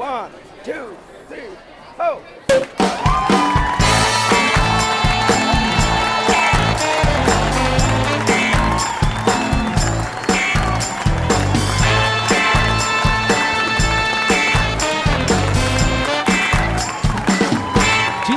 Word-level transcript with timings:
One, 0.00 0.30
two, 0.64 0.96
three, 1.28 1.50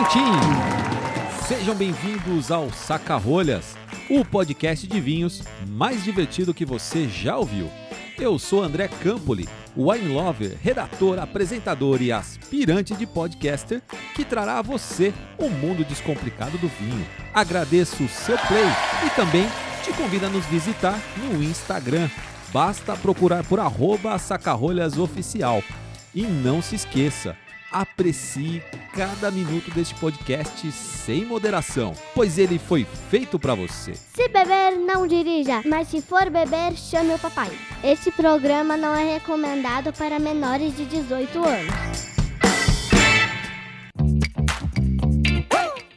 tchim! 0.10 0.22
Sejam 1.48 1.76
bem-vindos 1.76 2.52
ao 2.52 2.70
Saca-Rolhas, 2.72 3.78
o 4.10 4.26
podcast 4.26 4.86
de 4.86 5.00
vinhos 5.00 5.42
mais 5.66 6.04
divertido 6.04 6.54
que 6.54 6.66
você 6.66 7.08
já 7.08 7.38
ouviu. 7.38 7.72
Eu 8.24 8.40
sou 8.40 8.64
André 8.64 8.88
Campoli, 8.88 9.50
wine 9.76 10.08
lover, 10.08 10.58
redator, 10.62 11.20
apresentador 11.20 12.02
e 12.02 12.10
aspirante 12.10 12.96
de 12.96 13.06
podcaster 13.06 13.82
que 14.16 14.24
trará 14.24 14.60
a 14.60 14.62
você 14.62 15.14
o 15.38 15.50
mundo 15.50 15.84
descomplicado 15.84 16.58
do 16.58 16.70
vinho. 16.70 17.06
Agradeço 17.34 18.02
o 18.02 18.08
seu 18.08 18.38
play 18.38 18.64
e 19.06 19.10
também 19.10 19.46
te 19.84 19.92
convido 19.92 20.26
a 20.26 20.30
nos 20.30 20.46
visitar 20.46 20.98
no 21.18 21.44
Instagram. 21.44 22.10
Basta 22.54 22.96
procurar 22.96 23.44
por 23.44 23.60
arroba 23.60 24.18
sacarolhasoficial. 24.18 25.62
E 26.16 26.22
não 26.24 26.62
se 26.62 26.76
esqueça, 26.76 27.36
aprecie 27.74 28.62
cada 28.94 29.32
minuto 29.32 29.72
deste 29.72 29.96
podcast 29.96 30.72
sem 30.72 31.26
moderação, 31.26 31.94
pois 32.14 32.38
ele 32.38 32.60
foi 32.60 32.86
feito 33.10 33.40
para 33.40 33.56
você. 33.56 33.96
Se 33.96 34.30
beber, 34.30 34.78
não 34.78 35.08
dirija, 35.08 35.64
mas 35.66 35.88
se 35.88 36.02
for 36.02 36.30
beber, 36.30 36.78
chame 36.78 37.16
o 37.16 37.20
papai. 37.20 37.52
Este 37.84 38.12
programa 38.12 38.78
não 38.78 38.94
é 38.94 39.16
recomendado 39.16 39.92
para 39.92 40.20
menores 40.20 40.78
de 40.78 40.86
18 40.86 41.44
anos. 41.44 42.14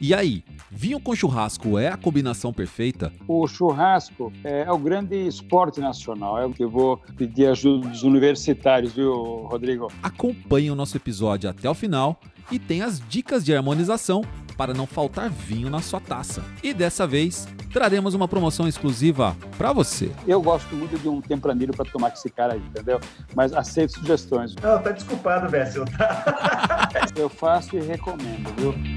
E 0.01 0.13
aí, 0.13 0.43
vinho 0.77 0.99
com 0.99 1.15
churrasco 1.15 1.79
é 1.79 1.87
a 1.87 1.97
combinação 1.97 2.53
perfeita? 2.53 3.11
O 3.27 3.47
churrasco 3.47 4.31
é, 4.43 4.61
é 4.61 4.71
o 4.71 4.77
grande 4.77 5.15
esporte 5.15 5.79
nacional. 5.79 6.37
É 6.37 6.45
o 6.45 6.51
que 6.51 6.63
eu 6.63 6.69
vou 6.69 6.97
pedir 7.17 7.47
ajuda 7.47 7.89
dos 7.89 8.03
universitários, 8.03 8.93
viu, 8.93 9.11
Rodrigo? 9.47 9.91
Acompanhe 10.03 10.69
o 10.69 10.75
nosso 10.75 10.95
episódio 10.95 11.49
até 11.49 11.67
o 11.67 11.73
final 11.73 12.19
e 12.51 12.59
tem 12.59 12.83
as 12.83 13.01
dicas 13.09 13.43
de 13.43 13.55
harmonização 13.55 14.21
para 14.55 14.71
não 14.71 14.85
faltar 14.85 15.29
vinho 15.31 15.67
na 15.69 15.81
sua 15.81 15.99
taça. 15.99 16.43
E 16.61 16.73
dessa 16.75 17.07
vez, 17.07 17.47
traremos 17.73 18.13
uma 18.13 18.27
promoção 18.27 18.67
exclusiva 18.67 19.35
para 19.57 19.73
você. 19.73 20.11
Eu 20.27 20.41
gosto 20.41 20.75
muito 20.75 20.97
de 20.99 21.09
um 21.09 21.21
tempranilho 21.21 21.73
para 21.73 21.89
tomar 21.89 22.11
com 22.11 22.17
esse 22.17 22.29
cara 22.29 22.53
aí, 22.53 22.59
entendeu? 22.59 22.99
Mas 23.35 23.51
aceito 23.51 23.93
sugestões. 23.93 24.55
Não, 24.55 24.81
tá 24.81 24.91
desculpado, 24.91 25.49
Bessel. 25.49 25.85
Tá? 25.85 26.89
Eu 27.17 27.29
faço 27.29 27.75
e 27.75 27.79
recomendo, 27.79 28.53
viu? 28.57 28.96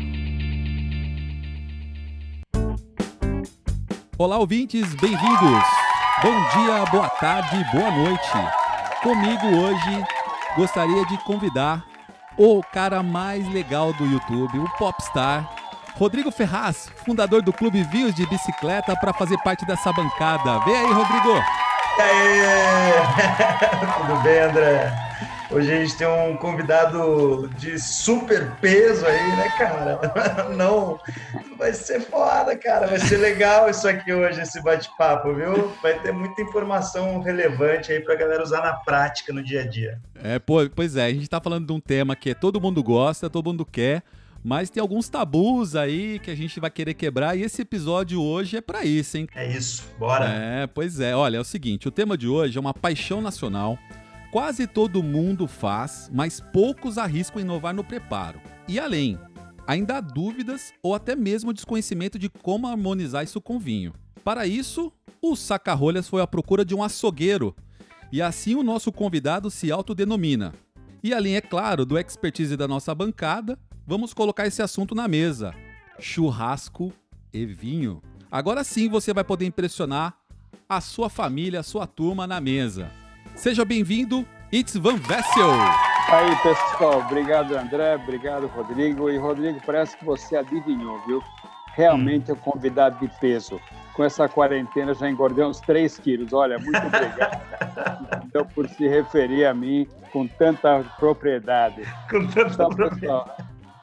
Olá, 4.21 4.37
ouvintes, 4.37 4.95
bem-vindos! 4.97 5.65
Bom 6.23 6.35
dia, 6.53 6.85
boa 6.93 7.09
tarde, 7.09 7.65
boa 7.73 7.91
noite. 7.91 8.31
Comigo 9.03 9.47
hoje 9.47 10.05
gostaria 10.55 11.07
de 11.07 11.17
convidar 11.25 11.83
o 12.37 12.61
cara 12.71 13.03
mais 13.03 13.49
legal 13.49 13.95
do 13.95 14.05
YouTube, 14.05 14.59
o 14.59 14.69
popstar 14.77 15.51
Rodrigo 15.97 16.31
Ferraz, 16.31 16.91
fundador 17.03 17.41
do 17.41 17.51
Clube 17.51 17.83
Vinhos 17.85 18.15
de 18.15 18.27
Bicicleta, 18.27 18.95
para 18.95 19.15
fazer 19.15 19.39
parte 19.39 19.65
dessa 19.65 19.91
bancada. 19.91 20.59
Vem 20.67 20.77
aí, 20.77 20.93
Rodrigo! 20.93 21.43
E 21.97 22.03
aí? 22.03 22.43
Tudo 24.07 24.23
bem, 24.23 24.39
André? 24.39 24.93
Hoje 25.53 25.73
a 25.73 25.85
gente 25.85 25.97
tem 25.97 26.07
um 26.07 26.37
convidado 26.37 27.51
de 27.59 27.77
super 27.77 28.53
peso 28.61 29.05
aí, 29.05 29.37
né, 29.37 29.49
cara? 29.59 30.49
Não, 30.57 30.97
vai 31.59 31.73
ser 31.73 32.01
foda, 32.03 32.57
cara. 32.57 32.87
Vai 32.87 33.01
ser 33.01 33.17
legal 33.17 33.69
isso 33.69 33.89
aqui 33.89 34.13
hoje, 34.13 34.41
esse 34.41 34.63
bate-papo, 34.63 35.35
viu? 35.35 35.73
Vai 35.83 35.99
ter 35.99 36.13
muita 36.13 36.41
informação 36.41 37.21
relevante 37.21 37.91
aí 37.91 37.99
pra 37.99 38.15
galera 38.15 38.45
usar 38.45 38.63
na 38.63 38.75
prática 38.75 39.33
no 39.33 39.43
dia 39.43 39.63
a 39.63 39.67
dia. 39.67 40.01
É, 40.23 40.39
pô, 40.39 40.59
pois 40.73 40.95
é, 40.95 41.07
a 41.07 41.13
gente 41.13 41.29
tá 41.29 41.41
falando 41.41 41.67
de 41.67 41.73
um 41.73 41.81
tema 41.81 42.15
que 42.15 42.33
todo 42.33 42.61
mundo 42.61 42.81
gosta, 42.81 43.29
todo 43.29 43.47
mundo 43.47 43.67
quer, 43.67 44.05
mas 44.45 44.71
tem 44.71 44.81
alguns 44.81 45.09
tabus 45.09 45.75
aí 45.75 46.21
que 46.21 46.31
a 46.31 46.37
gente 46.37 46.61
vai 46.61 46.71
querer 46.71 46.95
quebrar 46.95 47.37
e 47.37 47.43
esse 47.43 47.63
episódio 47.63 48.23
hoje 48.23 48.57
é 48.57 48.61
para 48.61 48.85
isso, 48.85 49.19
hein? 49.19 49.27
É 49.35 49.51
isso, 49.51 49.83
bora. 49.99 50.27
É, 50.27 50.69
pois 50.69 51.01
é. 51.01 51.17
Olha, 51.17 51.39
é 51.39 51.41
o 51.41 51.45
seguinte, 51.45 51.89
o 51.89 51.91
tema 51.91 52.17
de 52.17 52.29
hoje 52.29 52.57
é 52.57 52.61
uma 52.61 52.73
paixão 52.73 53.21
nacional. 53.21 53.77
Quase 54.31 54.69
todo 54.69 55.03
mundo 55.03 55.49
faz, 55.49 56.09
mas 56.13 56.41
poucos 56.41 56.99
arriscam 56.99 57.41
inovar 57.41 57.75
no 57.75 57.83
preparo. 57.83 58.41
E 58.69 58.79
além, 58.79 59.19
ainda 59.67 59.97
há 59.97 60.01
dúvidas 60.01 60.73
ou 60.81 60.95
até 60.95 61.17
mesmo 61.17 61.53
desconhecimento 61.53 62.17
de 62.17 62.29
como 62.29 62.69
harmonizar 62.69 63.25
isso 63.25 63.41
com 63.41 63.59
vinho. 63.59 63.93
Para 64.23 64.47
isso, 64.47 64.93
o 65.21 65.35
Sacarolhas 65.35 66.09
foi 66.09 66.23
à 66.23 66.29
procura 66.29 66.65
de 66.65 66.77
um 66.77 66.83
açougueiro, 66.83 67.57
e 68.13 68.23
assim 68.23 68.55
o 68.55 68.63
nosso 68.63 68.93
convidado 68.93 69.51
se 69.51 69.73
autodenomina. 69.73 70.55
E 71.03 71.13
além, 71.13 71.35
é 71.35 71.41
claro, 71.41 71.85
do 71.85 71.99
expertise 71.99 72.57
da 72.57 72.69
nossa 72.69 72.95
bancada, 72.95 73.59
vamos 73.85 74.15
colocar 74.15 74.47
esse 74.47 74.63
assunto 74.63 74.95
na 74.95 75.09
mesa: 75.09 75.53
churrasco 75.99 76.93
e 77.33 77.45
vinho. 77.45 78.01
Agora 78.31 78.63
sim 78.63 78.89
você 78.89 79.13
vai 79.13 79.25
poder 79.25 79.47
impressionar 79.47 80.17
a 80.69 80.81
sua 80.81 81.11
família, 81.11 81.59
a 81.59 81.65
sua 81.65 81.85
turma 81.85 82.29
na 82.29 82.41
mesa. 82.41 83.00
Seja 83.41 83.65
bem-vindo, 83.65 84.27
It's 84.53 84.77
Van 84.77 84.97
Vessel! 84.97 85.51
Aí, 86.11 86.37
pessoal, 86.43 86.99
obrigado, 87.07 87.57
André, 87.57 87.95
obrigado, 87.95 88.47
Rodrigo. 88.49 89.09
E, 89.09 89.17
Rodrigo, 89.17 89.59
parece 89.65 89.97
que 89.97 90.05
você 90.05 90.37
adivinhou, 90.37 91.01
viu? 91.07 91.23
Realmente 91.73 92.31
é 92.31 92.35
um 92.35 92.37
convidado 92.37 92.99
de 92.99 93.11
peso. 93.19 93.59
Com 93.95 94.05
essa 94.05 94.29
quarentena 94.29 94.93
já 94.93 95.09
engordei 95.09 95.43
uns 95.43 95.59
3 95.61 95.99
quilos. 96.01 96.35
Olha, 96.35 96.59
muito 96.59 96.77
obrigado. 96.87 97.41
Então, 98.27 98.45
por 98.45 98.69
se 98.69 98.87
referir 98.87 99.47
a 99.47 99.55
mim 99.55 99.89
com 100.13 100.27
tanta 100.27 100.85
propriedade. 100.99 101.83
Com 102.11 102.27
tanta 102.27 102.53
Então, 102.53 102.69
propriedade. 102.69 103.01
pessoal, 103.01 103.37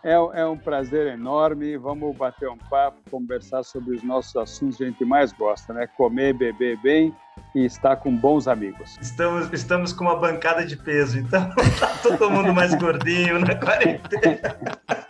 é, 0.03 0.41
é 0.41 0.45
um 0.45 0.57
prazer 0.57 1.07
enorme. 1.07 1.77
Vamos 1.77 2.15
bater 2.15 2.47
um 2.47 2.57
papo, 2.57 2.99
conversar 3.09 3.63
sobre 3.63 3.95
os 3.95 4.03
nossos 4.03 4.35
assuntos 4.35 4.77
que 4.77 4.83
a 4.83 4.87
gente 4.87 5.03
mais 5.03 5.33
gosta, 5.33 5.73
né? 5.73 5.87
Comer, 5.97 6.33
beber 6.33 6.77
bem 6.77 7.13
e 7.57 7.65
estar 7.65 7.95
com 7.95 8.15
bons 8.15 8.47
amigos. 8.47 8.97
Estamos, 9.01 9.51
estamos 9.51 9.91
com 9.91 10.03
uma 10.03 10.15
bancada 10.15 10.63
de 10.63 10.77
peso, 10.77 11.17
então 11.17 11.49
tá 11.79 11.87
todo 12.03 12.29
mundo 12.29 12.53
mais 12.53 12.75
gordinho 12.75 13.39
na 13.39 13.55
quarentena. 13.55 14.57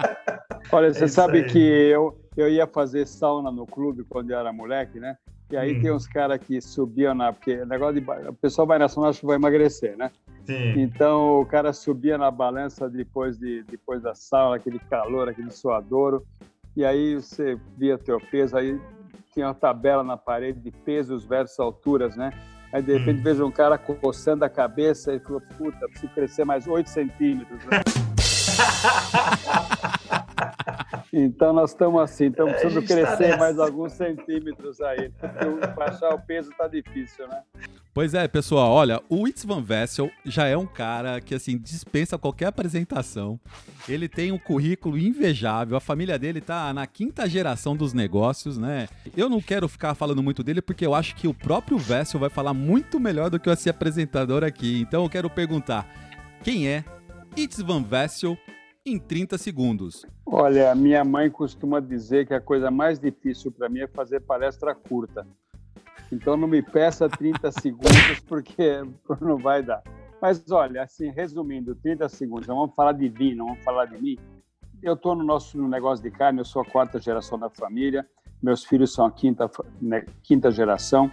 Olha, 0.72 0.94
você 0.94 1.06
isso 1.06 1.16
sabe 1.16 1.40
aí. 1.40 1.44
que 1.46 1.60
eu, 1.60 2.18
eu 2.38 2.48
ia 2.50 2.66
fazer 2.66 3.06
sauna 3.06 3.52
no 3.52 3.66
clube 3.66 4.06
quando 4.08 4.32
eu 4.32 4.40
era 4.40 4.54
moleque, 4.54 4.98
né? 5.00 5.18
E 5.52 5.58
aí 5.58 5.78
Hum. 5.78 5.82
tem 5.82 5.92
uns 5.92 6.08
caras 6.08 6.40
que 6.40 6.60
subiam 6.62 7.14
na. 7.14 7.32
Porque 7.34 7.56
o 7.62 7.66
negócio 7.66 8.00
de. 8.02 8.12
O 8.30 8.34
pessoal 8.34 8.68
vai 8.68 8.78
na 8.80 8.88
sauna 8.90 9.10
acha 9.10 9.20
que 9.20 9.26
vai 9.26 9.36
emagrecer, 9.38 9.98
né? 9.98 10.12
Sim. 10.46 10.80
Então 10.80 11.42
o 11.42 11.46
cara 11.46 11.72
subia 11.74 12.18
na 12.18 12.30
balança 12.32 12.90
depois, 12.90 13.38
de, 13.38 13.64
depois 13.64 14.02
da 14.02 14.14
sauna, 14.14 14.56
aquele 14.58 14.80
calor, 14.80 15.28
aquele 15.30 15.52
suadouro. 15.52 16.26
E 16.76 16.86
aí 16.86 17.16
você 17.16 17.58
via 17.78 17.98
teu 17.98 18.20
peso, 18.20 18.56
aí 18.58 18.80
tinha 19.38 19.46
uma 19.50 19.54
tabela 19.54 20.04
na 20.04 20.18
parede 20.18 20.60
de 20.60 20.72
pesos 20.72 21.24
versus 21.24 21.60
alturas, 21.60 22.16
né? 22.16 22.32
Aí 22.74 22.82
de 22.82 22.98
repente 22.98 23.20
Hum. 23.20 23.24
vejo 23.24 23.46
um 23.46 23.52
cara 23.52 23.78
coçando 23.78 24.44
a 24.44 24.50
cabeça 24.50 25.14
e 25.14 25.20
falou, 25.20 25.40
puta, 25.56 25.88
preciso 25.88 26.12
crescer 26.12 26.44
mais 26.44 26.68
8 26.68 26.90
centímetros. 26.90 27.64
né? 27.66 27.82
Então 31.14 31.54
nós 31.54 31.72
estamos 31.72 32.02
assim, 32.02 32.26
estamos 32.28 32.54
A 32.54 32.58
precisando 32.58 32.88
tá 32.88 32.94
crescer 32.94 33.24
nessa. 33.28 33.38
mais 33.38 33.60
alguns 33.60 33.94
centímetros 33.94 34.82
aí, 34.82 35.10
porque 35.10 35.46
o- 35.46 35.76
baixar 35.76 36.14
o 36.14 36.20
peso 36.20 36.52
tá 36.58 36.68
difícil, 36.68 37.28
né? 37.28 37.42
Pois 37.98 38.14
é, 38.14 38.28
pessoal, 38.28 38.72
olha, 38.74 39.02
o 39.10 39.28
Itz 39.28 39.44
Van 39.44 39.60
Vessel 39.60 40.12
já 40.24 40.46
é 40.46 40.56
um 40.56 40.68
cara 40.68 41.20
que, 41.20 41.34
assim, 41.34 41.58
dispensa 41.58 42.16
qualquer 42.16 42.46
apresentação. 42.46 43.40
Ele 43.90 44.08
tem 44.08 44.32
um 44.32 44.38
currículo 44.38 45.00
invejável, 45.00 45.76
a 45.76 45.80
família 45.80 46.20
dele 46.20 46.40
tá 46.40 46.72
na 46.76 46.86
quinta 46.86 47.28
geração 47.28 47.76
dos 47.76 47.94
negócios, 47.94 48.56
né? 48.56 48.88
Eu 49.18 49.28
não 49.28 49.42
quero 49.42 49.68
ficar 49.68 49.96
falando 49.96 50.22
muito 50.22 50.44
dele 50.44 50.62
porque 50.62 50.86
eu 50.86 50.94
acho 50.94 51.16
que 51.16 51.28
o 51.28 51.34
próprio 51.34 51.80
Vessel 51.80 52.20
vai 52.20 52.30
falar 52.30 52.54
muito 52.54 53.00
melhor 53.00 53.32
do 53.32 53.40
que 53.40 53.50
esse 53.50 53.68
apresentador 53.68 54.44
aqui. 54.44 54.80
Então 54.80 55.02
eu 55.02 55.10
quero 55.10 55.28
perguntar, 55.28 55.92
quem 56.44 56.68
é 56.68 56.86
Itz 57.36 57.64
Van 57.64 57.82
Vessel 57.82 58.38
em 58.86 59.00
30 59.00 59.40
segundos? 59.40 60.06
Olha, 60.24 60.76
minha 60.76 61.04
mãe 61.04 61.32
costuma 61.32 61.80
dizer 61.80 62.28
que 62.28 62.34
a 62.36 62.40
coisa 62.40 62.70
mais 62.70 63.00
difícil 63.00 63.52
para 63.52 63.68
mim 63.68 63.80
é 63.80 63.88
fazer 63.88 64.20
palestra 64.20 64.76
curta. 64.76 65.26
Então 66.12 66.38
não 66.38 66.48
me 66.48 66.62
peça 66.62 67.10
30 67.10 67.52
segundos 67.52 68.20
porque 68.28 68.82
não 69.22 69.38
vai 69.38 69.62
dar. 69.62 69.82
Mas 70.22 70.44
olha, 70.52 70.84
assim, 70.84 71.10
resumindo, 71.10 71.76
30 71.76 72.10
segundos, 72.10 72.48
vamos 72.48 72.74
falar 72.76 72.94
de 72.94 73.08
vinho, 73.08 73.46
vamos 73.46 73.64
falar 73.64 73.86
de 73.86 74.02
mim. 74.02 74.18
Eu 74.82 74.94
estou 74.94 75.16
no 75.16 75.24
nosso 75.24 75.62
negócio 75.68 76.04
de 76.04 76.12
carne, 76.12 76.40
eu 76.40 76.46
sou 76.46 76.62
a 76.62 76.66
quarta 76.66 77.00
geração 77.00 77.38
da 77.38 77.50
família, 77.50 78.06
meus 78.42 78.64
filhos 78.64 78.94
são 78.94 79.06
a 79.06 79.12
quinta, 79.12 79.50
né, 79.82 80.06
quinta 80.24 80.52
geração, 80.52 81.12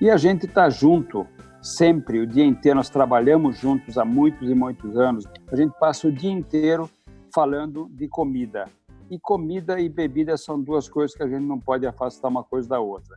e 0.00 0.10
a 0.10 0.16
gente 0.16 0.46
está 0.46 0.68
junto 0.68 1.26
sempre, 1.62 2.18
o 2.18 2.26
dia 2.26 2.44
inteiro, 2.44 2.76
nós 2.76 2.90
trabalhamos 2.90 3.58
juntos 3.58 3.96
há 3.96 4.04
muitos 4.04 4.50
e 4.50 4.54
muitos 4.54 4.96
anos. 4.96 5.24
A 5.50 5.56
gente 5.56 5.72
passa 5.78 6.08
o 6.08 6.12
dia 6.12 6.32
inteiro 6.32 6.90
falando 7.32 7.88
de 7.92 8.08
comida. 8.08 8.66
E 9.10 9.18
comida 9.18 9.78
e 9.78 9.88
bebida 9.88 10.36
são 10.36 10.60
duas 10.60 10.88
coisas 10.88 11.16
que 11.16 11.22
a 11.22 11.28
gente 11.28 11.44
não 11.44 11.60
pode 11.60 11.86
afastar 11.86 12.28
uma 12.28 12.42
coisa 12.42 12.68
da 12.68 12.80
outra. 12.80 13.16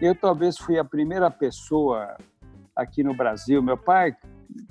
Eu 0.00 0.14
talvez 0.14 0.56
fui 0.56 0.78
a 0.78 0.84
primeira 0.84 1.30
pessoa 1.30 2.16
aqui 2.74 3.02
no 3.02 3.14
Brasil. 3.14 3.60
Meu 3.60 3.76
pai 3.76 4.16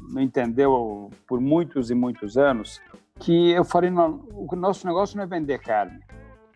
não 0.10 0.22
entendeu 0.22 1.10
por 1.28 1.42
muitos 1.42 1.92
e 1.92 1.96
muitos 1.96 2.38
anos 2.38 2.82
que 3.20 3.52
eu 3.52 3.66
falei: 3.66 3.90
não, 3.90 4.26
o 4.32 4.56
nosso 4.56 4.88
negócio 4.88 5.18
não 5.18 5.24
é 5.24 5.28
vender 5.28 5.60
carne, 5.60 6.00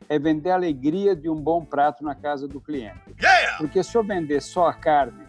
é 0.07 0.18
vender 0.18 0.51
a 0.51 0.56
alegria 0.56 1.15
de 1.15 1.29
um 1.29 1.35
bom 1.35 1.65
prato 1.65 2.03
na 2.03 2.15
casa 2.15 2.47
do 2.47 2.62
cliente. 2.62 3.01
Yeah! 3.21 3.57
Porque 3.57 3.83
se 3.83 3.97
eu 3.97 4.03
vender 4.03 4.41
só 4.41 4.68
a 4.68 4.74
carne 4.74 5.24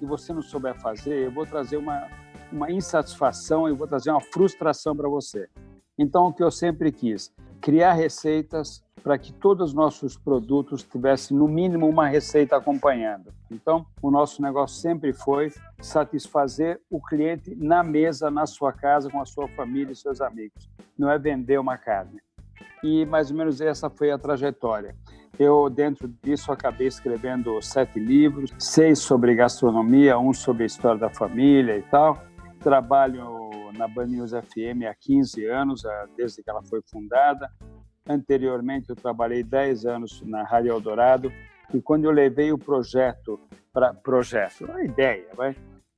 e 0.00 0.06
você 0.06 0.32
não 0.32 0.42
souber 0.42 0.74
fazer, 0.80 1.24
eu 1.24 1.32
vou 1.32 1.44
trazer 1.44 1.78
uma, 1.78 2.06
uma 2.52 2.70
insatisfação, 2.70 3.68
eu 3.68 3.74
vou 3.74 3.88
trazer 3.88 4.10
uma 4.10 4.20
frustração 4.20 4.94
para 4.94 5.08
você. 5.08 5.48
Então, 5.98 6.26
o 6.26 6.32
que 6.32 6.42
eu 6.42 6.50
sempre 6.50 6.92
quis, 6.92 7.32
criar 7.60 7.92
receitas 7.92 8.84
para 9.02 9.16
que 9.16 9.32
todos 9.32 9.68
os 9.68 9.74
nossos 9.74 10.16
produtos 10.16 10.82
tivessem, 10.82 11.36
no 11.36 11.46
mínimo, 11.46 11.88
uma 11.88 12.08
receita 12.08 12.56
acompanhando. 12.56 13.32
Então, 13.48 13.86
o 14.02 14.10
nosso 14.10 14.42
negócio 14.42 14.80
sempre 14.80 15.12
foi 15.12 15.52
satisfazer 15.80 16.80
o 16.90 17.00
cliente 17.00 17.54
na 17.54 17.84
mesa, 17.84 18.32
na 18.32 18.46
sua 18.46 18.72
casa, 18.72 19.08
com 19.08 19.20
a 19.20 19.24
sua 19.24 19.46
família 19.48 19.92
e 19.92 19.96
seus 19.96 20.20
amigos. 20.20 20.68
Não 20.98 21.08
é 21.08 21.16
vender 21.18 21.58
uma 21.58 21.78
carne. 21.78 22.20
E 22.82 23.06
mais 23.06 23.30
ou 23.30 23.36
menos 23.36 23.60
essa 23.60 23.88
foi 23.88 24.10
a 24.10 24.18
trajetória. 24.18 24.96
Eu, 25.38 25.70
dentro 25.70 26.08
disso, 26.22 26.50
acabei 26.50 26.88
escrevendo 26.88 27.60
sete 27.62 28.00
livros, 28.00 28.50
seis 28.58 28.98
sobre 28.98 29.34
gastronomia, 29.34 30.18
um 30.18 30.32
sobre 30.32 30.64
a 30.64 30.66
história 30.66 30.98
da 30.98 31.10
família 31.10 31.76
e 31.76 31.82
tal. 31.82 32.20
Trabalho 32.60 33.45
na 33.76 33.86
Band 33.86 34.06
News 34.06 34.30
FM 34.30 34.84
há 34.88 34.94
15 34.94 35.46
anos, 35.46 35.82
desde 36.16 36.42
que 36.42 36.50
ela 36.50 36.62
foi 36.62 36.80
fundada. 36.90 37.50
Anteriormente, 38.08 38.90
eu 38.90 38.96
trabalhei 38.96 39.42
10 39.42 39.86
anos 39.86 40.22
na 40.22 40.44
Rádio 40.44 40.70
Eldorado 40.70 41.32
e 41.74 41.80
quando 41.80 42.04
eu 42.04 42.10
levei 42.10 42.52
o 42.52 42.58
projeto 42.58 43.40
para 43.72 43.92
projeto, 43.92 44.70
a 44.70 44.84
ideia, 44.84 45.26
vai, 45.34 45.54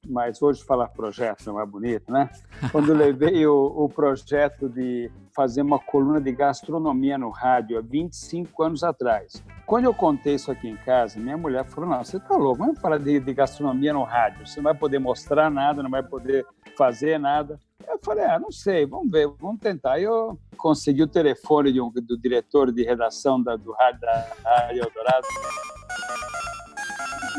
mas 0.07 0.41
hoje 0.41 0.65
falar 0.65 0.89
projeto 0.89 1.45
não 1.47 1.61
é 1.61 1.67
bonito, 1.67 2.11
né? 2.11 2.31
Quando 2.73 2.91
eu 2.91 2.97
levei 2.97 3.47
o, 3.47 3.67
o, 3.67 3.89
projeto 3.89 4.69
de 4.69 5.11
fazer 5.35 5.63
uma 5.63 5.79
coluna 5.79 6.21
de 6.21 6.33
gastronomia 6.33 7.19
no 7.19 7.31
rádio 7.31 7.79
há 7.79 7.83
25 7.83 8.63
anos 8.63 8.83
atrás. 8.83 9.45
Quando 9.67 9.85
eu 9.85 9.95
contei 9.95 10.35
isso 10.35 10.51
aqui 10.51 10.69
em 10.69 10.77
casa, 10.77 11.21
minha 11.21 11.37
mulher 11.37 11.65
falou: 11.65 11.91
Não, 11.91 12.03
você 12.03 12.17
está 12.17 12.37
louco, 12.37 12.59
vamos 12.59 12.81
falar 12.81 12.99
de, 12.99 13.21
de 13.21 13.35
gastronomia 13.35 13.93
no 13.93 14.03
rádio. 14.03 14.47
Você 14.47 14.57
não 14.57 14.65
vai 14.65 14.75
poder 14.75 14.99
mostrar 14.99 15.51
nada, 15.51 15.83
não 15.83 15.91
vai 15.91 16.03
poder 16.03 16.47
fazer 16.77 17.19
nada. 17.19 17.59
Eu 17.89 17.99
falei, 18.05 18.25
ah, 18.25 18.39
não 18.39 18.53
sei, 18.53 18.85
vamos 18.85 19.11
ver, 19.11 19.27
vamos 19.41 19.61
tentar. 19.61 19.99
Eu 19.99 20.39
consegui 20.59 21.03
o 21.03 21.07
telefone 21.07 21.73
de 21.73 21.81
um, 21.81 21.91
do 21.91 22.19
diretor 22.19 22.71
de 22.71 22.83
redação 22.85 23.43
da, 23.43 23.57
do 23.57 23.73
rádio, 23.73 24.01
da 24.01 24.29
Rádio 24.45 24.83
Eldorado. 24.83 25.27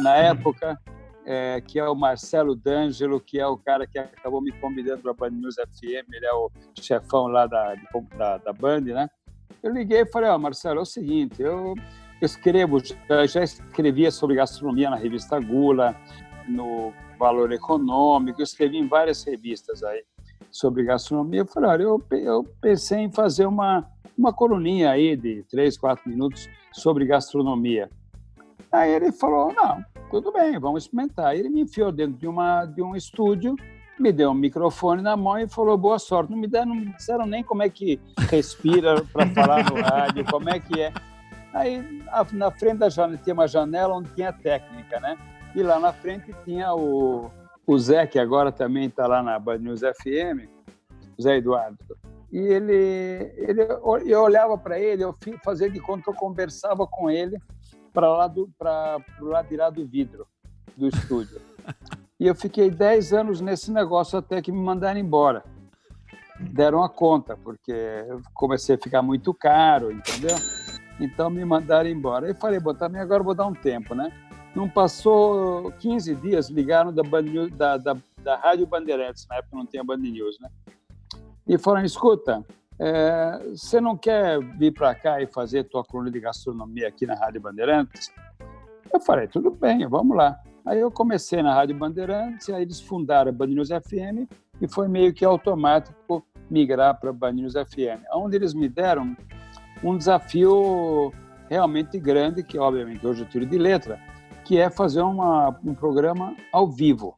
Na 0.01 0.16
época, 0.16 0.80
é, 1.24 1.62
que 1.62 1.78
é 1.78 1.88
o 1.88 1.94
Marcelo 1.94 2.56
D'Angelo, 2.56 3.22
que 3.22 3.40
é 3.40 3.46
o 3.46 3.57
cara 3.57 3.86
que 3.86 4.00
acabou 4.00 4.42
me 4.42 4.51
convidando 4.54 5.04
para 5.04 5.12
a 5.12 5.13
Band 5.13 5.30
News 5.30 5.56
FM, 5.56 6.12
ele 6.12 6.25
é 6.25 6.34
o 6.34 6.50
chefão 6.74 7.28
lá 7.28 7.45
da, 7.45 7.75
da, 8.18 8.38
da 8.38 8.54
Band, 8.54 8.81
né? 8.81 9.07
Eu 9.62 9.72
liguei 9.72 10.02
e 10.02 10.06
falei, 10.07 10.30
ó, 10.30 10.36
oh, 10.36 10.40
Marcelo, 10.40 10.80
é 10.80 10.81
o 10.81 10.86
seguinte, 10.86 11.44
eu 11.44 11.75
escrevo, 12.22 12.80
já, 12.80 13.25
já 13.28 13.44
escrevia 13.44 14.10
sobre 14.10 14.36
gastronomia 14.36 14.90
na 14.90 14.95
revista 14.95 15.40
Gula, 15.40 15.95
no 16.48 16.92
Valor 17.19 17.52
Econômico, 17.52 18.42
escrevi 18.42 18.78
em 18.78 18.88
várias 18.88 19.24
revistas 19.24 19.84
aí 19.84 20.04
sobre 20.51 20.84
gastronomia. 20.84 21.42
Eu 21.42 21.46
falei, 21.46 21.69
olha, 21.69 21.84
eu, 21.84 22.04
eu 22.12 22.44
pensei 22.62 23.00
em 23.00 23.12
fazer 23.12 23.46
uma, 23.46 23.88
uma 24.18 24.34
coluninha 24.34 24.92
aí 24.92 25.16
de 25.16 25.44
três, 25.50 25.78
quatro 25.78 26.10
minutos 26.10 26.48
sobre 26.72 27.06
gastronomia. 27.06 27.90
Aí 28.72 28.92
ele 28.92 29.12
falou, 29.12 29.54
não, 29.54 29.84
tudo 30.12 30.31
bem, 30.31 30.60
vamos 30.60 30.84
experimentar. 30.84 31.36
Ele 31.36 31.50
me 31.50 31.62
enfiou 31.62 31.92
dentro 31.92 32.18
de, 32.18 32.28
uma, 32.28 32.66
de 32.66 32.81
um 32.81 32.96
estúdio, 32.96 33.56
me 34.00 34.12
deu 34.12 34.31
um 34.31 34.36
microfone 34.36 35.01
na 35.01 35.18
mão 35.18 35.38
e 35.38 35.48
falou, 35.48 35.78
boa 35.78 35.98
sorte. 36.00 36.31
Não 36.31 36.38
me, 36.38 36.48
deram, 36.48 36.68
não 36.68 36.75
me 36.75 36.94
disseram 36.94 37.25
nem 37.25 37.44
como 37.44 37.63
é 37.63 37.69
que 37.69 38.00
respira 38.30 39.04
para 39.12 39.28
falar 39.31 39.69
no 39.69 39.81
rádio, 39.81 40.25
como 40.25 40.50
é 40.50 40.60
que 40.60 40.80
é. 40.80 40.94
Aí, 41.54 42.04
na 42.31 42.52
frente 42.52 42.78
da 42.78 42.90
janela, 42.90 43.19
tinha 43.24 43.34
uma 43.34 43.48
janela 43.48 43.95
onde 43.95 44.13
tinha 44.13 44.31
técnica, 44.31 45.00
né? 45.00 45.18
E 45.56 45.63
lá 45.63 45.80
na 45.80 45.92
frente 45.92 46.34
tinha 46.45 46.74
o, 46.75 47.31
o 47.71 47.77
Zé, 47.77 48.07
que 48.07 48.18
agora 48.18 48.51
também 48.51 48.88
está 48.88 49.06
lá 49.06 49.21
na 49.21 49.38
Band 49.38 49.60
News 49.60 49.81
FM, 49.81 50.50
Zé 51.21 51.38
Eduardo. 51.38 51.77
E 52.31 52.39
ele, 52.39 53.31
ele 53.38 53.62
eu 54.12 54.21
olhava 54.21 54.57
para 54.57 54.80
ele, 54.80 55.04
eu 55.04 55.16
fazia 55.44 55.69
de 55.69 55.80
conta 55.80 56.01
que 56.01 56.10
eu 56.10 56.16
conversava 56.16 56.88
com 56.88 57.12
ele 57.12 57.38
para 57.94 58.10
lá 58.10 58.27
do 58.27 58.50
o 59.21 59.25
lado 59.25 59.48
de 59.48 59.56
lá 59.56 59.69
do 59.69 59.86
vidro 59.86 60.25
do 60.75 60.88
estúdio. 60.88 61.39
E 62.19 62.25
eu 62.25 62.33
fiquei 62.33 62.71
10 62.71 63.13
anos 63.13 63.39
nesse 63.39 63.71
negócio 63.71 64.18
até 64.18 64.42
que 64.42 64.51
me 64.51 64.60
mandaram 64.60 65.00
embora. 65.00 65.44
Deram 66.39 66.83
a 66.83 66.89
conta, 66.89 67.38
porque 67.38 67.71
eu 67.71 68.19
comecei 68.33 68.75
a 68.75 68.80
ficar 68.80 69.04
muito 69.04 69.31
caro, 69.31 69.92
entendeu? 69.92 70.36
Então 71.00 71.30
me 71.30 71.45
mandaram 71.45 71.88
embora. 71.88 72.27
Eu 72.27 72.36
falei, 72.36 72.60
bom, 72.60 72.74
também 72.74 73.00
agora 73.00 73.21
vou 73.21 73.36
dar 73.36 73.45
um 73.45 73.54
tempo, 73.54 73.94
né? 73.94 74.12
Não 74.56 74.68
passou 74.68 75.72
15 75.74 76.16
dias, 76.16 76.50
ligaram 76.50 76.94
da, 76.94 77.04
da, 77.56 77.78
da, 77.78 77.98
da 78.24 78.36
Rádio 78.38 78.66
Bandeirantes, 78.66 79.28
na 79.28 79.38
época 79.38 79.57
não 79.57 79.66
tinha 79.66 79.84
Band 79.84 79.98
News, 79.98 80.40
né? 80.40 80.50
E 81.48 81.57
falaram, 81.57 81.86
escuta, 81.86 82.44
é, 82.80 83.40
você 83.50 83.81
não 83.81 83.98
quer 83.98 84.40
vir 84.57 84.74
para 84.74 84.94
cá 84.96 85.22
e 85.22 85.28
fazer 85.28 85.66
tua 85.66 85.84
coluna 85.84 86.10
de 86.10 86.19
gastronomia 86.19 86.88
aqui 86.88 87.06
na 87.06 87.16
Rádio 87.16 87.42
Bandeirantes? 87.42 88.12
Eu 88.92 89.00
falei, 89.00 89.28
tudo 89.28 89.51
bem, 89.51 89.88
vamos 89.88 90.16
lá. 90.16 90.40
Aí 90.66 90.80
eu 90.80 90.92
comecei 90.92 91.42
na 91.42 91.54
Rádio 91.54 91.75
Bandeirantes, 91.75 92.50
aí 92.50 92.62
eles 92.62 92.80
fundaram 92.80 93.30
a 93.30 93.34
Band 93.34 93.48
News 93.48 93.69
FM 93.69 94.31
e 94.62 94.68
foi 94.68 94.88
meio 94.88 95.13
que 95.13 95.25
automático 95.25 96.25
migrar 96.50 97.00
para 97.00 97.10
a 97.10 97.13
Band 97.13 97.34
News 97.34 97.54
FM, 97.54 98.04
onde 98.13 98.36
eles 98.36 98.54
me 98.54 98.68
deram 98.68 99.16
um 99.84 99.98
desafio 99.98 101.13
realmente 101.50 102.00
grande, 102.00 102.44
que 102.44 102.57
obviamente 102.57 103.06
hoje 103.06 103.22
eu 103.22 103.30
tiro 103.30 103.45
de 103.45 103.57
letra, 103.57 104.00
que 104.50 104.57
é 104.57 104.68
fazer 104.68 105.04
uma, 105.04 105.56
um 105.63 105.75
programa 105.75 106.36
ao 106.51 106.68
vivo. 106.68 107.16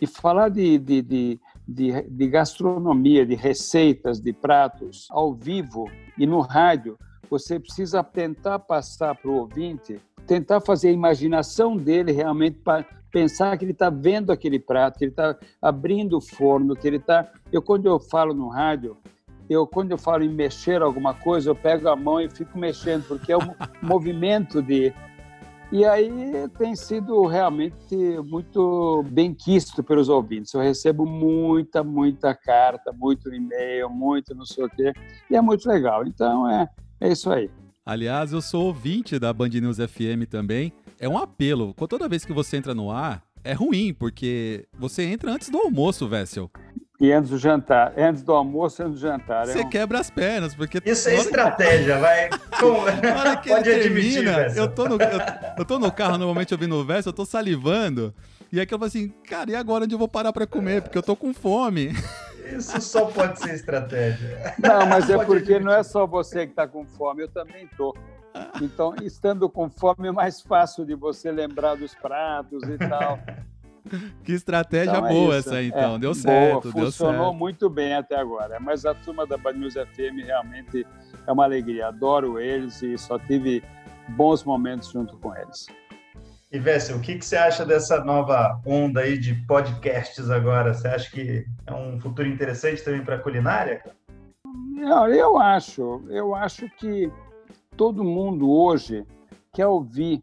E 0.00 0.06
falar 0.06 0.48
de, 0.48 0.78
de, 0.78 1.02
de, 1.02 1.40
de, 1.68 2.00
de 2.00 2.28
gastronomia, 2.28 3.26
de 3.26 3.34
receitas, 3.34 4.22
de 4.22 4.32
pratos 4.32 5.06
ao 5.10 5.34
vivo 5.34 5.84
e 6.16 6.26
no 6.26 6.40
rádio, 6.40 6.98
você 7.28 7.60
precisa 7.60 8.02
tentar 8.02 8.58
passar 8.60 9.14
para 9.14 9.30
o 9.30 9.34
ouvinte, 9.34 10.00
tentar 10.26 10.62
fazer 10.62 10.88
a 10.88 10.92
imaginação 10.92 11.76
dele 11.76 12.10
realmente 12.10 12.58
para 12.64 12.86
pensar 13.12 13.58
que 13.58 13.66
ele 13.66 13.72
está 13.72 13.90
vendo 13.90 14.32
aquele 14.32 14.58
prato, 14.58 14.98
que 14.98 15.04
ele 15.04 15.12
está 15.12 15.36
abrindo 15.60 16.16
o 16.16 16.22
forno, 16.22 16.74
que 16.74 16.88
ele 16.88 16.96
está. 16.96 17.30
Eu 17.52 17.60
quando 17.60 17.84
eu 17.84 18.00
falo 18.00 18.32
no 18.32 18.48
rádio, 18.48 18.96
eu 19.50 19.66
quando 19.66 19.90
eu 19.90 19.98
falo 19.98 20.24
em 20.24 20.32
mexer 20.32 20.80
alguma 20.80 21.12
coisa, 21.12 21.50
eu 21.50 21.54
pego 21.54 21.86
a 21.86 21.94
mão 21.94 22.18
e 22.18 22.30
fico 22.30 22.58
mexendo 22.58 23.06
porque 23.06 23.30
é 23.30 23.36
um 23.36 23.54
movimento 23.86 24.62
de 24.62 24.90
e 25.74 25.84
aí 25.84 26.48
tem 26.56 26.76
sido 26.76 27.26
realmente 27.26 27.96
muito 28.24 29.04
bem 29.10 29.34
quisto 29.34 29.82
pelos 29.82 30.08
ouvintes. 30.08 30.54
Eu 30.54 30.60
recebo 30.60 31.04
muita, 31.04 31.82
muita 31.82 32.32
carta, 32.32 32.92
muito 32.92 33.34
e-mail, 33.34 33.90
muito 33.90 34.36
não 34.36 34.46
sei 34.46 34.66
o 34.66 34.70
quê, 34.70 34.92
e 35.28 35.34
é 35.34 35.42
muito 35.42 35.68
legal. 35.68 36.06
Então 36.06 36.48
é, 36.48 36.68
é 37.00 37.10
isso 37.10 37.28
aí. 37.28 37.50
Aliás, 37.84 38.32
eu 38.32 38.40
sou 38.40 38.66
ouvinte 38.66 39.18
da 39.18 39.32
Band 39.32 39.48
News 39.48 39.78
FM 39.78 40.30
também. 40.30 40.72
É 40.96 41.08
um 41.08 41.18
apelo. 41.18 41.74
Toda 41.74 42.08
vez 42.08 42.24
que 42.24 42.32
você 42.32 42.56
entra 42.56 42.72
no 42.72 42.92
ar, 42.92 43.20
é 43.42 43.52
ruim, 43.52 43.92
porque 43.92 44.68
você 44.78 45.02
entra 45.02 45.32
antes 45.32 45.50
do 45.50 45.58
almoço, 45.58 46.06
Vessel. 46.06 46.48
E 47.00 47.10
antes 47.10 47.30
do 47.30 47.38
jantar, 47.38 47.92
antes 47.98 48.22
do 48.22 48.32
almoço 48.32 48.80
e 48.80 48.84
antes 48.84 49.00
do 49.00 49.00
jantar. 49.00 49.46
Você 49.46 49.58
é 49.58 49.66
um... 49.66 49.68
quebra 49.68 49.98
as 49.98 50.10
pernas, 50.10 50.54
porque... 50.54 50.80
Isso 50.84 51.08
é 51.08 51.16
estratégia, 51.16 51.98
vai... 51.98 52.30
Pode 53.46 53.70
admitir, 53.70 54.24
termina, 54.24 54.46
eu 54.54 54.68
tô, 54.68 54.88
no, 54.88 54.94
eu, 54.94 55.20
eu, 55.58 55.64
tô 55.64 55.78
no 55.78 55.90
carro, 55.90 56.16
normalmente 56.16 56.54
ouvindo 56.54 56.76
o 56.76 56.84
verso, 56.84 57.08
eu 57.08 57.12
tô 57.12 57.24
salivando, 57.24 58.14
e 58.52 58.60
aí 58.60 58.66
que 58.66 58.72
eu 58.72 58.78
falo 58.78 58.86
assim, 58.86 59.08
cara, 59.28 59.50
e 59.50 59.56
agora 59.56 59.84
onde 59.84 59.94
eu 59.94 59.98
vou 59.98 60.06
parar 60.06 60.32
pra 60.32 60.46
comer? 60.46 60.82
Porque 60.82 60.96
eu 60.96 61.02
tô 61.02 61.16
com 61.16 61.34
fome. 61.34 61.92
Isso 62.56 62.80
só 62.80 63.06
pode 63.06 63.40
ser 63.40 63.54
estratégia. 63.54 64.54
Não, 64.58 64.86
mas 64.86 65.10
é 65.10 65.16
porque 65.16 65.54
admitir. 65.54 65.60
não 65.60 65.72
é 65.72 65.82
só 65.82 66.06
você 66.06 66.46
que 66.46 66.54
tá 66.54 66.68
com 66.68 66.86
fome, 66.86 67.22
eu 67.22 67.28
também 67.28 67.68
tô. 67.76 67.94
Então, 68.60 68.94
estando 69.02 69.48
com 69.48 69.68
fome, 69.68 70.08
é 70.08 70.12
mais 70.12 70.40
fácil 70.40 70.84
de 70.84 70.94
você 70.94 71.32
lembrar 71.32 71.74
dos 71.74 71.94
pratos 71.94 72.62
e 72.64 72.78
tal. 72.78 73.18
Que 74.24 74.32
estratégia 74.32 74.90
então, 74.90 75.06
é 75.06 75.08
boa 75.10 75.36
essa 75.36 75.56
aí, 75.56 75.68
então. 75.68 75.96
É, 75.96 75.98
deu 75.98 76.14
certo, 76.14 76.62
boa, 76.62 76.74
deu 76.74 76.84
Funcionou 76.86 77.34
muito 77.34 77.68
bem 77.68 77.94
até 77.94 78.16
agora. 78.16 78.58
Mas 78.58 78.86
a 78.86 78.94
turma 78.94 79.26
da 79.26 79.36
Band 79.36 79.52
News 79.54 79.74
FM 79.74 80.24
realmente 80.24 80.86
é 81.26 81.32
uma 81.32 81.44
alegria. 81.44 81.88
Adoro 81.88 82.40
eles 82.40 82.82
e 82.82 82.96
só 82.96 83.18
tive 83.18 83.62
bons 84.08 84.44
momentos 84.44 84.90
junto 84.90 85.16
com 85.18 85.34
eles. 85.36 85.66
E 86.50 86.58
Vessel, 86.58 86.96
o 86.96 87.00
que, 87.00 87.16
que 87.18 87.24
você 87.24 87.36
acha 87.36 87.66
dessa 87.66 88.04
nova 88.04 88.60
onda 88.64 89.00
aí 89.00 89.18
de 89.18 89.34
podcasts 89.34 90.30
agora? 90.30 90.72
Você 90.72 90.86
acha 90.86 91.10
que 91.10 91.44
é 91.66 91.72
um 91.72 92.00
futuro 92.00 92.28
interessante 92.28 92.82
também 92.82 93.04
para 93.04 93.16
a 93.16 93.18
culinária? 93.18 93.82
Não, 94.44 95.08
eu 95.08 95.36
acho. 95.36 96.04
Eu 96.08 96.34
acho 96.34 96.70
que 96.78 97.10
todo 97.76 98.04
mundo 98.04 98.50
hoje 98.50 99.04
quer 99.52 99.66
ouvir 99.66 100.20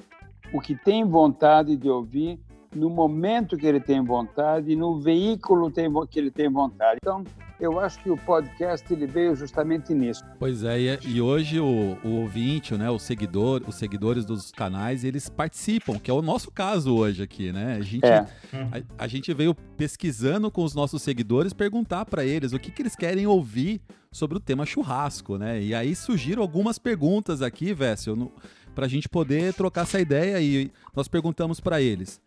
o 0.53 0.61
que 0.61 0.75
tem 0.75 1.03
vontade 1.03 1.75
de 1.75 1.89
ouvir 1.89 2.39
no 2.73 2.89
momento 2.89 3.57
que 3.57 3.65
ele 3.65 3.79
tem 3.79 4.03
vontade, 4.03 4.75
no 4.75 4.99
veículo 4.99 5.71
que 6.09 6.19
ele 6.19 6.31
tem 6.31 6.49
vontade. 6.49 6.99
Então, 7.01 7.23
eu 7.59 7.79
acho 7.79 8.01
que 8.01 8.09
o 8.09 8.17
podcast 8.17 8.91
ele 8.91 9.05
veio 9.05 9.35
justamente 9.35 9.93
nisso. 9.93 10.23
Pois 10.39 10.63
é, 10.63 10.79
e, 10.79 10.99
e 11.07 11.21
hoje 11.21 11.59
o, 11.59 11.97
o, 12.03 12.21
ouvinte, 12.21 12.73
né, 12.75 12.89
o 12.89 12.97
seguidor, 12.97 13.61
os 13.67 13.75
seguidores 13.75 14.25
dos 14.25 14.51
canais, 14.51 15.03
eles 15.03 15.29
participam, 15.29 15.99
que 15.99 16.09
é 16.09 16.13
o 16.13 16.21
nosso 16.23 16.49
caso 16.49 16.95
hoje 16.95 17.21
aqui, 17.21 17.51
né? 17.51 17.75
A 17.75 17.81
gente, 17.81 18.05
É. 18.05 18.25
a, 18.51 19.03
a 19.03 19.07
gente 19.07 19.31
veio 19.33 19.53
pesquisando 19.53 20.49
com 20.49 20.63
os 20.63 20.73
nossos 20.73 21.03
seguidores, 21.03 21.53
perguntar 21.53 22.05
para 22.05 22.25
eles 22.25 22.51
o 22.51 22.59
que, 22.59 22.71
que 22.71 22.81
eles 22.81 22.95
querem 22.95 23.27
ouvir 23.27 23.79
sobre 24.11 24.37
o 24.37 24.41
tema 24.41 24.65
churrasco, 24.65 25.37
né? 25.37 25.61
E 25.61 25.75
aí 25.75 25.95
surgiram 25.95 26.41
algumas 26.41 26.79
perguntas 26.79 27.41
aqui, 27.41 27.73
Véssel, 27.73 28.31
para 28.73 28.85
a 28.85 28.89
gente 28.89 29.07
poder 29.07 29.53
trocar 29.53 29.81
essa 29.81 29.99
ideia 29.99 30.41
e 30.41 30.71
nós 30.95 31.07
perguntamos 31.07 31.59
para 31.59 31.79
eles 31.81 32.19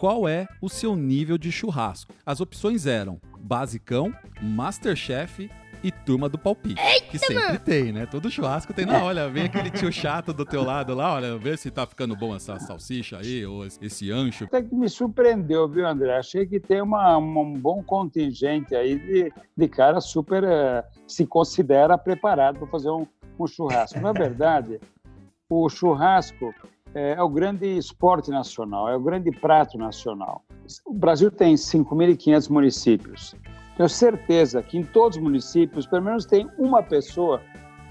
qual 0.00 0.26
é 0.26 0.48
o 0.62 0.68
seu 0.70 0.96
nível 0.96 1.36
de 1.36 1.52
churrasco. 1.52 2.14
As 2.24 2.40
opções 2.40 2.86
eram 2.86 3.20
basicão, 3.38 4.14
masterchef 4.40 5.50
e 5.84 5.92
turma 5.92 6.26
do 6.26 6.38
palpite. 6.38 6.80
que 7.10 7.18
sempre 7.18 7.58
tem, 7.58 7.92
né? 7.92 8.06
Todo 8.06 8.30
churrasco 8.30 8.72
tem, 8.72 8.86
não, 8.86 9.04
olha, 9.04 9.28
vem 9.28 9.44
aquele 9.44 9.70
tio 9.70 9.92
chato 9.92 10.32
do 10.32 10.46
teu 10.46 10.64
lado 10.64 10.94
lá, 10.94 11.14
olha, 11.14 11.36
vê 11.36 11.54
se 11.54 11.70
tá 11.70 11.86
ficando 11.86 12.16
bom 12.16 12.34
essa 12.34 12.58
salsicha 12.58 13.18
aí, 13.18 13.44
ou 13.44 13.66
esse 13.66 14.10
ancho. 14.10 14.44
Até 14.44 14.62
que 14.62 14.74
me 14.74 14.88
surpreendeu, 14.88 15.68
viu, 15.68 15.86
André? 15.86 16.16
Achei 16.16 16.46
que 16.46 16.58
tem 16.58 16.80
uma, 16.80 17.18
um 17.18 17.52
bom 17.52 17.82
contingente 17.82 18.74
aí 18.74 18.98
de, 18.98 19.32
de 19.54 19.68
cara 19.68 20.00
super 20.00 20.44
eh, 20.44 20.82
se 21.06 21.26
considera 21.26 21.98
preparado 21.98 22.58
para 22.58 22.68
fazer 22.68 22.88
um, 22.88 23.06
um 23.38 23.46
churrasco. 23.46 24.00
Na 24.00 24.12
verdade, 24.12 24.80
o 25.50 25.68
churrasco 25.68 26.54
é, 26.94 27.12
é 27.12 27.22
o 27.22 27.28
grande 27.28 27.66
esporte 27.66 28.30
nacional, 28.30 28.88
é 28.88 28.96
o 28.96 29.00
grande 29.00 29.30
prato 29.30 29.78
nacional. 29.78 30.44
O 30.86 30.94
Brasil 30.94 31.30
tem 31.30 31.54
5.500 31.54 32.50
municípios. 32.50 33.34
Tenho 33.76 33.88
certeza 33.88 34.62
que 34.62 34.76
em 34.76 34.84
todos 34.84 35.16
os 35.16 35.22
municípios, 35.22 35.86
pelo 35.86 36.04
menos 36.04 36.26
tem 36.26 36.48
uma 36.58 36.82
pessoa 36.82 37.40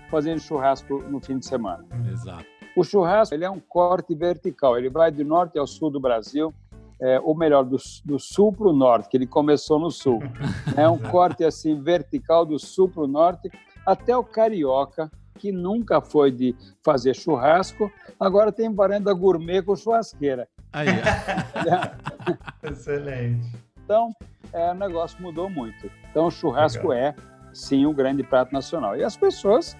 fazendo 0.09 0.39
churrasco 0.39 1.01
no 1.09 1.19
fim 1.19 1.37
de 1.37 1.45
semana. 1.45 1.85
Exato. 2.11 2.45
O 2.75 2.83
churrasco 2.83 3.33
ele 3.33 3.43
é 3.43 3.49
um 3.49 3.59
corte 3.59 4.13
vertical, 4.15 4.77
ele 4.77 4.89
vai 4.89 5.11
do 5.11 5.23
norte 5.25 5.57
ao 5.57 5.67
sul 5.67 5.89
do 5.89 5.99
Brasil, 5.99 6.53
é, 7.01 7.19
ou 7.21 7.35
melhor, 7.35 7.63
do, 7.63 7.77
do 8.05 8.19
sul 8.19 8.51
para 8.51 8.67
o 8.67 8.73
norte, 8.73 9.09
que 9.09 9.17
ele 9.17 9.25
começou 9.25 9.79
no 9.79 9.89
sul. 9.89 10.19
É 10.77 10.87
um 10.87 10.97
corte 10.97 11.43
assim 11.43 11.81
vertical 11.81 12.45
do 12.45 12.59
sul 12.59 12.87
para 12.87 13.03
o 13.03 13.07
norte, 13.07 13.49
até 13.85 14.15
o 14.15 14.23
carioca, 14.23 15.11
que 15.39 15.51
nunca 15.51 16.01
foi 16.01 16.31
de 16.31 16.55
fazer 16.83 17.15
churrasco, 17.15 17.91
agora 18.19 18.51
tem 18.51 18.73
varanda 18.73 19.13
gourmet 19.13 19.61
com 19.61 19.75
churrasqueira. 19.75 20.47
Aí, 20.73 20.87
Excelente. 22.61 23.47
Então, 23.83 24.13
é, 24.53 24.71
o 24.71 24.75
negócio 24.75 25.19
mudou 25.21 25.49
muito. 25.49 25.89
Então, 26.11 26.27
o 26.27 26.31
churrasco 26.31 26.89
Legal. 26.89 27.07
é, 27.07 27.15
sim, 27.53 27.85
um 27.85 27.93
grande 27.93 28.21
prato 28.21 28.53
nacional. 28.53 28.95
E 28.97 29.03
as 29.03 29.15
pessoas 29.15 29.75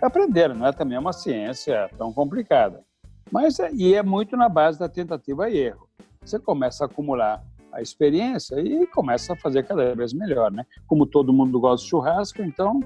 aprenderam, 0.00 0.54
não 0.54 0.66
é 0.66 0.72
também 0.72 0.98
uma 0.98 1.12
ciência 1.12 1.88
tão 1.96 2.12
complicada. 2.12 2.82
Mas, 3.30 3.60
é, 3.60 3.70
e 3.72 3.94
é 3.94 4.02
muito 4.02 4.36
na 4.36 4.48
base 4.48 4.78
da 4.78 4.88
tentativa 4.88 5.48
e 5.48 5.58
erro. 5.58 5.88
Você 6.24 6.38
começa 6.38 6.84
a 6.84 6.86
acumular 6.86 7.42
a 7.72 7.80
experiência 7.80 8.60
e 8.60 8.86
começa 8.86 9.32
a 9.32 9.36
fazer 9.36 9.64
cada 9.64 9.94
vez 9.94 10.12
melhor, 10.12 10.50
né? 10.52 10.66
Como 10.86 11.06
todo 11.06 11.32
mundo 11.32 11.58
gosta 11.58 11.84
de 11.84 11.90
churrasco, 11.90 12.42
então 12.42 12.80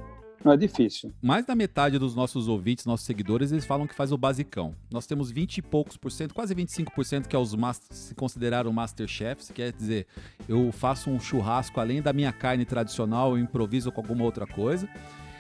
não 0.47 0.53
é 0.53 0.57
difícil. 0.57 1.12
Mais 1.21 1.45
da 1.45 1.55
metade 1.55 1.99
dos 1.99 2.15
nossos 2.15 2.47
ouvintes, 2.49 2.87
nossos 2.87 3.05
seguidores, 3.05 3.50
eles 3.50 3.67
falam 3.67 3.87
que 3.87 3.95
faz 3.95 4.12
o 4.12 4.17
basicão. 4.17 4.75
Nós 4.91 5.07
temos 5.07 5.31
20 5.31 5.59
e 5.59 5.62
poucos 5.62 5.97
por 5.97 6.11
cento, 6.11 6.33
quase 6.33 6.55
25% 6.55 7.26
que 7.26 7.35
é 7.35 7.38
os 7.38 7.57
se 7.91 8.15
consideraram 8.15 8.73
Masterchefs, 8.73 9.50
quer 9.50 9.73
dizer, 9.73 10.07
eu 10.49 10.71
faço 10.71 11.11
um 11.11 11.19
churrasco 11.19 11.81
além 11.81 12.00
da 12.00 12.12
minha 12.12 12.33
carne 12.33 12.65
tradicional, 12.65 13.33
eu 13.33 13.38
improviso 13.43 13.91
com 13.91 14.00
alguma 14.00 14.25
outra 14.25 14.47
coisa. 14.47 14.88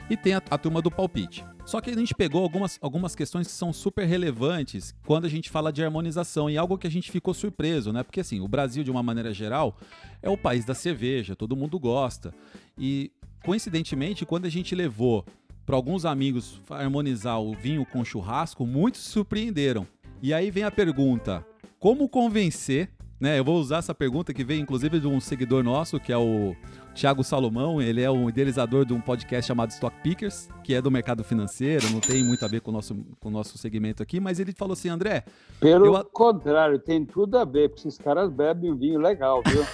E 0.08 0.16
tem 0.16 0.34
a, 0.34 0.42
a, 0.50 0.56
turma 0.56 0.80
do 0.80 0.88
palpite. 0.88 1.44
Só 1.64 1.80
que 1.80 1.90
a 1.90 1.94
gente 1.94 2.14
pegou 2.14 2.40
algumas, 2.40 2.78
algumas 2.80 3.16
questões 3.16 3.48
que 3.48 3.52
são 3.52 3.72
super 3.72 4.06
relevantes 4.06 4.94
quando 5.04 5.24
a 5.24 5.28
gente 5.28 5.50
fala 5.50 5.72
de 5.72 5.82
harmonização 5.82 6.48
e 6.48 6.56
algo 6.56 6.78
que 6.78 6.86
a 6.86 6.90
gente 6.90 7.10
ficou 7.10 7.34
surpreso, 7.34 7.92
né? 7.92 8.04
Porque 8.04 8.20
assim, 8.20 8.38
o 8.38 8.46
Brasil, 8.46 8.84
de 8.84 8.90
uma 8.90 9.02
maneira 9.02 9.34
geral, 9.34 9.76
é 10.22 10.30
o 10.30 10.38
país 10.38 10.64
da 10.64 10.74
cerveja, 10.74 11.34
todo 11.34 11.56
mundo 11.56 11.76
gosta. 11.76 12.32
E 12.78 13.10
coincidentemente, 13.46 14.26
quando 14.26 14.44
a 14.44 14.50
gente 14.50 14.74
levou 14.74 15.24
para 15.64 15.76
alguns 15.76 16.04
amigos 16.04 16.60
harmonizar 16.68 17.40
o 17.40 17.54
vinho 17.54 17.86
com 17.86 18.04
churrasco, 18.04 18.66
muitos 18.66 19.02
se 19.02 19.10
surpreenderam. 19.10 19.86
E 20.20 20.34
aí 20.34 20.50
vem 20.50 20.64
a 20.64 20.70
pergunta: 20.70 21.46
como 21.78 22.08
convencer? 22.08 22.90
Né, 23.18 23.38
eu 23.38 23.44
vou 23.44 23.58
usar 23.58 23.78
essa 23.78 23.94
pergunta 23.94 24.34
que 24.34 24.44
veio 24.44 24.60
inclusive 24.60 25.00
de 25.00 25.06
um 25.06 25.18
seguidor 25.20 25.64
nosso, 25.64 25.98
que 25.98 26.12
é 26.12 26.18
o 26.18 26.54
Thiago 26.94 27.24
Salomão. 27.24 27.80
Ele 27.80 28.02
é 28.02 28.10
o 28.10 28.28
idealizador 28.28 28.84
de 28.84 28.92
um 28.92 29.00
podcast 29.00 29.48
chamado 29.48 29.70
Stock 29.70 29.96
Pickers, 30.02 30.50
que 30.62 30.74
é 30.74 30.82
do 30.82 30.90
mercado 30.90 31.24
financeiro, 31.24 31.88
não 31.90 32.00
tem 32.00 32.22
muito 32.22 32.44
a 32.44 32.48
ver 32.48 32.60
com 32.60 32.70
o 32.70 32.74
nosso, 32.74 32.94
com 33.18 33.28
o 33.28 33.32
nosso 33.32 33.56
segmento 33.56 34.02
aqui, 34.02 34.20
mas 34.20 34.38
ele 34.38 34.52
falou 34.52 34.74
assim: 34.74 34.90
André. 34.90 35.24
Pelo 35.60 35.96
eu... 35.96 36.04
contrário, 36.04 36.78
tem 36.78 37.06
tudo 37.06 37.38
a 37.38 37.44
ver, 37.46 37.70
porque 37.70 37.88
esses 37.88 37.98
caras 37.98 38.30
bebem 38.30 38.72
um 38.72 38.76
vinho 38.76 38.98
legal, 38.98 39.42
viu? 39.46 39.64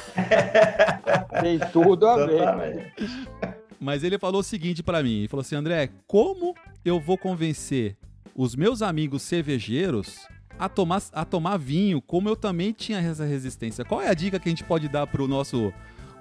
tem 1.42 1.58
tudo 1.72 2.06
a 2.06 2.24
ver. 2.24 2.94
Mas 3.82 4.04
ele 4.04 4.16
falou 4.16 4.42
o 4.42 4.44
seguinte 4.44 4.80
para 4.80 5.02
mim, 5.02 5.18
ele 5.18 5.28
falou 5.28 5.40
assim, 5.40 5.56
André, 5.56 5.90
como 6.06 6.54
eu 6.84 7.00
vou 7.00 7.18
convencer 7.18 7.96
os 8.32 8.54
meus 8.54 8.80
amigos 8.80 9.22
cervejeiros 9.22 10.24
a 10.56 10.68
tomar, 10.68 11.02
a 11.12 11.24
tomar 11.24 11.56
vinho, 11.56 12.00
como 12.00 12.28
eu 12.28 12.36
também 12.36 12.72
tinha 12.72 13.00
essa 13.00 13.24
resistência? 13.24 13.84
Qual 13.84 14.00
é 14.00 14.08
a 14.08 14.14
dica 14.14 14.38
que 14.38 14.48
a 14.48 14.52
gente 14.52 14.62
pode 14.62 14.88
dar 14.88 15.08
pro 15.08 15.26
nosso, 15.26 15.72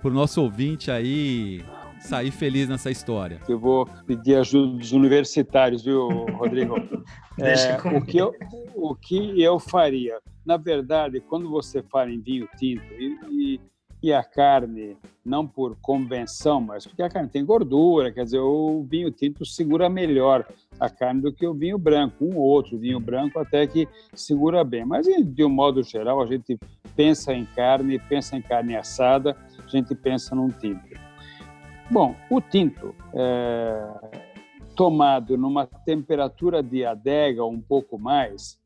pro 0.02 0.12
nosso 0.12 0.42
ouvinte 0.42 0.90
aí 0.90 1.64
sair 2.00 2.32
feliz 2.32 2.68
nessa 2.68 2.90
história? 2.90 3.40
Eu 3.48 3.60
vou 3.60 3.86
pedir 4.08 4.38
ajuda 4.38 4.78
dos 4.78 4.92
universitários, 4.92 5.84
viu, 5.84 6.08
Rodrigo? 6.08 6.76
é, 7.38 7.78
o, 7.96 8.04
que 8.04 8.18
eu, 8.18 8.34
o 8.74 8.96
que 8.96 9.40
eu 9.40 9.60
faria? 9.60 10.18
Na 10.44 10.58
verdade, 10.58 11.22
quando 11.22 11.48
você 11.48 11.84
fala 11.84 12.10
em 12.10 12.20
vinho 12.20 12.50
tinto 12.58 12.84
e, 12.96 13.20
e 13.30 13.62
e 14.02 14.12
a 14.12 14.24
carne, 14.24 14.98
não 15.24 15.48
por 15.48 15.78
convenção, 15.80 16.60
mas 16.60 16.88
porque 16.88 17.04
a 17.04 17.10
carne 17.10 17.30
tem 17.30 17.46
gordura, 17.46 18.12
quer 18.12 18.24
dizer, 18.24 18.40
o 18.40 18.84
vinho 18.84 19.12
tinto 19.12 19.46
segura 19.46 19.88
melhor 19.90 20.46
a 20.80 20.90
carne 20.90 21.22
do 21.22 21.32
que 21.32 21.46
o 21.46 21.54
vinho 21.54 21.78
branco, 21.78 22.26
um 22.26 22.38
ou 22.38 22.44
outro 22.44 22.78
vinho 22.80 23.00
branco 23.00 23.38
até 23.38 23.68
que 23.68 23.88
segura 24.14 24.64
bem. 24.64 24.84
Mas, 24.84 25.06
de 25.06 25.44
um 25.44 25.50
modo 25.50 25.84
geral, 25.84 26.22
a 26.22 26.26
gente 26.26 26.58
pensa 26.96 27.34
em 27.34 27.46
carne, 27.46 28.00
pensa 28.00 28.36
em 28.36 28.42
carne 28.42 28.76
assada, 28.76 29.38
a 29.64 29.68
gente 29.68 29.94
pensa 29.94 30.34
num 30.34 30.50
tinto. 30.50 31.00
Bom, 31.92 32.16
o 32.30 32.42
tinto, 32.42 32.96
é, 33.14 33.88
tomado 34.76 35.38
numa 35.38 35.68
temperatura 35.68 36.64
de 36.64 36.84
adega 36.84 37.46
um 37.46 37.62
pouco 37.62 38.00
mais, 38.00 38.60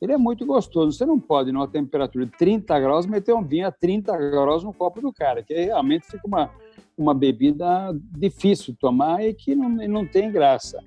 ele 0.00 0.12
é 0.12 0.18
muito 0.18 0.44
gostoso. 0.44 0.96
Você 0.96 1.06
não 1.06 1.18
pode, 1.18 1.52
numa 1.52 1.68
temperatura 1.68 2.26
de 2.26 2.32
30 2.32 2.78
graus, 2.80 3.06
meter 3.06 3.34
um 3.34 3.42
vinho 3.42 3.66
a 3.66 3.72
30 3.72 4.16
graus 4.16 4.64
no 4.64 4.72
copo 4.72 5.00
do 5.00 5.12
cara, 5.12 5.42
que 5.42 5.54
realmente 5.54 6.06
fica 6.06 6.26
uma, 6.26 6.50
uma 6.96 7.14
bebida 7.14 7.92
difícil 8.16 8.72
de 8.72 8.78
tomar 8.78 9.24
e 9.24 9.34
que 9.34 9.54
não, 9.54 9.68
não 9.68 10.06
tem 10.06 10.30
graça. 10.30 10.78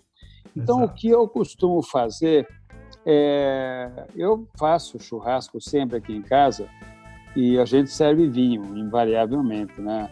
Então, 0.56 0.80
Exato. 0.80 0.94
o 0.94 0.96
que 0.96 1.10
eu 1.10 1.28
costumo 1.28 1.82
fazer 1.84 2.48
é. 3.06 4.08
Eu 4.16 4.48
faço 4.58 5.00
churrasco 5.00 5.62
sempre 5.62 5.98
aqui 5.98 6.14
em 6.14 6.22
casa 6.22 6.68
e 7.36 7.58
a 7.60 7.66
gente 7.66 7.92
serve 7.92 8.28
vinho, 8.28 8.78
invariavelmente, 8.78 9.80
né? 9.80 10.12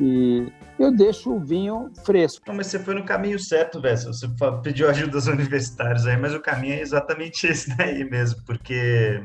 E 0.00 0.46
eu 0.78 0.94
deixo 0.94 1.34
o 1.34 1.40
vinho 1.40 1.90
fresco. 2.04 2.42
Mas 2.52 2.68
você 2.68 2.78
foi 2.78 2.94
no 2.94 3.04
caminho 3.04 3.38
certo, 3.38 3.80
Vessa. 3.80 4.12
Você 4.12 4.26
pediu 4.62 4.88
ajuda 4.88 5.12
dos 5.12 5.26
universitários 5.28 6.06
aí, 6.06 6.16
mas 6.16 6.34
o 6.34 6.40
caminho 6.40 6.74
é 6.74 6.80
exatamente 6.80 7.46
esse 7.46 7.76
daí 7.76 8.04
mesmo, 8.08 8.42
porque 8.44 9.22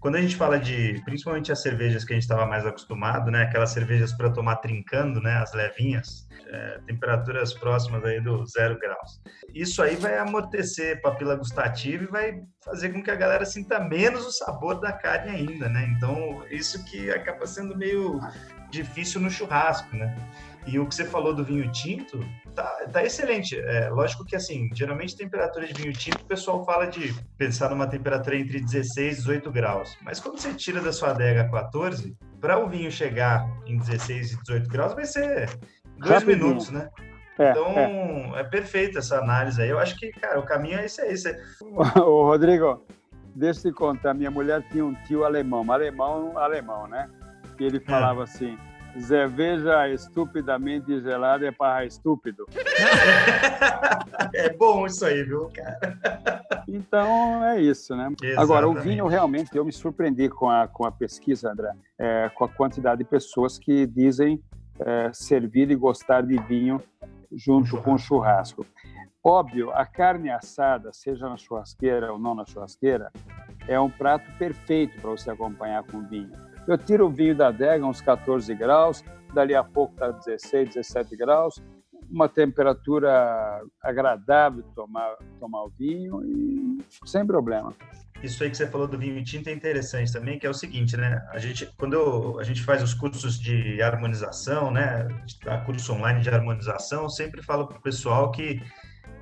quando 0.00 0.16
a 0.16 0.20
gente 0.20 0.34
fala 0.34 0.58
de, 0.58 1.00
principalmente 1.04 1.52
as 1.52 1.62
cervejas 1.62 2.04
que 2.04 2.12
a 2.12 2.16
gente 2.16 2.24
estava 2.24 2.44
mais 2.44 2.66
acostumado, 2.66 3.30
né, 3.30 3.44
aquelas 3.44 3.70
cervejas 3.70 4.12
para 4.12 4.30
tomar 4.30 4.56
trincando, 4.56 5.20
né, 5.20 5.34
as 5.36 5.54
levinhas, 5.54 6.26
é, 6.48 6.80
temperaturas 6.86 7.54
próximas 7.54 8.04
aí 8.04 8.20
do 8.20 8.44
zero 8.46 8.76
graus. 8.78 9.22
Isso 9.54 9.80
aí 9.80 9.94
vai 9.94 10.18
amortecer 10.18 11.00
papila 11.00 11.36
gustativa 11.36 12.02
e 12.02 12.08
vai 12.08 12.40
fazer 12.64 12.90
com 12.90 13.02
que 13.02 13.12
a 13.12 13.14
galera 13.14 13.44
sinta 13.44 13.78
menos 13.80 14.26
o 14.26 14.32
sabor 14.32 14.80
da 14.80 14.92
carne 14.92 15.30
ainda, 15.30 15.68
né? 15.68 15.90
Então 15.96 16.44
isso 16.50 16.84
que 16.84 17.10
acaba 17.10 17.46
sendo 17.46 17.76
meio 17.76 18.20
difícil 18.70 19.20
no 19.20 19.30
churrasco, 19.30 19.96
né? 19.96 20.14
E 20.66 20.78
o 20.78 20.86
que 20.86 20.94
você 20.94 21.04
falou 21.04 21.34
do 21.34 21.44
vinho 21.44 21.70
tinto, 21.72 22.20
tá, 22.54 22.64
tá 22.92 23.04
excelente. 23.04 23.58
É, 23.58 23.88
lógico 23.88 24.24
que, 24.24 24.36
assim, 24.36 24.70
geralmente 24.72 25.16
temperatura 25.16 25.66
de 25.66 25.74
vinho 25.74 25.92
tinto, 25.92 26.22
o 26.22 26.26
pessoal 26.26 26.64
fala 26.64 26.86
de 26.86 27.14
pensar 27.36 27.70
numa 27.70 27.86
temperatura 27.86 28.36
entre 28.36 28.60
16 28.60 29.14
e 29.14 29.20
18 29.20 29.50
graus. 29.50 29.98
Mas 30.02 30.20
quando 30.20 30.38
você 30.38 30.54
tira 30.54 30.80
da 30.80 30.92
sua 30.92 31.10
adega 31.10 31.48
14, 31.50 32.16
para 32.40 32.58
o 32.58 32.68
vinho 32.68 32.90
chegar 32.90 33.44
em 33.66 33.76
16 33.76 34.32
e 34.32 34.36
18 34.42 34.68
graus, 34.68 34.94
vai 34.94 35.04
ser 35.04 35.50
dois 35.98 36.12
Rapidinho. 36.12 36.46
minutos, 36.46 36.70
né? 36.70 36.88
É, 37.38 37.50
então, 37.50 37.66
é. 38.36 38.40
é 38.40 38.44
perfeita 38.44 38.98
essa 38.98 39.18
análise 39.18 39.60
aí. 39.60 39.68
Eu 39.68 39.78
acho 39.78 39.96
que, 39.96 40.12
cara, 40.12 40.38
o 40.38 40.44
caminho 40.44 40.78
é 40.78 40.84
esse 40.84 41.00
aí. 41.00 41.16
Você... 41.16 41.40
Ô, 42.00 42.26
Rodrigo, 42.26 42.84
deixa 43.34 43.66
eu 43.66 43.72
te 43.72 43.76
contar. 43.76 44.14
Minha 44.14 44.30
mulher 44.30 44.62
tinha 44.70 44.84
um 44.84 44.94
tio 45.06 45.24
alemão, 45.24 45.70
alemão, 45.70 46.38
alemão, 46.38 46.86
né? 46.86 47.08
E 47.58 47.64
ele 47.64 47.80
falava 47.80 48.20
é. 48.20 48.24
assim: 48.24 48.58
cerveja 49.00 49.88
estupidamente 49.88 51.00
gelada 51.00 51.46
é 51.46 51.50
para 51.50 51.84
estúpido. 51.86 52.46
é 54.34 54.50
bom 54.50 54.86
isso 54.86 55.04
aí, 55.04 55.22
viu, 55.22 55.50
cara? 55.54 55.98
Então 56.68 57.44
é 57.44 57.60
isso, 57.60 57.96
né? 57.96 58.08
Exatamente. 58.08 58.38
Agora, 58.38 58.68
o 58.68 58.74
vinho 58.74 59.06
realmente, 59.06 59.56
eu 59.56 59.64
me 59.64 59.72
surpreendi 59.72 60.28
com 60.28 60.48
a, 60.48 60.68
com 60.68 60.84
a 60.84 60.92
pesquisa, 60.92 61.50
André, 61.50 61.72
é, 61.98 62.30
com 62.34 62.44
a 62.44 62.48
quantidade 62.48 62.98
de 62.98 63.04
pessoas 63.04 63.58
que 63.58 63.86
dizem 63.86 64.42
é, 64.78 65.10
servir 65.12 65.70
e 65.70 65.76
gostar 65.76 66.22
de 66.22 66.36
vinho 66.42 66.80
junto 67.30 67.80
com 67.82 67.96
churrasco. 67.96 68.66
Óbvio, 69.24 69.70
a 69.70 69.86
carne 69.86 70.30
assada, 70.30 70.92
seja 70.92 71.28
na 71.28 71.36
churrasqueira 71.36 72.12
ou 72.12 72.18
não 72.18 72.34
na 72.34 72.44
churrasqueira, 72.44 73.10
é 73.68 73.78
um 73.78 73.88
prato 73.88 74.26
perfeito 74.36 75.00
para 75.00 75.10
você 75.10 75.30
acompanhar 75.30 75.84
com 75.84 76.02
vinho. 76.02 76.32
Eu 76.66 76.78
tiro 76.78 77.06
o 77.06 77.10
vinho 77.10 77.36
da 77.36 77.48
adega, 77.48 77.84
uns 77.84 78.00
14 78.00 78.54
graus, 78.54 79.04
dali 79.34 79.54
a 79.54 79.64
pouco 79.64 79.94
está 79.94 80.10
16, 80.10 80.74
17 80.74 81.16
graus, 81.16 81.60
uma 82.10 82.28
temperatura 82.28 83.62
agradável 83.82 84.62
tomar 84.74 85.16
tomar 85.40 85.64
o 85.64 85.70
vinho 85.70 86.22
e 86.24 86.78
sem 87.04 87.26
problema. 87.26 87.74
Isso 88.22 88.44
aí 88.44 88.50
que 88.50 88.56
você 88.56 88.68
falou 88.68 88.86
do 88.86 88.96
vinho 88.96 89.22
tinto 89.24 89.48
é 89.48 89.52
interessante 89.52 90.12
também, 90.12 90.38
que 90.38 90.46
é 90.46 90.50
o 90.50 90.54
seguinte, 90.54 90.96
né? 90.96 91.26
A 91.30 91.38
gente, 91.38 91.66
quando 91.76 92.38
a 92.38 92.44
gente 92.44 92.62
faz 92.62 92.80
os 92.80 92.94
cursos 92.94 93.40
de 93.40 93.82
harmonização, 93.82 94.70
né? 94.70 95.08
A 95.46 95.58
curso 95.58 95.92
online 95.92 96.20
de 96.20 96.30
harmonização, 96.30 97.08
sempre 97.08 97.42
falo 97.42 97.66
para 97.66 97.78
o 97.78 97.82
pessoal 97.82 98.30
que 98.30 98.62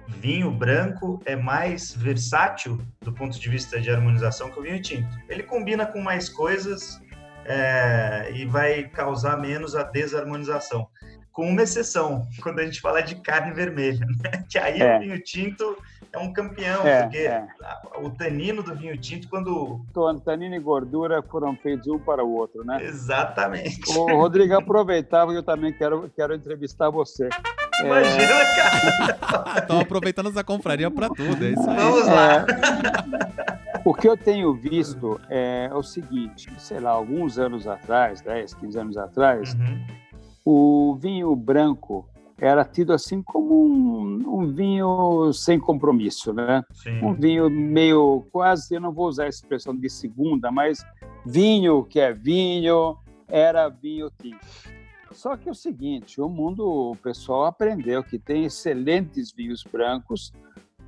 vinho 0.07 0.51
branco 0.51 1.23
é 1.25 1.35
mais 1.35 1.95
versátil 1.95 2.79
do 3.01 3.13
ponto 3.13 3.41
de 3.41 3.49
vista 3.49 3.81
de 3.81 3.91
harmonização 3.91 4.51
que 4.51 4.59
o 4.59 4.63
vinho 4.63 4.83
tinto. 4.83 5.09
Ele 5.29 5.45
combina 5.45 5.87
com 5.87 6.03
mais 6.03 6.29
coisas 6.29 7.01
é, 7.51 8.31
e 8.33 8.45
vai 8.45 8.85
causar 8.85 9.37
menos 9.37 9.75
a 9.75 9.83
desarmonização. 9.83 10.87
Com 11.33 11.49
uma 11.49 11.63
exceção, 11.63 12.29
quando 12.43 12.61
a 12.61 12.65
gente 12.65 12.81
fala 12.81 13.03
de 13.03 13.17
carne 13.17 13.53
vermelha, 13.53 14.07
né? 14.23 14.45
que 14.49 14.57
aí 14.57 14.81
é. 14.81 14.97
o 14.97 15.01
vinho 15.01 15.21
tinto 15.21 15.77
é 16.13 16.19
um 16.19 16.33
campeão, 16.33 16.87
é, 16.87 17.03
porque 17.03 17.19
é. 17.19 17.47
o 18.01 18.11
tanino 18.11 18.63
do 18.63 18.75
vinho 18.75 18.97
tinto, 18.97 19.29
quando. 19.29 19.85
Tanino 20.25 20.55
e 20.55 20.59
gordura 20.59 21.23
foram 21.23 21.57
feitos 21.57 21.87
um 21.89 21.99
para 21.99 22.25
o 22.25 22.33
outro, 22.33 22.65
né? 22.65 22.85
Exatamente. 22.85 23.81
O 23.97 24.07
Rodrigo, 24.17 24.55
aproveitava 24.55 25.31
que 25.31 25.39
eu 25.39 25.43
também 25.43 25.73
quero, 25.73 26.11
quero 26.15 26.35
entrevistar 26.35 26.91
você. 26.91 27.29
Imagina, 27.85 28.23
é... 28.23 28.55
cara. 28.55 29.59
Estão 29.63 29.81
aproveitando 29.81 30.31
essa 30.31 30.45
confraria 30.45 30.91
para 30.91 31.09
tudo, 31.09 31.45
é 31.45 31.51
isso 31.51 31.71
aí. 31.71 31.77
Vamos 31.77 32.07
lá. 32.07 32.47
É... 33.85 33.89
O 33.89 33.95
que 33.95 34.09
eu 34.09 34.17
tenho 34.17 34.55
visto 34.55 35.21
é 35.29 35.71
o 35.73 35.83
seguinte, 35.83 36.53
sei 36.59 36.81
lá, 36.81 36.91
alguns 36.91 37.39
anos 37.39 37.67
atrás, 37.67 38.21
10, 38.21 38.55
15 38.55 38.79
anos 38.79 38.97
atrás, 38.97 39.55
uhum. 39.55 39.87
o 40.45 40.95
vinho 40.97 41.35
branco 41.35 42.09
era 42.41 42.65
tido 42.65 42.93
assim 42.93 43.23
como 43.23 43.67
um, 43.67 44.41
um 44.41 44.53
vinho 44.53 45.31
sem 45.33 45.59
compromisso, 45.59 46.33
né? 46.33 46.65
Sim. 46.73 47.05
Um 47.05 47.13
vinho 47.13 47.51
meio 47.51 48.25
quase, 48.33 48.75
eu 48.75 48.81
não 48.81 48.93
vou 48.93 49.09
usar 49.09 49.25
a 49.25 49.29
expressão 49.29 49.77
de 49.77 49.91
segunda, 49.91 50.51
mas 50.51 50.85
vinho 51.25 51.85
que 51.85 52.01
é 52.01 52.13
vinho, 52.13 52.97
era 53.29 53.69
vinho 53.69 54.11
tinto. 54.11 54.39
Só 55.13 55.37
que 55.37 55.49
é 55.49 55.53
o 55.53 55.55
seguinte, 55.55 56.21
o 56.21 56.29
mundo, 56.29 56.93
o 56.93 56.97
pessoal 56.97 57.45
aprendeu 57.45 58.03
que 58.03 58.19
tem 58.19 58.45
excelentes 58.45 59.33
vinhos 59.33 59.63
brancos 59.65 60.33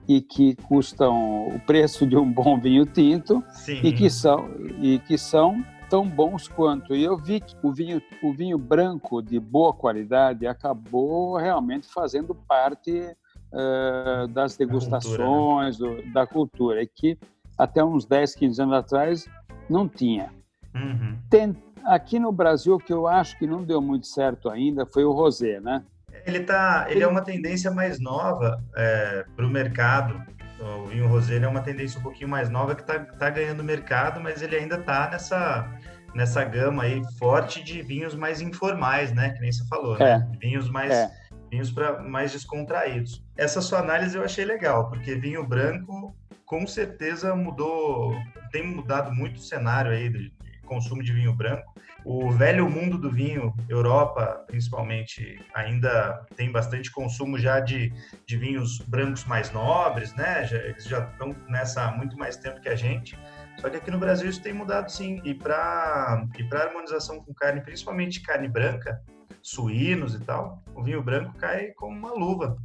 e 0.09 0.21
que 0.21 0.57
custam 0.57 1.49
o 1.49 1.61
preço 1.61 2.07
de 2.07 2.17
um 2.17 2.31
bom 2.31 2.59
vinho 2.59 2.85
tinto 2.85 3.43
Sim. 3.51 3.81
e 3.83 3.93
que 3.93 4.11
são 4.11 4.49
e 4.81 4.99
que 5.01 5.17
são 5.17 5.65
tão 5.89 6.09
bons 6.09 6.49
quanto. 6.49 6.95
E 6.95 7.05
eu 7.05 7.19
vi 7.19 7.39
que 7.41 7.55
o 7.63 7.71
vinho, 7.71 8.01
o 8.23 8.33
vinho 8.33 8.57
branco 8.57 9.23
de 9.23 9.39
boa 9.39 9.75
qualidade 9.75 10.47
acabou 10.47 11.37
realmente 11.37 11.87
fazendo 11.87 12.35
parte 12.35 13.15
uh, 13.53 14.27
das 14.29 14.57
degustações, 14.57 15.77
da 15.77 15.87
cultura, 15.87 16.01
né? 16.01 16.07
do, 16.07 16.13
da 16.13 16.27
cultura, 16.27 16.83
e 16.83 16.87
que 16.87 17.19
até 17.59 17.85
uns 17.85 18.07
10, 18.07 18.35
15 18.35 18.63
anos 18.63 18.75
atrás 18.75 19.29
não 19.69 19.87
tinha. 19.87 20.33
Uhum. 20.75 21.19
Tem, 21.29 21.55
aqui 21.85 22.19
no 22.19 22.33
Brasil, 22.33 22.75
o 22.75 22.79
que 22.79 22.93
eu 22.93 23.07
acho 23.07 23.39
que 23.39 23.47
não 23.47 23.63
deu 23.63 23.83
muito 23.83 24.07
certo 24.07 24.49
ainda 24.49 24.87
foi 24.87 25.05
o 25.05 25.13
rosé, 25.13 25.61
né? 25.61 25.85
Ele, 26.27 26.41
tá, 26.41 26.87
ele 26.89 27.03
é 27.03 27.07
uma 27.07 27.23
tendência 27.23 27.71
mais 27.71 27.99
nova 28.01 28.63
é, 28.77 29.25
para 29.35 29.47
o 29.47 29.51
mercado. 29.51 30.23
O 30.61 30.87
vinho 30.87 31.09
rosé 31.09 31.39
é 31.39 31.49
uma 31.49 31.61
tendência 31.61 31.99
um 31.99 32.03
pouquinho 32.03 32.29
mais 32.29 32.49
nova 32.49 32.75
que 32.75 32.83
está 32.83 33.01
tá 33.01 33.31
ganhando 33.31 33.65
mercado, 33.65 34.21
mas 34.21 34.43
ele 34.43 34.55
ainda 34.55 34.77
está 34.77 35.11
nessa, 35.11 35.69
nessa 36.15 36.45
gama 36.45 36.85
aí 36.85 37.03
forte 37.19 37.65
de 37.65 37.83
vinhos 37.83 38.15
mais 38.15 38.41
informais, 38.41 39.13
né? 39.13 39.31
Que 39.31 39.41
nem 39.41 39.51
você 39.51 39.67
falou, 39.67 39.99
né? 39.99 40.11
é. 40.11 40.19
né? 40.19 40.33
Vinhos 40.41 40.71
mais 40.71 40.93
é. 40.93 41.11
vinhos 41.51 41.71
para 41.73 42.01
mais 42.03 42.31
descontraídos. 42.31 43.25
Essa 43.37 43.61
sua 43.61 43.81
análise 43.81 44.17
eu 44.17 44.25
achei 44.25 44.45
legal, 44.45 44.89
porque 44.89 45.17
vinho 45.17 45.45
branco 45.45 46.15
com 46.53 46.67
certeza 46.67 47.35
mudou, 47.35 48.15
tem 48.51 48.67
mudado 48.67 49.11
muito 49.11 49.37
o 49.37 49.43
cenário 49.43 49.91
aí 49.91 50.11
de, 50.11 50.31
de 50.31 50.52
consumo 50.63 51.03
de 51.03 51.13
vinho 51.13 51.35
branco. 51.35 51.73
O 52.05 52.31
velho 52.31 52.69
mundo 52.69 52.99
do 52.99 53.11
vinho, 53.11 53.55
Europa 53.69 54.45
principalmente, 54.47 55.41
ainda 55.55 56.27
tem 56.37 56.51
bastante 56.51 56.91
consumo 56.91 57.39
já 57.39 57.61
de, 57.61 57.93
de 58.27 58.37
vinhos 58.37 58.79
brancos 58.81 59.25
mais 59.25 59.53
nobres, 59.53 60.13
né? 60.15 60.45
Já, 60.45 60.57
eles 60.59 60.85
já 60.85 61.01
estão 61.05 61.35
nessa 61.49 61.85
há 61.85 61.93
muito 61.93 62.17
mais 62.17 62.37
tempo 62.37 62.61
que 62.61 62.69
a 62.69 62.75
gente. 62.75 63.17
Só 63.59 63.71
que 63.71 63.77
aqui 63.77 63.91
no 63.91 63.99
Brasil 63.99 64.29
isso 64.29 64.43
tem 64.43 64.53
mudado 64.53 64.91
sim. 64.91 65.21
E 65.25 65.35
para 65.35 66.27
e 66.37 66.45
para 66.45 66.65
harmonização 66.65 67.21
com 67.23 67.33
carne, 67.33 67.61
principalmente 67.61 68.21
carne 68.21 68.49
branca, 68.49 69.01
suínos 69.41 70.15
e 70.15 70.21
tal, 70.21 70.63
o 70.75 70.83
vinho 70.83 71.03
branco 71.03 71.35
cai 71.39 71.69
como 71.73 71.97
uma 71.97 72.13
luva. 72.13 72.57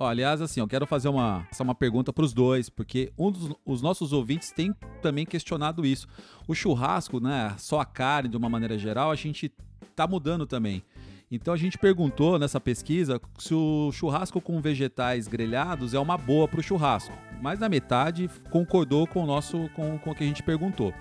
Ó, 0.00 0.08
aliás, 0.08 0.40
assim, 0.40 0.60
eu 0.60 0.66
quero 0.66 0.86
fazer 0.86 1.10
uma, 1.10 1.46
uma 1.60 1.74
pergunta 1.74 2.10
para 2.10 2.24
os 2.24 2.32
dois, 2.32 2.70
porque 2.70 3.12
um 3.18 3.30
dos 3.30 3.54
os 3.66 3.82
nossos 3.82 4.14
ouvintes 4.14 4.50
tem 4.50 4.72
também 5.02 5.26
questionado 5.26 5.84
isso. 5.84 6.08
O 6.48 6.54
churrasco, 6.54 7.20
né, 7.20 7.54
só 7.58 7.80
a 7.80 7.84
carne 7.84 8.30
de 8.30 8.36
uma 8.36 8.48
maneira 8.48 8.78
geral, 8.78 9.10
a 9.10 9.14
gente 9.14 9.52
tá 9.94 10.06
mudando 10.06 10.46
também. 10.46 10.82
Então 11.30 11.52
a 11.52 11.56
gente 11.56 11.76
perguntou 11.76 12.38
nessa 12.38 12.58
pesquisa 12.58 13.20
se 13.38 13.54
o 13.54 13.92
churrasco 13.92 14.40
com 14.40 14.58
vegetais 14.58 15.28
grelhados 15.28 15.92
é 15.92 15.98
uma 15.98 16.16
boa 16.16 16.48
para 16.48 16.60
o 16.60 16.62
churrasco. 16.62 17.12
Mais 17.42 17.58
da 17.58 17.68
metade 17.68 18.30
concordou 18.50 19.06
com 19.06 19.22
o 19.22 19.26
nosso 19.26 19.68
com, 19.76 19.98
com 19.98 20.12
o 20.12 20.14
que 20.14 20.24
a 20.24 20.26
gente 20.26 20.42
perguntou. 20.42 20.94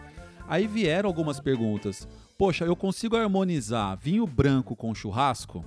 Aí 0.46 0.68
vieram 0.68 1.08
algumas 1.08 1.40
perguntas. 1.40 2.06
Poxa, 2.38 2.66
eu 2.66 2.76
consigo 2.76 3.16
harmonizar 3.16 3.98
vinho 3.98 4.28
branco 4.28 4.76
com 4.76 4.94
churrasco? 4.94 5.64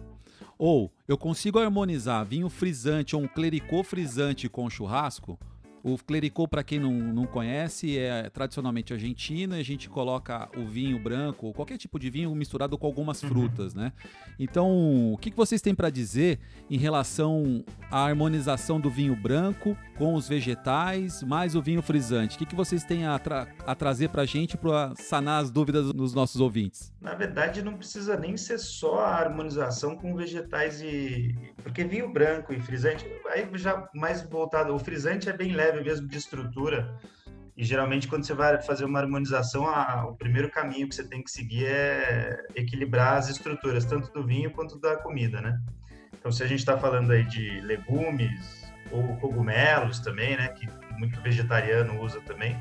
Ou 0.59 0.93
eu 1.09 1.19
consigo 1.19 1.59
harmonizar 1.59 2.25
vinho 2.25 2.49
frisante 2.49 3.17
ou 3.17 3.23
um 3.23 3.29
clericô 3.29 3.83
frisante 3.83 4.49
com 4.49 4.69
churrasco? 4.71 5.39
O 5.85 5.99
clericô, 5.99 6.47
para 6.47 6.63
quem 6.63 6.79
não, 6.79 6.93
não 6.93 7.27
conhece, 7.27 7.99
é 7.99 8.31
tradicionalmente 8.31 8.93
argentino 8.93 9.57
e 9.57 9.61
a 9.61 9.65
gente 9.65 9.89
coloca 9.89 10.49
o 10.57 10.65
vinho 10.65 10.99
branco, 10.99 11.47
ou 11.47 11.53
qualquer 11.53 11.77
tipo 11.77 11.99
de 11.99 12.09
vinho 12.09 12.33
misturado 12.35 12.79
com 12.79 12.87
algumas 12.87 13.21
uhum. 13.23 13.29
frutas, 13.29 13.75
né? 13.75 13.93
Então, 14.39 15.13
o 15.13 15.19
que, 15.19 15.31
que 15.31 15.37
vocês 15.37 15.61
têm 15.61 15.75
para 15.75 15.91
dizer 15.91 16.39
em 16.71 16.79
relação 16.79 17.65
à 17.91 18.05
harmonização 18.05 18.81
do 18.81 18.89
vinho 18.89 19.17
branco 19.17 19.77
com 19.99 20.15
os 20.15 20.29
vegetais, 20.29 21.23
mais 21.23 21.57
o 21.57 21.63
vinho 21.63 21.83
frisante? 21.83 22.37
O 22.37 22.39
que, 22.39 22.47
que 22.47 22.55
vocês 22.55 22.85
têm 22.85 23.05
a, 23.07 23.19
tra 23.19 23.49
a 23.67 23.75
trazer 23.75 24.09
para 24.11 24.23
a 24.23 24.27
gente 24.27 24.57
para 24.57 24.95
sanar 24.97 25.43
as 25.43 25.51
dúvidas 25.51 25.93
dos 25.93 26.15
nossos 26.15 26.41
ouvintes? 26.41 26.93
Na 27.01 27.15
verdade, 27.15 27.63
não 27.63 27.77
precisa 27.77 28.17
nem 28.17 28.37
ser 28.37 28.59
só 28.59 29.01
a 29.01 29.17
harmonização 29.17 29.97
com 29.97 30.15
vegetais 30.15 30.81
e... 30.81 31.35
Porque 31.63 31.83
vinho 31.83 32.13
branco 32.13 32.53
e 32.53 32.61
frisante, 32.61 33.05
aí 33.27 33.49
já 33.55 33.89
mais 33.93 34.23
voltado... 34.23 34.73
O 34.73 34.79
frisante 34.79 35.29
é 35.29 35.33
bem 35.33 35.53
leve 35.53 35.72
mesmo 35.81 36.09
de 36.09 36.19
estrutura. 36.19 36.99
E 37.57 37.65
geralmente, 37.65 38.09
quando 38.09 38.25
você 38.25 38.35
vai 38.35 38.61
fazer 38.63 38.85
uma 38.85 38.99
harmonização, 38.99 39.67
a, 39.69 40.07
o 40.07 40.17
primeiro 40.17 40.51
caminho 40.51 40.89
que 40.89 40.95
você 40.95 41.07
tem 41.07 41.23
que 41.23 41.31
seguir 41.31 41.67
é 41.67 42.47
equilibrar 42.55 43.19
as 43.19 43.29
estruturas, 43.29 43.85
tanto 43.85 44.11
do 44.13 44.27
vinho 44.27 44.51
quanto 44.51 44.79
da 44.79 44.97
comida, 44.97 45.41
né? 45.41 45.59
Então, 46.19 46.33
se 46.33 46.43
a 46.43 46.47
gente 46.47 46.61
está 46.61 46.79
falando 46.79 47.11
aí 47.11 47.25
de 47.25 47.61
legumes 47.61 48.73
ou 48.91 49.17
cogumelos 49.17 49.99
também, 50.01 50.37
né, 50.37 50.49
que 50.49 50.67
muito 50.99 51.21
vegetariano 51.21 52.01
usa 52.01 52.21
também, 52.21 52.57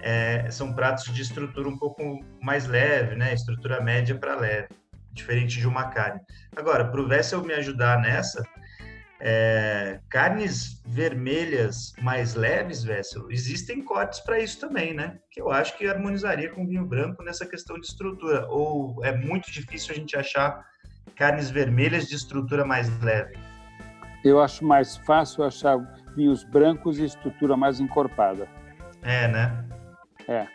é, 0.00 0.50
são 0.50 0.72
pratos 0.72 1.12
de 1.12 1.22
estrutura 1.22 1.68
um 1.68 1.78
pouco 1.78 2.24
mais 2.42 2.66
leve, 2.66 3.14
né, 3.16 3.32
estrutura 3.32 3.80
média 3.80 4.16
para 4.16 4.34
leve. 4.36 4.68
diferente 5.12 5.58
de 5.58 5.66
uma 5.66 5.88
carne. 5.88 6.20
Agora, 6.56 6.84
para 6.84 7.00
o 7.00 7.08
Vessel 7.08 7.42
me 7.42 7.52
ajudar 7.54 8.00
nessa, 8.00 8.42
é, 9.20 10.00
carnes 10.08 10.80
vermelhas 10.86 11.92
mais 12.00 12.34
leves, 12.34 12.84
Vessel, 12.84 13.30
existem 13.30 13.82
cortes 13.82 14.20
para 14.20 14.38
isso 14.38 14.60
também, 14.60 14.94
né? 14.94 15.18
Que 15.30 15.40
eu 15.40 15.50
acho 15.50 15.76
que 15.76 15.86
harmonizaria 15.86 16.50
com 16.50 16.66
vinho 16.66 16.86
branco 16.86 17.22
nessa 17.22 17.44
questão 17.46 17.78
de 17.80 17.86
estrutura. 17.86 18.46
Ou 18.48 19.04
é 19.04 19.16
muito 19.16 19.50
difícil 19.50 19.94
a 19.94 19.98
gente 19.98 20.16
achar 20.16 20.64
carnes 21.16 21.50
vermelhas 21.50 22.06
de 22.06 22.14
estrutura 22.14 22.64
mais 22.64 22.88
leve? 23.02 23.36
Eu 24.24 24.40
acho 24.40 24.64
mais 24.64 24.96
fácil 24.96 25.44
achar 25.44 25.78
vinhos 26.14 26.44
brancos 26.44 26.98
e 26.98 27.04
estrutura 27.04 27.56
mais 27.56 27.80
encorpada. 27.80 28.48
É, 29.02 29.28
né? 29.28 29.64
É. 30.28 30.46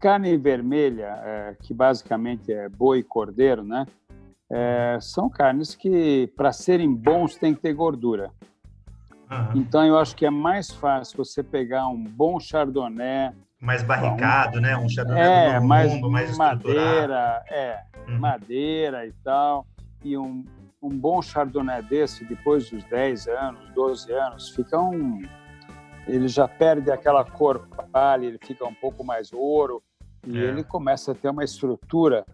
Carne 0.00 0.36
vermelha, 0.36 1.18
é, 1.24 1.56
que 1.60 1.74
basicamente 1.74 2.52
é 2.52 2.68
boi 2.68 3.00
e 3.00 3.02
cordeiro, 3.02 3.64
né? 3.64 3.84
É, 4.50 4.98
são 5.00 5.28
carnes 5.28 5.74
que, 5.74 6.32
para 6.36 6.52
serem 6.52 6.94
bons, 6.94 7.36
tem 7.36 7.54
que 7.54 7.60
ter 7.60 7.74
gordura. 7.74 8.30
Uhum. 9.30 9.60
Então, 9.60 9.84
eu 9.84 9.98
acho 9.98 10.16
que 10.16 10.24
é 10.24 10.30
mais 10.30 10.70
fácil 10.70 11.18
você 11.18 11.42
pegar 11.42 11.86
um 11.88 12.02
bom 12.02 12.40
chardonnay. 12.40 13.32
Mais 13.60 13.82
barricado, 13.82 14.60
né? 14.60 14.76
Um 14.76 14.88
chardonnay 14.88 15.22
é, 15.22 15.60
mais, 15.60 15.92
mundo, 15.92 16.10
mais 16.10 16.36
madeira, 16.36 17.42
é, 17.50 17.82
uhum. 18.08 18.18
madeira 18.18 19.06
e 19.06 19.12
tal. 19.22 19.66
E 20.02 20.16
um, 20.16 20.44
um 20.82 20.88
bom 20.88 21.20
chardonnay 21.20 21.82
desse, 21.82 22.24
depois 22.24 22.70
dos 22.70 22.82
10 22.84 23.28
anos, 23.28 23.70
12 23.74 24.12
anos, 24.12 24.50
fica 24.50 24.80
um. 24.80 25.20
Ele 26.06 26.26
já 26.26 26.48
perde 26.48 26.90
aquela 26.90 27.22
cor 27.22 27.68
palha, 27.92 28.24
ele 28.24 28.38
fica 28.38 28.64
um 28.64 28.72
pouco 28.72 29.04
mais 29.04 29.30
ouro 29.30 29.82
e 30.26 30.38
é. 30.38 30.40
ele 30.40 30.64
começa 30.64 31.12
a 31.12 31.14
ter 31.14 31.28
uma 31.28 31.44
estrutura 31.44 32.24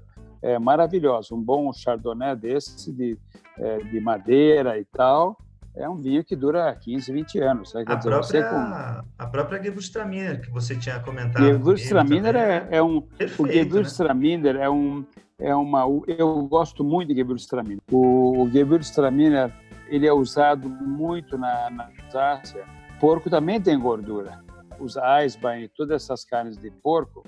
é, 0.45 0.59
maravilhosa. 0.59 1.35
Um 1.35 1.43
bom 1.43 1.73
chardonnay 1.73 2.37
desse, 2.37 2.93
de, 2.93 3.19
é, 3.59 3.79
de 3.79 3.99
madeira 3.99 4.79
e 4.79 4.85
tal, 4.85 5.39
é 5.75 5.89
um 5.89 5.97
vinho 5.97 6.23
que 6.23 6.37
dura 6.37 6.73
15, 6.75 7.11
20 7.11 7.39
anos. 7.41 7.73
Né? 7.73 7.83
A, 7.87 7.95
dizer, 7.95 8.11
própria, 8.11 8.49
com... 8.51 9.05
a 9.19 9.27
própria 9.27 9.63
Gewürztraminer 9.63 10.43
que 10.43 10.51
você 10.51 10.77
tinha 10.77 11.01
comentado. 11.01 11.43
Gewürztraminer 11.43 12.37
é, 12.37 12.69
é, 12.71 12.83
um... 12.83 13.01
Perfeito, 13.01 13.43
o 13.43 13.51
Gewürztraminer 13.51 14.55
né? 14.55 14.65
é 14.65 14.71
um... 14.71 15.05
É 15.37 15.53
uma, 15.53 15.83
eu 16.07 16.47
gosto 16.47 16.85
muito 16.85 17.09
de 17.09 17.15
Gewürztraminer. 17.17 17.81
O, 17.91 18.43
o 18.43 18.51
Gewürztraminer 18.51 19.53
ele 19.89 20.07
é 20.07 20.13
usado 20.13 20.69
muito 20.69 21.37
na, 21.37 21.71
na 21.71 21.91
Alsácia. 22.05 22.65
Porco 23.01 23.29
também 23.29 23.61
tem 23.61 23.79
gordura. 23.79 24.41
Os 24.79 24.97
Eisbein 24.97 25.69
todas 25.77 26.05
essas 26.05 26.25
carnes 26.25 26.57
de 26.57 26.71
porco, 26.71 27.25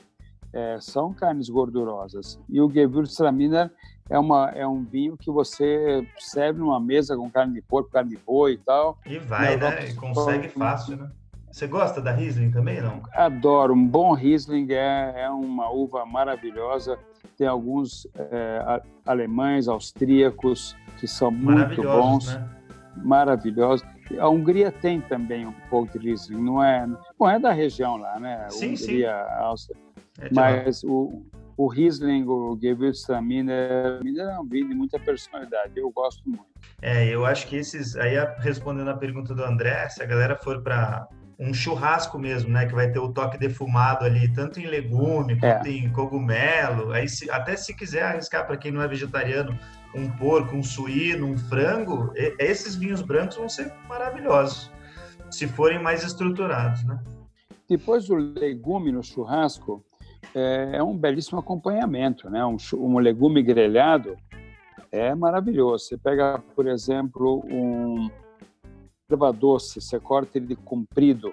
é, 0.53 0.79
são 0.81 1.13
carnes 1.13 1.49
gordurosas. 1.49 2.39
E 2.49 2.61
o 2.61 2.71
Gewürztraminer 2.71 3.71
é, 4.09 4.19
uma, 4.19 4.51
é 4.51 4.67
um 4.67 4.83
vinho 4.85 5.17
que 5.17 5.31
você 5.31 6.07
serve 6.19 6.61
numa 6.61 6.81
mesa 6.81 7.17
com 7.17 7.31
carne 7.31 7.55
de 7.55 7.63
porco, 7.63 7.91
carne 7.91 8.11
de 8.11 8.17
boi 8.17 8.53
e 8.53 8.59
tal. 8.59 8.99
E 9.05 9.19
vai, 9.19 9.57
né? 9.57 9.89
E 9.89 9.95
consegue 9.95 10.49
fácil, 10.49 10.97
né? 10.97 11.11
Você 11.51 11.67
gosta 11.67 12.03
da 12.03 12.13
Riesling 12.13 12.51
também, 12.51 12.83
não? 12.83 13.01
Adoro. 13.15 13.73
Um 13.73 13.87
bom 13.87 14.13
Riesling 14.13 14.67
é, 14.73 15.23
é 15.23 15.31
uma 15.31 15.71
uva 15.71 16.05
maravilhosa. 16.05 16.99
Tem 17.39 17.47
alguns 17.47 18.07
é, 18.15 18.83
alemães, 19.07 19.67
austríacos, 19.67 20.77
que 20.99 21.09
são 21.09 21.31
muito 21.31 21.83
bons. 21.83 22.35
Né? 22.35 22.49
Maravilhosos. 22.97 23.87
A 24.19 24.29
Hungria 24.29 24.71
tem 24.71 25.01
também 25.01 25.47
um 25.47 25.55
pouco 25.71 25.99
de 25.99 26.07
Riesling, 26.07 26.43
não 26.43 26.63
é? 26.63 26.87
Bom, 27.19 27.29
é 27.29 27.39
da 27.39 27.53
região 27.53 27.97
lá, 27.97 28.21
né? 28.21 28.47
Sim, 28.51 28.75
Hungria, 28.75 29.25
sim. 29.27 29.43
Áustria. 29.43 29.77
É 30.21 30.29
Mas 30.33 30.83
o, 30.85 31.23
o 31.57 31.67
Riesling, 31.67 32.25
o 32.27 32.59
Gewürztraminer, 32.61 34.01
é 34.19 34.39
um 34.39 34.47
vinho 34.47 34.69
de 34.69 34.75
muita 34.75 34.99
personalidade. 34.99 35.73
Eu 35.77 35.91
gosto 35.91 36.29
muito. 36.29 36.47
É, 36.83 37.07
eu 37.09 37.25
acho 37.25 37.47
que 37.47 37.57
esses... 37.57 37.97
Aí, 37.97 38.15
respondendo 38.39 38.89
a 38.89 38.97
pergunta 38.97 39.35
do 39.35 39.45
André, 39.45 39.89
se 39.89 40.03
a 40.03 40.07
galera 40.07 40.37
for 40.37 40.63
para 40.63 41.09
um 41.39 41.53
churrasco 41.53 42.19
mesmo, 42.19 42.51
né? 42.51 42.67
Que 42.67 42.75
vai 42.75 42.91
ter 42.91 42.99
o 42.99 43.13
toque 43.13 43.39
defumado 43.39 44.05
ali, 44.05 44.33
tanto 44.33 44.59
em 44.59 44.67
legume 44.67 45.35
é. 45.35 45.37
quanto 45.37 45.69
em 45.69 45.91
cogumelo. 45.93 46.93
Aí, 46.93 47.09
se, 47.09 47.31
até 47.31 47.57
se 47.57 47.75
quiser 47.75 48.03
arriscar 48.03 48.47
para 48.47 48.57
quem 48.57 48.73
não 48.73 48.83
é 48.83 48.89
vegetariano, 48.89 49.59
um 49.95 50.11
porco, 50.11 50.57
um 50.57 50.63
suíno, 50.63 51.27
um 51.27 51.37
frango, 51.37 52.13
esses 52.39 52.75
vinhos 52.75 53.03
brancos 53.03 53.37
vão 53.37 53.49
ser 53.49 53.73
maravilhosos, 53.89 54.71
se 55.31 55.47
forem 55.47 55.83
mais 55.83 56.05
estruturados, 56.05 56.85
né? 56.85 56.99
Depois 57.69 58.07
do 58.07 58.15
legume 58.15 58.93
no 58.93 59.03
churrasco, 59.03 59.85
é, 60.35 60.71
é 60.75 60.83
um 60.83 60.97
belíssimo 60.97 61.39
acompanhamento, 61.39 62.29
né? 62.29 62.45
Um, 62.45 62.57
um 62.75 62.99
legume 62.99 63.43
grelhado 63.43 64.17
é 64.91 65.15
maravilhoso. 65.15 65.85
Você 65.85 65.97
pega, 65.97 66.43
por 66.55 66.67
exemplo, 66.67 67.45
um 67.49 68.11
erva 69.11 69.33
doce, 69.33 69.81
você 69.81 70.01
corta 70.01 70.39
ele 70.39 70.47
de 70.47 70.57
comprido 70.57 71.33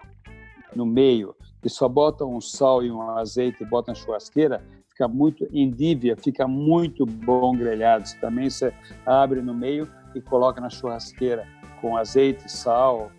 no 0.75 0.85
meio 0.85 1.35
e 1.63 1.69
só 1.69 1.87
bota 1.87 2.25
um 2.25 2.39
sal 2.39 2.83
e 2.83 2.91
um 2.91 3.01
azeite 3.01 3.63
e 3.63 3.65
bota 3.65 3.91
na 3.91 3.95
churrasqueira, 3.95 4.63
fica 4.89 5.07
muito 5.07 5.47
indívia, 5.51 6.15
fica 6.15 6.47
muito 6.47 7.05
bom 7.05 7.55
grelhado. 7.55 8.07
Você 8.07 8.17
também 8.19 8.49
você 8.49 8.73
abre 9.05 9.41
no 9.41 9.53
meio 9.53 9.87
e 10.13 10.21
coloca 10.21 10.61
na 10.61 10.69
churrasqueira 10.69 11.47
com 11.81 11.97
azeite, 11.97 12.51
sal, 12.51 13.11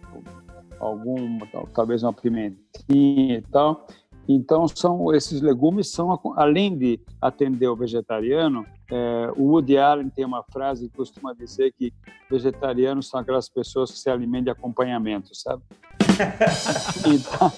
algum 0.78 1.38
talvez 1.72 2.02
uma 2.02 2.12
pimentinha 2.12 3.38
e 3.38 3.42
tal 3.42 3.86
então, 4.28 4.66
são 4.68 5.14
esses 5.14 5.40
legumes 5.40 5.90
são, 5.90 6.18
além 6.36 6.76
de 6.76 7.00
atender 7.20 7.68
o 7.68 7.76
vegetariano, 7.76 8.64
é, 8.90 9.30
o 9.36 9.44
Woody 9.50 9.76
Allen 9.76 10.08
tem 10.08 10.24
uma 10.24 10.42
frase 10.42 10.88
que 10.88 10.96
costuma 10.96 11.34
dizer 11.34 11.72
que 11.72 11.92
vegetarianos 12.30 13.08
são 13.08 13.20
aquelas 13.20 13.48
pessoas 13.48 13.90
que 13.90 13.98
se 13.98 14.08
alimentam 14.08 14.44
de 14.44 14.50
acompanhamento, 14.50 15.34
sabe? 15.34 15.62
então, 17.06 17.52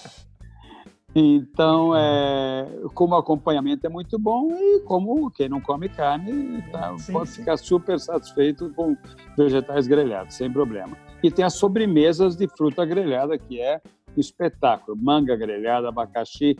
então 1.15 1.97
é, 1.97 2.67
como 2.95 3.15
acompanhamento 3.15 3.87
é 3.87 3.91
muito 3.91 4.19
bom 4.19 4.51
e 4.53 4.81
como 4.81 5.31
quem 5.31 5.49
não 5.49 5.61
come 5.61 5.89
carne 5.89 6.63
tá, 6.71 6.97
sim, 6.99 7.13
pode 7.13 7.31
sim. 7.31 7.37
ficar 7.37 7.57
super 7.57 7.99
satisfeito 8.01 8.73
com 8.75 8.97
vegetais 9.37 9.87
grelhados, 9.87 10.35
sem 10.35 10.53
problema. 10.53 10.97
E 11.23 11.31
tem 11.31 11.45
as 11.45 11.55
sobremesas 11.55 12.37
de 12.37 12.49
fruta 12.49 12.85
grelhada, 12.85 13.39
que 13.39 13.61
é 13.61 13.81
espetáculo. 14.21 14.97
Manga 14.97 15.37
grelhada, 15.37 15.89
abacaxi 15.89 16.59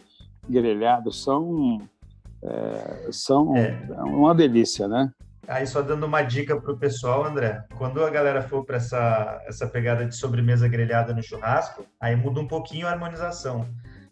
grelhado, 0.49 1.13
são, 1.13 1.81
é, 2.43 3.09
são 3.11 3.57
é. 3.57 3.77
uma 4.05 4.35
delícia, 4.35 4.87
né? 4.87 5.11
Aí 5.49 5.67
só 5.67 5.81
dando 5.81 6.07
uma 6.07 6.23
dica 6.23 6.61
para 6.61 6.73
o 6.73 6.77
pessoal, 6.77 7.25
André, 7.25 7.65
quando 7.79 8.05
a 8.05 8.11
galera 8.11 8.43
for 8.43 8.65
para 8.65 8.77
essa, 8.77 9.41
essa 9.47 9.67
pegada 9.67 10.05
de 10.05 10.17
sobremesa 10.17 10.67
grelhada 10.67 11.15
no 11.15 11.23
churrasco, 11.23 11.87
aí 12.01 12.17
muda 12.17 12.41
um 12.41 12.49
pouquinho 12.49 12.87
a 12.87 12.91
harmonização. 12.91 13.65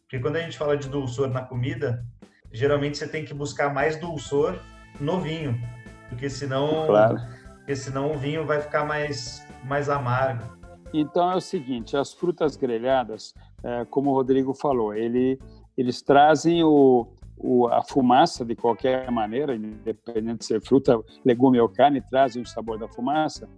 Porque 0.03 0.21
quando 0.21 0.37
a 0.37 0.41
gente 0.41 0.57
fala 0.57 0.77
de 0.77 0.89
dulçor 0.89 1.29
na 1.29 1.43
comida, 1.43 2.05
geralmente 2.53 2.97
você 2.97 3.09
tem 3.09 3.25
que 3.25 3.35
buscar 3.35 3.75
mais 3.75 3.97
dulçor 3.97 4.61
no 5.01 5.21
vinho, 5.21 5.61
porque 6.09 6.31
senão, 6.31 6.87
claro. 6.87 7.21
porque 7.57 7.75
senão 7.75 8.13
o 8.13 8.19
vinho 8.19 8.47
vai 8.47 8.61
ficar 8.61 8.85
mais, 8.85 9.45
mais 9.65 9.89
amargo. 9.89 10.57
Então 10.97 11.33
é 11.33 11.35
o 11.35 11.41
seguinte, 11.41 11.97
as 11.97 12.13
frutas 12.13 12.55
grelhadas, 12.55 13.35
é, 13.65 13.85
como 13.87 14.11
o 14.11 14.15
Rodrigo 14.15 14.55
falou, 14.55 14.95
ele, 14.95 15.41
eles 15.77 16.01
trazem 16.01 16.63
o, 16.63 17.09
o, 17.37 17.67
a 17.67 17.83
fumaça 17.83 18.45
de 18.45 18.55
qualquer 18.55 19.11
maneira, 19.11 19.57
independente 19.57 20.39
de 20.39 20.45
ser 20.45 20.63
fruta, 20.63 20.97
legume 21.25 21.59
ou 21.59 21.69
carne, 21.69 22.01
trazem 22.01 22.45
o 22.45 22.47
sabor 22.47 22.79
da 22.79 22.87
fumaça. 22.87 23.49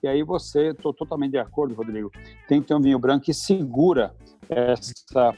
E 0.00 0.06
aí 0.06 0.22
você, 0.22 0.68
estou 0.68 0.94
totalmente 0.94 1.32
de 1.32 1.38
acordo, 1.38 1.74
Rodrigo, 1.74 2.12
tem 2.46 2.60
que 2.60 2.68
ter 2.68 2.74
um 2.76 2.80
vinho 2.80 3.00
branco 3.00 3.24
que 3.24 3.34
segura 3.34 4.14
essa 4.48 5.34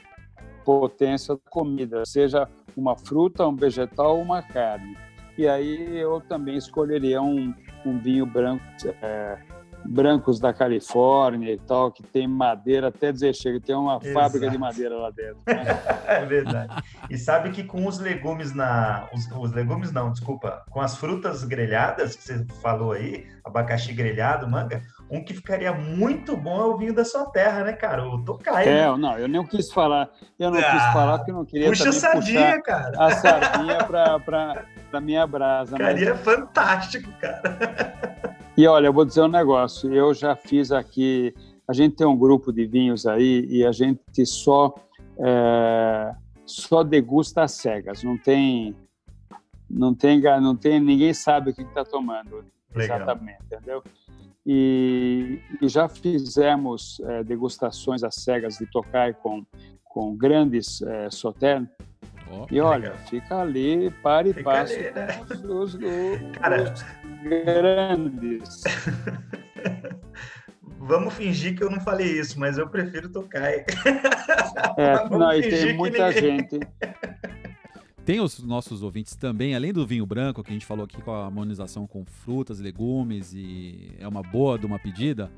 potência 0.63 1.35
da 1.35 1.41
comida, 1.49 2.05
seja 2.05 2.47
uma 2.77 2.99
fruta, 2.99 3.49
um 3.49 3.57
vegetal 3.57 4.19
ou 4.19 4.23
uma 4.23 4.43
carne. 4.43 4.95
E 5.39 5.49
aí 5.49 5.97
eu 5.99 6.21
também 6.21 6.59
escolheria 6.59 7.23
um, 7.23 7.55
um 7.87 7.99
vinho 7.99 8.27
branco 8.27 8.63
é, 9.01 9.39
brancos 9.85 10.39
da 10.39 10.53
Califórnia 10.53 11.53
e 11.53 11.59
tal, 11.59 11.91
que 11.91 12.03
tem 12.03 12.27
madeira 12.27 12.89
até 12.89 13.11
dizer 13.13 13.35
chega, 13.35 13.61
tem 13.61 13.75
uma 13.75 13.97
Exato. 13.97 14.13
fábrica 14.13 14.51
de 14.51 14.59
madeira 14.59 14.97
lá 14.97 15.11
dentro. 15.11 15.39
Né? 15.47 15.65
é 16.07 16.25
verdade. 16.25 16.83
E 17.09 17.19
sabe 17.19 17.51
que 17.51 17.65
com 17.65 17.87
os 17.87 17.99
legumes 17.99 18.55
na. 18.55 19.09
Os, 19.13 19.31
os, 19.31 19.53
legumes 19.53 19.93
não, 19.93 20.13
desculpa, 20.13 20.63
com 20.71 20.81
as 20.81 20.97
frutas 20.97 21.45
grelhadas 21.45 22.17
que 22.17 22.23
você 22.23 22.45
falou 22.63 22.93
aí, 22.93 23.27
abacaxi 23.45 23.93
grelhado, 23.93 24.49
manga, 24.49 24.83
um 25.11 25.25
que 25.25 25.35
ficaria 25.35 25.73
muito 25.73 26.37
bom 26.37 26.61
é 26.61 26.65
o 26.65 26.77
vinho 26.77 26.95
da 26.95 27.05
sua 27.05 27.27
terra, 27.27 27.65
né, 27.65 27.73
cara? 27.73 28.07
O 28.07 28.25
Tocaio. 28.25 28.69
É, 28.69 28.97
não, 28.97 29.19
eu 29.19 29.29
nem 29.29 29.45
quis 29.47 29.73
falar. 29.73 30.09
Eu 30.39 30.51
não 30.51 30.59
ah, 30.59 30.63
quis 30.63 30.93
falar 30.93 31.19
porque 31.19 31.31
eu 31.31 31.37
não 31.37 31.45
queria 31.45 31.69
puxa 31.69 31.85
também 31.85 32.01
sardinha, 32.01 32.63
cara. 32.63 33.05
a 33.05 33.11
sardinha 33.13 33.85
para 33.85 34.65
pra 34.91 35.01
minha 35.01 35.27
brasa. 35.27 35.77
Ficaria 35.77 36.11
mas... 36.11 36.21
fantástico, 36.23 37.11
cara. 37.21 38.30
E 38.61 38.67
olha, 38.67 38.89
eu 38.89 38.93
vou 38.93 39.07
dizer 39.07 39.23
um 39.23 39.29
negócio. 39.29 39.91
Eu 39.91 40.13
já 40.13 40.37
fiz 40.37 40.71
aqui. 40.71 41.35
A 41.67 41.73
gente 41.73 41.97
tem 41.97 42.07
um 42.07 42.15
grupo 42.15 42.53
de 42.53 42.67
vinhos 42.67 43.07
aí 43.07 43.47
e 43.49 43.65
a 43.65 43.73
gente 43.73 44.27
só 44.27 44.75
é, 45.19 46.15
só 46.45 46.83
degusta 46.83 47.43
as 47.43 47.53
cegas. 47.53 48.03
Não 48.03 48.19
tem 48.19 48.77
não 49.67 49.95
tem, 49.95 50.21
não 50.21 50.55
tem, 50.55 50.79
ninguém 50.79 51.15
sabe 51.15 51.53
o 51.53 51.55
que 51.55 51.63
está 51.63 51.87
tomando 51.87 52.45
Legal. 52.75 52.99
exatamente, 52.99 53.39
entendeu? 53.47 53.83
E, 54.45 55.41
e 55.63 55.67
já 55.67 55.89
fizemos 55.89 57.01
é, 57.01 57.25
degustações 57.25 58.05
às 58.05 58.17
cegas 58.17 58.59
de 58.59 58.67
Tokai 58.67 59.15
com, 59.15 59.43
com 59.85 60.15
grandes 60.15 60.83
é. 60.83 61.09
Ó, 62.31 62.47
E 62.51 62.61
olha, 62.61 62.91
legal. 62.91 63.07
fica 63.09 63.41
ali, 63.41 63.91
para 64.03 64.29
e 64.29 64.33
Fica 64.33 64.51
ali, 64.51 64.91
né? 64.93 65.07
com 65.15 65.25
os, 65.35 65.45
os- 65.45 65.75
os- 65.75 65.81
Cara, 66.39 66.73
os 66.73 66.85
grandes. 67.23 68.63
Vamos 70.79 71.15
fingir 71.15 71.57
que 71.57 71.63
eu 71.63 71.71
não 71.71 71.81
falei 71.81 72.19
isso, 72.19 72.39
mas 72.39 72.57
eu 72.59 72.69
prefiro 72.69 73.09
Tokai. 73.11 73.65
É, 74.77 75.09
não, 75.11 75.33
e 75.33 75.43
tem 75.43 75.77
muita 75.77 76.09
ninguém- 76.09 76.39
gente. 76.39 76.61
Tem 78.05 78.19
os 78.21 78.43
nossos 78.43 78.83
ouvintes 78.83 79.15
também, 79.15 79.55
além 79.55 79.73
do 79.73 79.87
vinho 79.87 80.07
branco, 80.07 80.43
que 80.43 80.51
a 80.51 80.53
gente 80.53 80.65
falou 80.67 80.85
aqui 80.85 81.01
com 81.03 81.13
a 81.13 81.27
harmonização 81.27 81.87
com 81.87 82.05
frutas, 82.05 82.59
legumes 82.59 83.33
e 83.35 83.95
é 84.01 84.09
uma 84.09 84.23
boa 84.23 84.59
de 84.59 84.67
uma 84.67 84.79
pedida, 84.79 85.31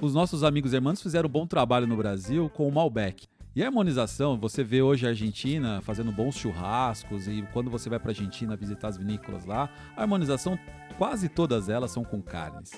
os 0.00 0.14
nossos 0.14 0.44
amigos 0.44 0.72
irmãos 0.72 1.02
fizeram 1.02 1.28
um 1.28 1.32
bom 1.32 1.46
trabalho 1.46 1.86
no 1.86 1.96
Brasil 1.96 2.48
com 2.54 2.66
o 2.68 2.72
Malbec. 2.72 3.26
E 3.56 3.62
a 3.62 3.66
harmonização, 3.68 4.38
você 4.38 4.62
vê 4.62 4.82
hoje 4.82 5.06
a 5.06 5.08
Argentina 5.08 5.80
fazendo 5.80 6.12
bons 6.12 6.36
churrascos 6.36 7.26
e 7.26 7.42
quando 7.54 7.70
você 7.70 7.88
vai 7.88 7.98
para 7.98 8.10
a 8.10 8.12
Argentina 8.12 8.54
visitar 8.54 8.88
as 8.88 8.98
vinícolas 8.98 9.46
lá, 9.46 9.70
a 9.96 10.02
harmonização, 10.02 10.58
quase 10.98 11.26
todas 11.30 11.70
elas 11.70 11.90
são 11.90 12.04
com 12.04 12.20
carnes. 12.20 12.72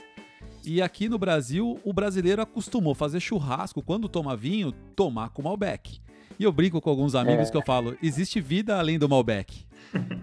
E 0.65 0.81
aqui 0.81 1.09
no 1.09 1.19
Brasil, 1.19 1.81
o 1.85 1.93
brasileiro 1.93 2.41
acostumou 2.41 2.95
fazer 2.95 3.19
churrasco 3.19 3.83
quando 3.83 4.09
toma 4.09 4.37
vinho, 4.37 4.71
tomar 4.95 5.31
com 5.31 5.43
Malbec. 5.43 5.99
E 6.39 6.45
eu 6.45 6.53
brinco 6.53 6.81
com 6.81 6.91
alguns 6.91 7.17
amigos 7.17 7.49
É. 7.49 7.51
que 7.51 7.57
eu 7.57 7.63
falo, 7.63 7.97
existe 8.01 8.41
vida 8.41 8.79
além 8.79 9.01
do 9.01 9.09
Malbec. 9.09 9.67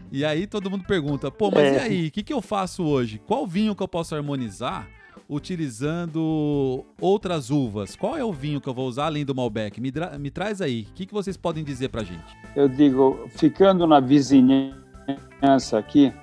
e 0.10 0.24
aí 0.24 0.48
todo 0.48 0.72
mundo 0.72 0.86
pergunta, 0.86 1.30
pô, 1.30 1.52
mas 1.52 1.63
É. 1.65 1.76
e 1.76 1.80
aí, 1.80 2.08
o 2.08 2.12
que, 2.12 2.24
que 2.24 2.32
eu 2.32 2.41
faço 2.41 2.82
hoje? 2.84 3.20
Qual 3.28 3.46
vinho 3.46 3.76
que 3.76 3.84
eu 3.84 3.88
posso 3.89 4.15
harmonizar 4.15 4.88
utilizando 5.30 6.86
outras 7.00 7.50
uvas? 7.50 7.96
Qual 7.96 8.16
é 8.18 8.24
o 8.24 8.32
vinho 8.32 8.62
que 8.62 8.70
eu 8.70 8.74
vou 8.74 8.88
usar 8.88 9.06
além 9.06 9.26
do 9.26 9.36
Malbec? 9.36 9.80
Me, 9.82 9.92
me 10.20 10.32
traz 10.32 10.62
aí, 10.62 10.88
o 10.90 10.94
que, 10.94 11.06
que 11.06 11.14
vocês 11.14 11.38
podem 11.38 11.64
dizer 11.64 11.90
pra 11.90 12.04
gente? 12.04 12.36
Eu 12.56 12.68
digo, 12.68 13.28
ficando 13.30 13.88
na 13.88 14.00
vizinhança 14.00 15.78
aqui, 15.78 16.14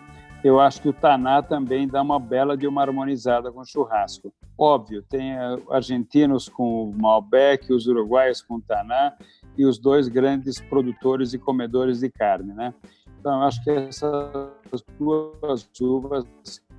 eu 0.44 0.58
acho 0.58 0.82
que 0.82 0.88
o 0.88 0.92
Taná 0.92 1.40
também 1.40 1.86
dá 1.86 2.02
uma 2.02 2.18
bela 2.18 2.56
de 2.56 2.66
uma 2.66 2.82
harmonizada 2.82 3.52
com 3.52 3.64
churrasco. 3.64 4.32
Óbvio, 4.58 5.02
tem 5.02 5.32
eh, 5.32 5.56
argentinos 5.70 6.48
com 6.48 6.90
o 6.90 6.92
Malbec, 6.92 7.72
os 7.72 7.86
uruguaios 7.86 8.42
com 8.42 8.56
o 8.56 8.60
Taná 8.60 9.14
e 9.56 9.64
os 9.64 9.78
dois 9.78 10.08
grandes 10.08 10.60
produtores 10.60 11.32
e 11.32 11.38
comedores 11.38 12.00
de 12.00 12.10
carne, 12.10 12.52
né? 12.52 12.74
Então, 13.20 13.40
eu 13.40 13.42
acho 13.46 13.62
que 13.62 13.70
essas 13.70 14.84
duas 14.98 15.68
uvas, 15.80 16.26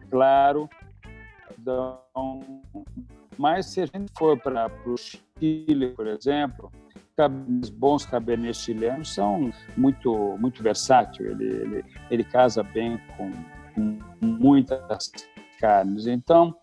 claro, 0.10 0.70
dão... 1.58 2.00
Mas 3.38 3.68
se 3.68 3.82
a 3.82 3.86
gente 3.86 4.12
for 4.18 4.40
para 4.40 4.72
o 4.86 4.96
Chile, 4.96 5.90
por 5.96 6.08
exemplo, 6.08 6.72
cabernet- 7.16 7.72
bons 7.72 8.06
cabernets 8.06 8.58
chilenos 8.58 9.14
são 9.14 9.52
muito 9.76 10.38
muito 10.38 10.62
versátil. 10.62 11.32
Ele, 11.32 11.46
ele, 11.46 11.86
ele 12.12 12.24
casa 12.24 12.62
bem 12.62 13.00
com, 13.18 13.32
com 13.74 14.00
muitas 14.22 15.12
carnes. 15.60 16.06
Então, 16.06 16.56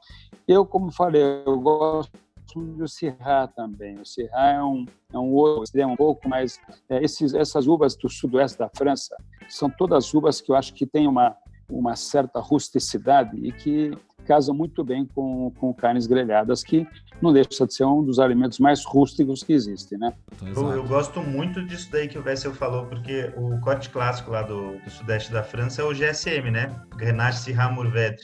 eu, 0.46 0.64
como 0.64 0.92
falei, 0.92 1.22
eu 1.44 1.58
gosto 1.58 2.12
do 2.56 2.86
Syrah 2.86 3.48
também. 3.48 3.98
O 4.00 4.04
Syrah 4.04 4.52
é 4.52 4.62
um, 4.62 4.84
é 5.12 5.18
um 5.18 5.32
outro 5.32 5.64
extremo, 5.64 5.92
um 5.92 5.96
pouco 5.96 6.28
mais... 6.28 6.60
é, 6.88 7.02
esses, 7.02 7.34
essas 7.34 7.66
uvas 7.66 7.96
do 7.96 8.08
sudoeste 8.08 8.58
da 8.58 8.68
França 8.76 9.16
são 9.48 9.68
todas 9.70 10.12
uvas 10.14 10.40
que 10.40 10.52
eu 10.52 10.56
acho 10.56 10.72
que 10.74 10.86
têm 10.86 11.08
uma, 11.08 11.36
uma 11.68 11.96
certa 11.96 12.40
rusticidade 12.40 13.36
e 13.44 13.52
que 13.52 13.90
casam 14.30 14.54
muito 14.54 14.84
bem 14.84 15.04
com, 15.04 15.50
com 15.58 15.74
carnes 15.74 16.06
grelhadas, 16.06 16.62
que 16.62 16.86
não 17.20 17.32
deixa 17.32 17.66
de 17.66 17.74
ser 17.74 17.84
um 17.84 18.00
dos 18.04 18.20
alimentos 18.20 18.60
mais 18.60 18.84
rústicos 18.84 19.42
que 19.42 19.52
existem, 19.52 19.98
né? 19.98 20.12
Então, 20.40 20.70
Eu, 20.70 20.76
eu 20.76 20.84
gosto 20.86 21.20
muito 21.20 21.66
disso 21.66 21.88
daí 21.90 22.06
que 22.06 22.16
o 22.16 22.22
Vessel 22.22 22.54
falou, 22.54 22.86
porque 22.86 23.32
o 23.36 23.58
corte 23.60 23.90
clássico 23.90 24.30
lá 24.30 24.42
do, 24.42 24.78
do 24.78 24.88
sudeste 24.88 25.32
da 25.32 25.42
França 25.42 25.82
é 25.82 25.84
o 25.84 25.92
GSM, 25.92 26.48
né? 26.48 26.72
Grenache 26.96 27.40
Syrah 27.40 27.72
Mourvèdre. 27.72 28.22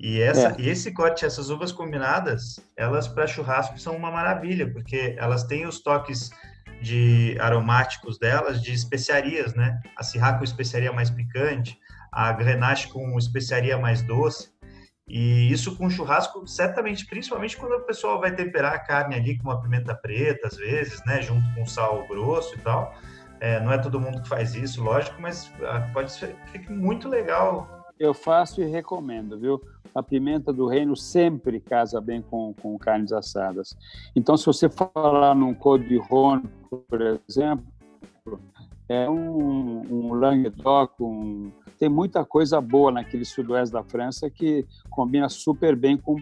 E, 0.00 0.20
essa, 0.20 0.48
É. 0.48 0.54
e 0.58 0.68
esse 0.68 0.92
corte, 0.92 1.24
essas 1.24 1.50
uvas 1.50 1.70
combinadas, 1.70 2.58
elas 2.76 3.06
para 3.06 3.28
churrasco 3.28 3.78
são 3.78 3.94
uma 3.94 4.10
maravilha, 4.10 4.68
porque 4.72 5.14
elas 5.16 5.44
têm 5.44 5.68
os 5.68 5.80
toques 5.80 6.30
de 6.82 7.36
aromáticos 7.40 8.18
delas, 8.18 8.60
de 8.60 8.72
especiarias, 8.72 9.54
né? 9.54 9.80
A 9.96 10.02
Syrah 10.02 10.32
com 10.36 10.42
especiaria 10.42 10.92
mais 10.92 11.10
picante, 11.10 11.78
a 12.10 12.32
Grenache 12.32 12.88
com 12.88 13.16
especiaria 13.16 13.78
mais 13.78 14.02
doce. 14.02 14.50
E 15.08 15.50
isso 15.50 15.74
com 15.76 15.88
churrasco, 15.88 16.46
certamente, 16.46 17.06
principalmente 17.06 17.56
quando 17.56 17.72
o 17.72 17.80
pessoal 17.80 18.20
vai 18.20 18.34
temperar 18.34 18.74
a 18.74 18.78
carne 18.78 19.14
ali 19.14 19.38
com 19.38 19.44
uma 19.44 19.60
pimenta 19.60 19.94
preta, 19.94 20.48
às 20.48 20.56
vezes, 20.56 21.02
né, 21.06 21.22
junto 21.22 21.48
com 21.54 21.64
sal 21.64 22.06
grosso 22.06 22.54
e 22.54 22.58
tal. 22.58 22.94
É, 23.40 23.60
não 23.60 23.72
é 23.72 23.78
todo 23.78 24.00
mundo 24.00 24.20
que 24.20 24.28
faz 24.28 24.54
isso, 24.54 24.82
lógico, 24.82 25.20
mas 25.20 25.50
ah, 25.62 25.88
pode 25.94 26.12
ser 26.12 26.36
fique 26.52 26.70
muito 26.70 27.08
legal. 27.08 27.86
Eu 27.98 28.12
faço 28.12 28.60
e 28.60 28.66
recomendo, 28.66 29.38
viu? 29.38 29.60
A 29.94 30.02
pimenta 30.02 30.52
do 30.52 30.66
reino 30.66 30.94
sempre 30.94 31.58
casa 31.58 32.00
bem 32.00 32.20
com, 32.20 32.52
com 32.60 32.76
carnes 32.78 33.12
assadas. 33.12 33.76
Então, 34.14 34.36
se 34.36 34.44
você 34.44 34.68
falar 34.68 35.34
num 35.34 35.54
Rhône, 35.54 36.48
por 36.68 37.00
exemplo, 37.28 37.64
é 38.88 39.08
um, 39.08 39.82
um 39.90 40.14
Languedoc, 40.14 41.00
um, 41.00 41.50
tem 41.78 41.88
muita 41.88 42.24
coisa 42.24 42.60
boa 42.60 42.90
naquele 42.90 43.24
sudoeste 43.24 43.72
da 43.72 43.82
França 43.84 44.28
que 44.28 44.66
combina 44.90 45.28
super 45.28 45.76
bem 45.76 45.96
com, 45.96 46.16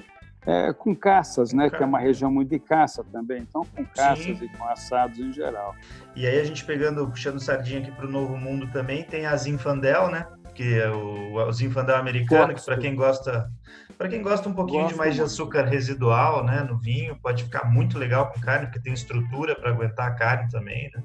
é, 0.47 0.73
com 0.73 0.95
caças, 0.95 1.53
né? 1.53 1.71
Que 1.71 1.83
é 1.83 1.87
uma 1.87 1.99
região 1.99 2.31
muito 2.31 2.51
de 2.51 2.59
caça 2.59 3.03
também. 3.11 3.42
Então, 3.42 3.64
com 3.75 3.85
caças 3.85 4.38
Sim. 4.38 4.45
e 4.45 4.49
com 4.49 4.64
assados 4.69 5.19
em 5.19 5.33
geral. 5.33 5.75
E 6.14 6.27
aí 6.27 6.38
a 6.40 6.45
gente 6.45 6.64
pegando, 6.64 7.07
puxando 7.09 7.40
sardinha 7.40 7.81
aqui 7.81 7.90
para 7.90 8.07
o 8.07 8.11
Novo 8.11 8.37
Mundo 8.37 8.71
também, 8.73 9.03
tem 9.05 9.27
a 9.27 9.37
Zinfandel, 9.37 10.11
né? 10.11 10.27
Que 10.55 10.79
é 10.81 10.90
o, 10.90 11.35
o 11.35 11.53
Zinfandel 11.53 11.97
americano, 11.97 12.55
que 12.55 12.64
para 12.64 12.79
quem 12.79 12.95
gosta, 12.95 13.51
para 13.99 14.09
quem 14.09 14.23
gosta 14.23 14.49
um 14.49 14.55
pouquinho 14.55 14.83
de 14.83 14.95
Gosto 14.95 14.99
mais 14.99 15.14
de 15.14 15.21
muito. 15.21 15.31
açúcar 15.33 15.64
residual, 15.64 16.45
né, 16.45 16.62
no 16.62 16.79
vinho, 16.79 17.14
pode 17.23 17.45
ficar 17.45 17.64
muito 17.71 17.99
legal 17.99 18.31
com 18.31 18.40
carne, 18.40 18.66
porque 18.66 18.81
tem 18.81 18.95
estrutura 18.95 19.55
para 19.55 19.71
aguentar 19.71 20.09
a 20.09 20.14
carne 20.14 20.51
também, 20.51 20.90
né? 20.95 21.03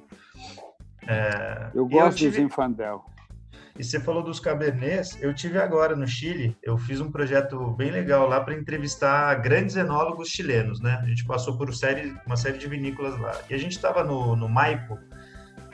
É, 1.08 1.70
Eu 1.74 1.86
gosto 1.88 2.18
tive- 2.18 2.38
do 2.38 2.44
Zinfandel. 2.44 3.04
E 3.80 3.84
você 3.84 4.00
falou 4.00 4.22
dos 4.22 4.40
cabernets, 4.40 5.18
eu 5.22 5.34
tive 5.34 5.58
agora 5.58 5.96
no 5.96 6.08
Chile, 6.08 6.56
eu 6.62 6.78
fiz 6.78 7.00
um 7.00 7.12
projeto 7.12 7.72
bem 7.72 7.90
legal 7.90 8.28
lá 8.28 8.40
para 8.42 8.54
entrevistar 8.54 9.34
grandes 9.36 9.76
enólogos 9.76 10.30
chilenos, 10.30 10.80
né? 10.82 11.00
A 11.02 11.06
gente 11.06 11.26
passou 11.26 11.58
por 11.58 11.74
série, 11.74 12.14
uma 12.26 12.36
série 12.38 12.58
de 12.58 12.68
vinícolas 12.68 13.18
lá. 13.20 13.32
E 13.50 13.54
a 13.54 13.58
gente 13.58 13.72
estava 13.72 14.04
no, 14.04 14.36
no 14.36 14.48
Maipo 14.50 15.00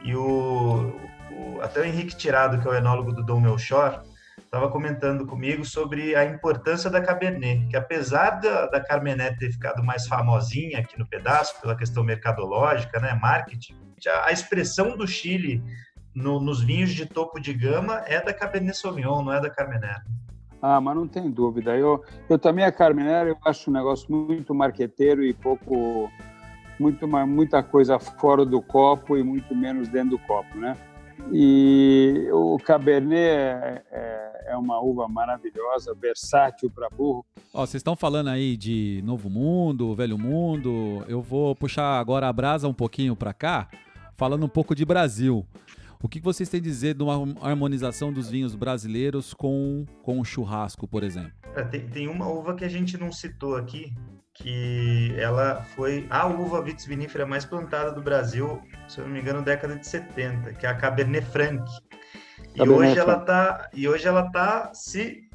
e 0.03 0.15
o, 0.15 0.95
o- 1.31 1.59
até 1.61 1.81
o 1.81 1.83
Henrique 1.85 2.15
Tirado, 2.15 2.59
que 2.61 2.67
é 2.67 2.71
o 2.71 2.75
enólogo 2.75 3.11
do 3.11 3.23
Dom 3.23 3.41
Melchor, 3.41 4.03
estava 4.37 4.69
comentando 4.69 5.25
comigo 5.25 5.65
sobre 5.65 6.15
a 6.15 6.23
importância 6.23 6.89
da 6.89 7.01
Cabernet, 7.01 7.67
que 7.67 7.75
apesar 7.75 8.39
da, 8.39 8.67
da 8.67 8.79
Carmenet 8.79 9.37
ter 9.37 9.51
ficado 9.51 9.83
mais 9.83 10.07
famosinha 10.07 10.79
aqui 10.79 10.97
no 10.97 11.05
pedaço, 11.07 11.59
pela 11.59 11.75
questão 11.75 12.03
mercadológica, 12.03 12.99
né, 12.99 13.17
marketing, 13.21 13.75
a, 14.07 14.27
a 14.27 14.31
expressão 14.31 14.95
do 14.95 15.05
Chile 15.07 15.61
no- 16.17 16.39
nos 16.39 16.61
vinhos 16.63 16.89
de 16.91 17.05
topo 17.05 17.39
de 17.39 17.53
gama 17.53 18.01
é 18.07 18.19
da 18.23 18.33
Cabernet 18.33 18.75
Sauvignon, 18.77 19.23
não 19.23 19.31
é 19.33 19.39
da 19.39 19.49
Carmenet. 19.49 20.01
Ah, 20.61 20.81
mas 20.81 20.95
não 20.95 21.07
tem 21.07 21.29
dúvida. 21.29 21.77
Eu, 21.77 22.03
eu 22.27 22.39
também 22.39 22.65
a 22.65 22.71
Carmenera 22.71 23.29
eu 23.29 23.37
acho 23.45 23.69
um 23.69 23.73
negócio 23.73 24.07
muito 24.11 24.55
marqueteiro 24.55 25.23
e 25.23 25.31
pouco, 25.31 26.09
muito 26.79 27.07
muita 27.07 27.61
coisa 27.61 27.99
fora 27.99 28.43
do 28.43 28.59
copo 28.61 29.15
e 29.15 29.23
muito 29.23 29.55
menos 29.55 29.87
dentro 29.87 30.11
do 30.11 30.19
copo, 30.19 30.57
né? 30.57 30.75
E 31.31 32.27
o 32.31 32.57
Cabernet 32.57 33.19
é, 33.19 33.83
é, 33.91 34.45
é 34.53 34.57
uma 34.57 34.79
uva 34.79 35.07
maravilhosa, 35.07 35.93
versátil 35.93 36.71
para 36.71 36.89
burro. 36.89 37.23
Ó, 37.53 37.59
vocês 37.65 37.75
estão 37.75 37.95
falando 37.95 38.29
aí 38.29 38.57
de 38.57 39.01
Novo 39.05 39.29
Mundo, 39.29 39.93
Velho 39.93 40.17
Mundo. 40.17 41.03
Eu 41.07 41.21
vou 41.21 41.55
puxar 41.55 41.99
agora 41.99 42.27
a 42.27 42.33
brasa 42.33 42.67
um 42.67 42.73
pouquinho 42.73 43.15
pra 43.15 43.33
cá, 43.33 43.67
falando 44.15 44.45
um 44.45 44.49
pouco 44.49 44.73
de 44.73 44.85
Brasil. 44.85 45.45
O 46.01 46.07
que 46.07 46.19
vocês 46.19 46.47
têm 46.47 46.59
a 46.59 46.63
dizer 46.63 46.93
de 46.93 47.03
uma 47.03 47.35
harmonização 47.41 48.13
dos 48.13 48.29
vinhos 48.29 48.53
brasileiros 48.55 49.33
com, 49.33 49.85
com 50.03 50.19
o 50.19 50.25
churrasco, 50.25 50.87
por 50.87 51.03
exemplo? 51.03 51.31
É, 51.55 51.63
Tem, 51.63 51.87
tem 51.87 52.07
uma 52.07 52.27
uva 52.27 52.55
que 52.55 52.63
a 52.63 52.69
gente 52.69 52.97
não 52.97 53.11
citou 53.11 53.55
aqui, 53.55 53.93
que 54.35 55.15
ela 55.17 55.63
foi 55.75 56.05
a 56.09 56.27
uva 56.27 56.61
vitis 56.61 56.85
vinífera 56.85 57.25
mais 57.25 57.45
plantada 57.45 57.91
do 57.91 58.01
Brasil, 58.01 58.61
se 58.87 58.99
eu 58.99 59.05
não 59.05 59.11
me 59.11 59.19
engano, 59.19 59.41
década 59.41 59.75
de 59.75 59.87
70, 59.87 60.53
que 60.53 60.65
é 60.67 60.69
a 60.69 60.75
Cabernet 60.75 61.25
Franc. 61.25 61.63
E 62.53 62.59
Cabernet 62.59 62.91
hoje 62.91 62.99
ela 62.99 63.19
tá, 63.19 63.69
e 63.73 63.87
hoje 63.87 64.07
ela 64.07 64.31
tá 64.31 64.71
se 64.73 65.26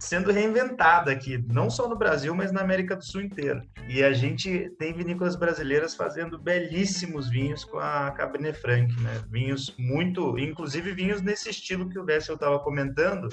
sendo 0.00 0.32
reinventada 0.32 1.12
aqui, 1.12 1.44
não 1.48 1.68
só 1.68 1.86
no 1.86 1.94
Brasil, 1.94 2.34
mas 2.34 2.50
na 2.50 2.62
América 2.62 2.96
do 2.96 3.04
Sul 3.04 3.20
inteira. 3.20 3.62
E 3.86 4.02
a 4.02 4.12
gente 4.12 4.70
tem 4.78 4.94
vinícolas 4.94 5.36
brasileiras 5.36 5.94
fazendo 5.94 6.38
belíssimos 6.38 7.28
vinhos 7.28 7.64
com 7.64 7.78
a 7.78 8.10
Cabernet 8.12 8.58
Franc, 8.58 8.92
né? 9.02 9.22
Vinhos 9.30 9.74
muito, 9.78 10.38
inclusive 10.38 10.92
vinhos 10.92 11.20
nesse 11.20 11.50
estilo 11.50 11.88
que 11.88 11.98
o 11.98 12.04
Vessel 12.04 12.34
estava 12.34 12.58
comentando, 12.58 13.28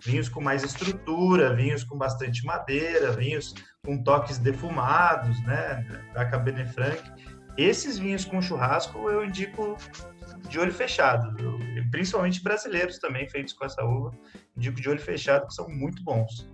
vinhos 0.00 0.28
com 0.28 0.40
mais 0.40 0.62
estrutura, 0.62 1.54
vinhos 1.54 1.82
com 1.82 1.98
bastante 1.98 2.44
madeira, 2.46 3.10
vinhos 3.10 3.52
com 3.84 4.00
toques 4.00 4.38
defumados, 4.38 5.42
né, 5.44 5.84
da 6.14 6.24
Cabernet 6.24 6.72
Franc. 6.72 7.02
Esses 7.58 7.98
vinhos 7.98 8.24
com 8.24 8.40
churrasco 8.40 9.10
eu 9.10 9.24
indico 9.24 9.76
de 10.48 10.58
olho 10.58 10.72
fechado, 10.72 11.34
principalmente 11.90 12.42
brasileiros 12.42 12.98
também 12.98 13.28
feitos 13.28 13.52
com 13.52 13.64
essa 13.64 13.84
uva, 13.84 14.12
indico 14.56 14.80
de 14.80 14.88
olho 14.88 15.00
fechado 15.00 15.46
que 15.46 15.54
são 15.54 15.68
muito 15.68 16.02
bons. 16.02 16.46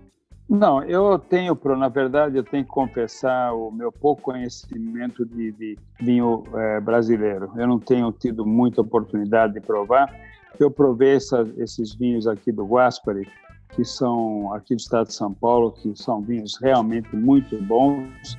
Não, 0.49 0.81
eu 0.83 1.19
tenho, 1.19 1.57
na 1.77 1.89
verdade, 1.89 2.37
eu 2.37 2.43
tenho 2.43 2.63
que 2.63 2.71
confessar 2.71 3.53
o 3.53 3.69
meu 3.69 3.91
pouco 3.91 4.23
conhecimento 4.23 5.23
de, 5.23 5.51
de 5.51 5.77
vinho 5.99 6.43
é, 6.55 6.79
brasileiro. 6.79 7.51
Eu 7.55 7.67
não 7.67 7.77
tenho 7.77 8.11
tido 8.11 8.43
muita 8.47 8.81
oportunidade 8.81 9.53
de 9.53 9.61
provar. 9.61 10.11
Eu 10.59 10.71
provei 10.71 11.17
essa, 11.17 11.47
esses 11.57 11.93
vinhos 11.93 12.25
aqui 12.25 12.51
do 12.51 12.65
Guaspari, 12.65 13.29
que 13.75 13.85
são 13.85 14.51
aqui 14.51 14.73
do 14.75 14.79
estado 14.79 15.07
de 15.07 15.13
São 15.13 15.31
Paulo, 15.31 15.71
que 15.71 15.95
são 15.95 16.19
vinhos 16.19 16.57
realmente 16.59 17.15
muito 17.15 17.55
bons. 17.61 18.35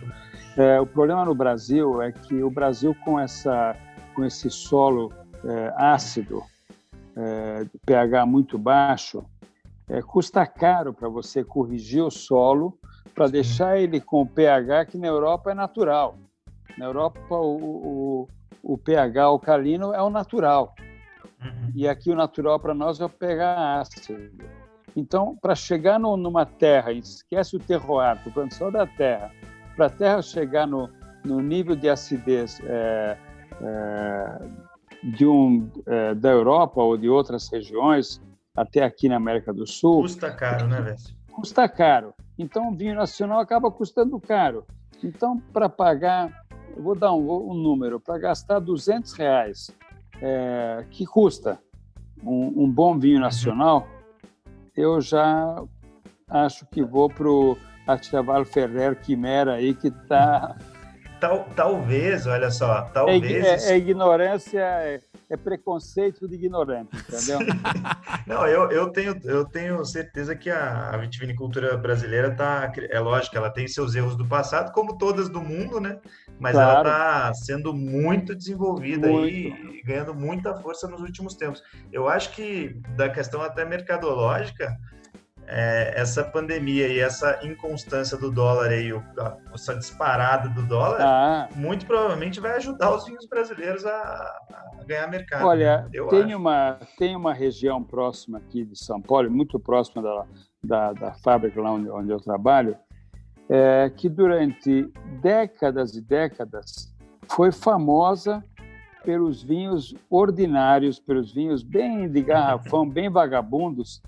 É, 0.56 0.80
o 0.80 0.86
problema 0.86 1.24
no 1.24 1.34
Brasil 1.34 2.02
é 2.02 2.10
que 2.10 2.42
o 2.42 2.50
Brasil 2.50 2.92
com 3.04 3.20
essa 3.20 3.76
com 4.16 4.24
esse 4.24 4.50
solo 4.50 5.12
é, 5.44 5.72
ácido, 5.76 6.42
é, 7.16 7.66
pH 7.84 8.26
muito 8.26 8.58
baixo, 8.58 9.24
é, 9.88 10.00
custa 10.02 10.46
caro 10.46 10.92
para 10.92 11.08
você 11.08 11.42
corrigir 11.42 12.02
o 12.02 12.10
solo 12.10 12.78
para 13.14 13.26
deixar 13.26 13.78
ele 13.78 14.00
com 14.00 14.22
o 14.22 14.26
pH 14.26 14.86
que 14.86 14.98
na 14.98 15.08
Europa 15.08 15.50
é 15.50 15.54
natural. 15.54 16.16
Na 16.78 16.86
Europa, 16.86 17.36
o, 17.36 17.56
o, 17.56 18.28
o 18.62 18.78
pH 18.78 19.24
alcalino 19.24 19.92
é 19.92 20.00
o 20.00 20.08
natural. 20.08 20.74
Uhum. 21.42 21.72
E 21.74 21.88
aqui 21.88 22.10
o 22.10 22.14
natural 22.14 22.60
para 22.60 22.72
nós 22.72 23.00
é 23.00 23.04
o 23.04 23.08
pH 23.08 23.80
ácido. 23.80 24.30
Então, 24.96 25.36
para 25.40 25.54
chegar 25.54 25.98
no, 25.98 26.16
numa 26.16 26.44
terra, 26.44 26.92
esquece 26.92 27.56
o 27.56 27.58
terroir, 27.58 28.18
falando 28.32 28.52
só 28.52 28.70
da 28.70 28.86
terra, 28.86 29.30
para 29.76 29.86
a 29.86 29.90
terra 29.90 30.22
chegar 30.22 30.66
no, 30.66 30.90
no 31.24 31.40
nível 31.40 31.76
de 31.76 31.88
acidez 31.88 32.60
é, 32.64 33.16
é, 33.60 34.48
de 35.02 35.26
um, 35.26 35.70
é, 35.86 36.14
da 36.14 36.30
Europa 36.30 36.82
ou 36.82 36.96
de 36.96 37.08
outras 37.08 37.48
regiões, 37.48 38.20
até 38.54 38.82
aqui 38.82 39.08
na 39.08 39.16
América 39.16 39.52
do 39.52 39.66
Sul. 39.66 40.02
Custa 40.02 40.30
caro, 40.30 40.66
né, 40.66 40.80
velho? 40.80 40.96
Custa 41.32 41.68
caro. 41.68 42.14
Então, 42.38 42.68
o 42.68 42.76
vinho 42.76 42.94
nacional 42.94 43.40
acaba 43.40 43.70
custando 43.70 44.18
caro. 44.20 44.64
Então, 45.02 45.38
para 45.52 45.68
pagar, 45.68 46.44
eu 46.76 46.82
vou 46.82 46.94
dar 46.94 47.12
um, 47.12 47.50
um 47.50 47.54
número, 47.54 47.98
para 47.98 48.18
gastar 48.18 48.58
200 48.58 49.12
reais, 49.14 49.70
é, 50.20 50.84
que 50.90 51.06
custa 51.06 51.58
um, 52.22 52.64
um, 52.64 52.70
bom 52.70 52.98
vinho 52.98 53.18
nacional, 53.18 53.86
eu 54.76 55.00
já 55.00 55.62
acho 56.28 56.66
que 56.66 56.82
vou 56.82 57.08
para 57.08 57.28
o 57.28 57.56
Artiaval 57.86 58.44
Ferrer 58.44 59.00
Quimera 59.00 59.54
aí, 59.54 59.74
que 59.74 59.88
está 59.88 60.56
Tal, 61.20 61.46
talvez, 61.54 62.26
olha 62.26 62.50
só, 62.50 62.82
talvez. 62.94 63.44
É, 63.44 63.72
é, 63.72 63.72
é 63.72 63.76
ignorância, 63.76 64.58
é, 64.58 65.00
é, 65.28 65.36
preconceito 65.36 66.26
de 66.26 66.34
ignorante, 66.34 66.88
entendeu? 66.96 67.38
Não, 68.26 68.46
eu, 68.46 68.70
eu, 68.70 68.88
tenho, 68.90 69.14
eu 69.24 69.44
tenho 69.44 69.84
certeza 69.84 70.34
que 70.34 70.48
a, 70.48 70.88
a 70.90 70.96
vitivinicultura 70.96 71.76
brasileira 71.76 72.34
tá. 72.34 72.72
É 72.88 72.98
lógico, 72.98 73.36
ela 73.36 73.50
tem 73.50 73.68
seus 73.68 73.94
erros 73.94 74.16
do 74.16 74.26
passado, 74.26 74.72
como 74.72 74.96
todas 74.96 75.28
do 75.28 75.42
mundo, 75.42 75.78
né? 75.78 76.00
Mas 76.38 76.52
claro. 76.52 76.88
ela 76.88 77.28
está 77.28 77.34
sendo 77.34 77.74
muito 77.74 78.34
desenvolvida 78.34 79.06
muito. 79.06 79.28
e 79.28 79.82
ganhando 79.84 80.14
muita 80.14 80.56
força 80.56 80.88
nos 80.88 81.02
últimos 81.02 81.34
tempos. 81.34 81.62
Eu 81.92 82.08
acho 82.08 82.32
que 82.32 82.80
da 82.96 83.10
questão 83.10 83.42
até 83.42 83.62
mercadológica 83.66 84.74
é, 85.50 86.00
essa 86.00 86.22
pandemia 86.22 86.86
e 86.86 87.00
essa 87.00 87.40
inconstância 87.42 88.16
do 88.16 88.30
dólar 88.30 88.68
aí, 88.68 88.90
essa 89.52 89.74
disparada 89.74 90.48
do 90.48 90.62
dólar, 90.62 91.00
ah. 91.00 91.48
muito 91.56 91.84
provavelmente 91.86 92.38
vai 92.38 92.52
ajudar 92.52 92.94
os 92.94 93.04
vinhos 93.04 93.26
brasileiros 93.26 93.84
a, 93.84 93.90
a 93.90 94.84
ganhar 94.86 95.08
mercado. 95.08 95.44
Olha, 95.44 95.88
tem 96.08 96.34
uma, 96.34 96.78
tem 96.96 97.16
uma 97.16 97.34
região 97.34 97.82
próxima 97.82 98.38
aqui 98.38 98.64
de 98.64 98.78
São 98.78 99.02
Paulo, 99.02 99.28
muito 99.28 99.58
próxima 99.58 100.00
da, 100.00 100.24
da, 100.62 100.92
da 100.92 101.14
fábrica 101.14 101.60
lá 101.60 101.72
onde, 101.72 101.90
onde 101.90 102.10
eu 102.10 102.20
trabalho, 102.20 102.76
é, 103.48 103.90
que 103.90 104.08
durante 104.08 104.88
décadas 105.20 105.96
e 105.96 106.00
décadas 106.00 106.94
foi 107.28 107.50
famosa 107.50 108.44
pelos 109.04 109.42
vinhos 109.42 109.94
ordinários, 110.08 111.00
pelos 111.00 111.32
vinhos 111.32 111.62
bem 111.62 112.08
de 112.08 112.22
garrafão, 112.22 112.88
bem 112.88 113.10
vagabundos, 113.10 114.00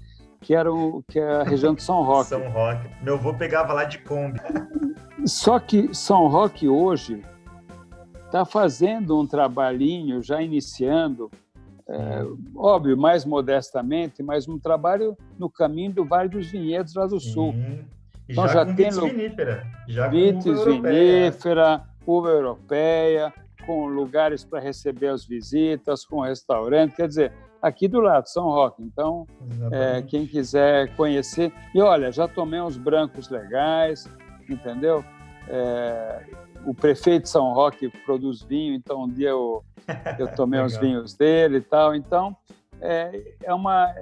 que 0.42 0.55
era 0.55 0.70
o, 0.72 1.02
que 1.09 1.18
é 1.18 1.37
a 1.37 1.42
região 1.44 1.72
de 1.72 1.83
São 1.83 2.02
Roque. 2.02 2.28
São 2.28 2.48
Roque. 2.50 2.88
Meu 3.00 3.14
avô 3.14 3.33
pegava 3.33 3.72
lá 3.72 3.85
de 3.85 3.98
Kombi. 3.98 4.40
Só 5.24 5.59
que 5.59 5.94
São 5.94 6.26
Roque 6.26 6.68
hoje 6.68 7.22
está 8.26 8.44
fazendo 8.44 9.18
um 9.18 9.26
trabalhinho, 9.26 10.22
já 10.22 10.42
iniciando, 10.42 11.31
é, 11.88 12.24
óbvio, 12.57 12.96
mais 12.96 13.24
modestamente, 13.24 14.22
mas 14.22 14.48
um 14.48 14.59
trabalho 14.59 15.16
no 15.38 15.48
caminho 15.48 15.92
do 15.92 16.05
Vale 16.05 16.28
dos 16.28 16.50
Vinhedos 16.50 16.94
lá 16.94 17.07
do 17.07 17.20
Sul. 17.20 17.50
Uhum. 17.50 17.85
Então 18.28 18.46
já, 18.48 18.64
já 18.64 18.74
tem 18.74 18.90
vinífera, 18.90 19.66
já 19.87 20.09
vitis 20.09 20.64
vinífera, 20.64 21.85
uva 22.07 22.31
europeia, 22.31 23.33
com 23.66 23.87
lugares 23.87 24.44
para 24.44 24.61
receber 24.61 25.09
as 25.09 25.24
visitas, 25.24 26.05
com 26.05 26.20
restaurante, 26.20 26.96
quer 26.96 27.09
dizer, 27.09 27.33
aqui 27.62 27.87
do 27.87 28.01
lado, 28.01 28.29
São 28.29 28.44
Roque. 28.44 28.83
Então, 28.83 29.27
é, 29.70 30.03
quem 30.03 30.27
quiser 30.27 30.94
conhecer. 30.96 31.53
E 31.72 31.81
olha, 31.81 32.11
já 32.11 32.27
tomei 32.27 32.61
uns 32.61 32.77
brancos 32.77 33.29
legais, 33.31 34.09
entendeu? 34.48 35.05
É, 35.48 36.27
o 36.66 36.75
prefeito 36.75 37.25
de 37.25 37.29
São 37.29 37.53
Roque 37.53 37.88
produz 38.05 38.42
vinho, 38.42 38.75
então 38.75 39.05
um 39.05 39.09
dia 39.09 39.31
eu, 39.31 39.64
eu 40.18 40.35
tomei 40.35 40.61
uns 40.61 40.77
vinhos 40.77 41.14
dele 41.14 41.59
e 41.59 41.62
tal. 41.62 41.94
Então, 41.94 42.37
é, 42.81 43.37
é 43.44 43.55
uma. 43.55 43.94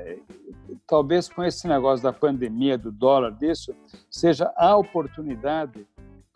Talvez 0.86 1.28
com 1.28 1.44
esse 1.44 1.68
negócio 1.68 2.02
da 2.02 2.12
pandemia, 2.12 2.78
do 2.78 2.90
dólar, 2.90 3.32
disso, 3.32 3.74
seja 4.10 4.50
a 4.56 4.76
oportunidade 4.76 5.86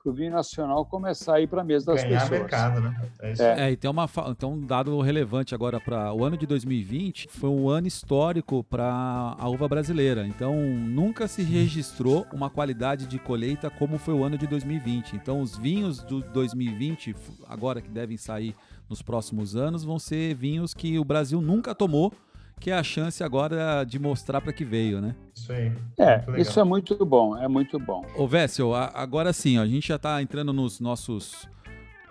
para 0.04 0.10
o 0.10 0.14
vinho 0.14 0.32
nacional 0.32 0.84
começar 0.84 1.36
a 1.36 1.40
ir 1.40 1.46
para 1.46 1.62
a 1.62 1.64
mesa 1.64 1.86
das 1.86 2.04
Ganhar 2.04 2.20
pessoas. 2.20 2.40
mercado, 2.40 2.80
né? 2.82 3.10
É, 3.20 3.32
isso. 3.32 3.42
é. 3.42 3.68
é 3.68 3.72
e 3.72 3.76
tem, 3.76 3.90
uma, 3.90 4.06
tem 4.06 4.48
um 4.48 4.60
dado 4.60 5.00
relevante 5.00 5.54
agora 5.54 5.80
para 5.80 6.12
o 6.12 6.22
ano 6.22 6.36
de 6.36 6.46
2020, 6.46 7.28
foi 7.30 7.48
um 7.48 7.70
ano 7.70 7.86
histórico 7.86 8.62
para 8.62 9.34
a 9.38 9.48
uva 9.48 9.66
brasileira. 9.66 10.26
Então, 10.26 10.54
nunca 10.54 11.26
se 11.26 11.42
registrou 11.42 12.26
uma 12.34 12.50
qualidade 12.50 13.06
de 13.06 13.18
colheita 13.18 13.70
como 13.70 13.96
foi 13.96 14.12
o 14.12 14.22
ano 14.22 14.36
de 14.36 14.46
2020. 14.46 15.16
Então, 15.16 15.40
os 15.40 15.56
vinhos 15.56 16.02
do 16.02 16.20
2020, 16.20 17.16
agora 17.48 17.80
que 17.80 17.88
devem 17.88 18.18
sair 18.18 18.54
nos 18.90 19.00
próximos 19.00 19.56
anos, 19.56 19.84
vão 19.84 19.98
ser 19.98 20.34
vinhos 20.34 20.74
que 20.74 20.98
o 20.98 21.04
Brasil 21.04 21.40
nunca 21.40 21.74
tomou 21.74 22.12
que 22.60 22.70
é 22.70 22.74
a 22.74 22.82
chance 22.82 23.22
agora 23.22 23.84
de 23.84 23.98
mostrar 23.98 24.40
para 24.40 24.52
que 24.52 24.64
veio, 24.64 25.00
né? 25.00 25.14
Isso 25.34 25.52
aí. 25.52 25.72
É, 25.98 26.40
isso 26.40 26.58
é 26.58 26.64
muito 26.64 27.04
bom, 27.04 27.36
é 27.36 27.46
muito 27.46 27.78
bom. 27.78 28.04
Ô 28.16 28.26
Vessel, 28.26 28.74
agora 28.74 29.32
sim, 29.32 29.58
a 29.58 29.66
gente 29.66 29.88
já 29.88 29.96
está 29.96 30.22
entrando 30.22 30.52
nos 30.52 30.80
nossos 30.80 31.48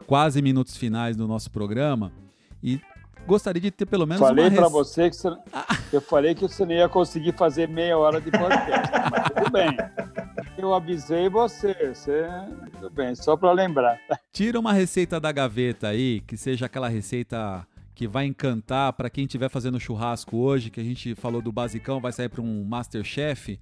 quase 0.06 0.42
minutos 0.42 0.78
finais 0.78 1.16
do 1.16 1.28
nosso 1.28 1.50
programa 1.50 2.12
e 2.62 2.80
gostaria 3.26 3.62
de 3.62 3.72
ter 3.72 3.86
pelo 3.86 4.06
menos 4.06 4.20
falei 4.20 4.48
uma... 4.50 4.56
para 4.56 4.68
você 4.68 5.10
que 5.10 5.16
você... 5.16 5.30
eu 5.92 6.02
falei 6.02 6.36
que 6.36 6.42
você 6.42 6.66
não 6.66 6.74
ia 6.74 6.90
conseguir 6.90 7.34
fazer 7.34 7.68
meia 7.68 7.98
hora 7.98 8.20
de 8.20 8.30
podcast, 8.30 8.92
mas 9.12 9.30
tudo 9.30 9.52
bem. 9.52 9.78
Eu 10.58 10.74
avisei 10.74 11.30
você, 11.30 11.74
você... 11.94 12.28
tudo 12.74 12.90
bem, 12.92 13.16
só 13.16 13.36
para 13.36 13.52
lembrar. 13.52 14.00
Tira 14.32 14.60
uma 14.60 14.74
receita 14.74 15.20
da 15.20 15.32
gaveta 15.32 15.88
aí, 15.88 16.22
que 16.22 16.38
seja 16.38 16.66
aquela 16.66 16.90
receita 16.90 17.66
que 18.04 18.08
vai 18.08 18.26
encantar 18.26 18.92
para 18.92 19.10
quem 19.10 19.24
estiver 19.24 19.48
fazendo 19.48 19.80
churrasco 19.80 20.36
hoje, 20.36 20.70
que 20.70 20.82
a 20.82 20.84
gente 20.84 21.16
falou 21.16 21.42
do 21.42 21.54
basicão, 21.54 22.02
vai 22.02 22.12
sair 22.12 22.28
para 22.28 22.42
um 22.42 22.66
Masterchef, 22.66 23.58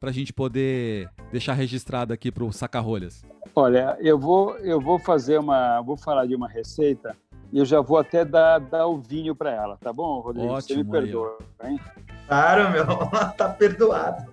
para 0.00 0.10
a 0.10 0.12
gente 0.12 0.32
poder 0.32 1.08
deixar 1.30 1.52
registrado 1.52 2.12
aqui 2.12 2.32
para 2.32 2.42
o 2.42 2.52
Sacarrolhas. 2.52 3.22
Olha, 3.54 3.96
eu 4.00 4.18
vou, 4.18 4.56
eu 4.58 4.80
vou 4.80 4.98
fazer 4.98 5.38
uma, 5.38 5.80
vou 5.80 5.96
falar 5.96 6.26
de 6.26 6.34
uma 6.34 6.48
receita 6.48 7.16
e 7.52 7.58
eu 7.58 7.64
já 7.64 7.80
vou 7.80 7.96
até 7.96 8.24
dar, 8.24 8.58
dar 8.58 8.88
o 8.88 8.98
vinho 8.98 9.32
para 9.32 9.52
ela, 9.52 9.76
tá 9.76 9.92
bom, 9.92 10.18
Rodrigo? 10.18 10.48
Ótimo, 10.48 10.78
Você 10.80 10.84
me 10.84 10.90
perdoa, 10.90 11.38
hein? 11.62 11.78
Claro, 12.26 12.72
meu, 12.72 12.84
tá 13.38 13.48
perdoado. 13.48 14.28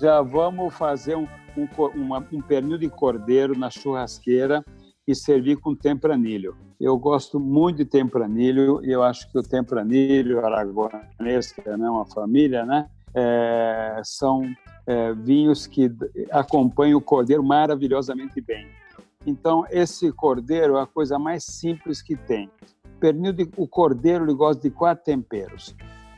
Já 0.00 0.22
vamos 0.22 0.74
fazer 0.74 1.14
um, 1.14 1.28
um, 1.58 1.68
uma, 1.94 2.26
um 2.32 2.40
pernil 2.40 2.78
de 2.78 2.88
cordeiro 2.88 3.58
na 3.58 3.68
churrasqueira 3.68 4.64
e 5.06 5.14
servir 5.14 5.56
com 5.56 5.74
tempranilho. 5.74 6.56
Eu 6.80 6.98
gosto 6.98 7.38
muito 7.38 7.78
de 7.78 7.84
tempranilho 7.84 8.84
e 8.84 8.90
eu 8.90 9.02
acho 9.02 9.30
que 9.30 9.38
o 9.38 9.42
tempranilho 9.42 10.44
aragonês, 10.44 11.52
que 11.52 11.66
é 11.66 11.76
né, 11.76 11.88
uma 11.88 12.04
família, 12.04 12.66
né, 12.66 12.88
é, 13.14 14.00
são 14.04 14.42
é, 14.86 15.12
vinhos 15.14 15.66
que 15.66 15.90
acompanham 16.30 16.98
o 16.98 17.02
cordeiro 17.02 17.42
maravilhosamente 17.42 18.40
bem. 18.40 18.68
Então, 19.24 19.66
esse 19.70 20.12
cordeiro 20.12 20.76
é 20.76 20.82
a 20.82 20.86
coisa 20.86 21.18
mais 21.18 21.44
simples 21.44 22.02
que 22.02 22.14
tem. 22.16 22.50
Pernil 23.00 23.32
de, 23.32 23.48
o 23.56 23.66
cordeiro 23.66 24.24
ele 24.24 24.34
gosta 24.34 24.62
de 24.62 24.70
quatro 24.70 25.04
temperos: 25.04 25.74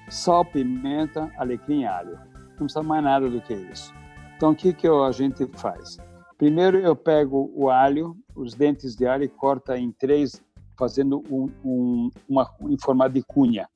sal, 0.08 0.44
pimenta, 0.44 1.30
alecrim 1.38 1.82
e 1.82 1.86
alho. 1.86 2.18
Não 2.50 2.66
precisa 2.66 2.82
mais 2.82 3.02
nada 3.02 3.28
do 3.30 3.40
que 3.40 3.54
isso. 3.54 3.94
Então, 4.36 4.50
o 4.50 4.54
que, 4.54 4.72
que 4.72 4.86
a 4.86 5.10
gente 5.10 5.46
faz? 5.54 5.98
Primeiro, 6.38 6.78
eu 6.78 6.94
pego 6.94 7.50
o 7.52 7.68
alho, 7.68 8.16
os 8.32 8.54
dentes 8.54 8.94
de 8.94 9.04
alho, 9.04 9.24
e 9.24 9.28
corta 9.28 9.76
em 9.76 9.90
três, 9.90 10.40
fazendo 10.78 11.20
um, 11.28 11.50
um, 11.64 12.10
uma, 12.28 12.48
em 12.62 12.78
formato 12.78 13.14
de 13.14 13.22
cunha. 13.24 13.68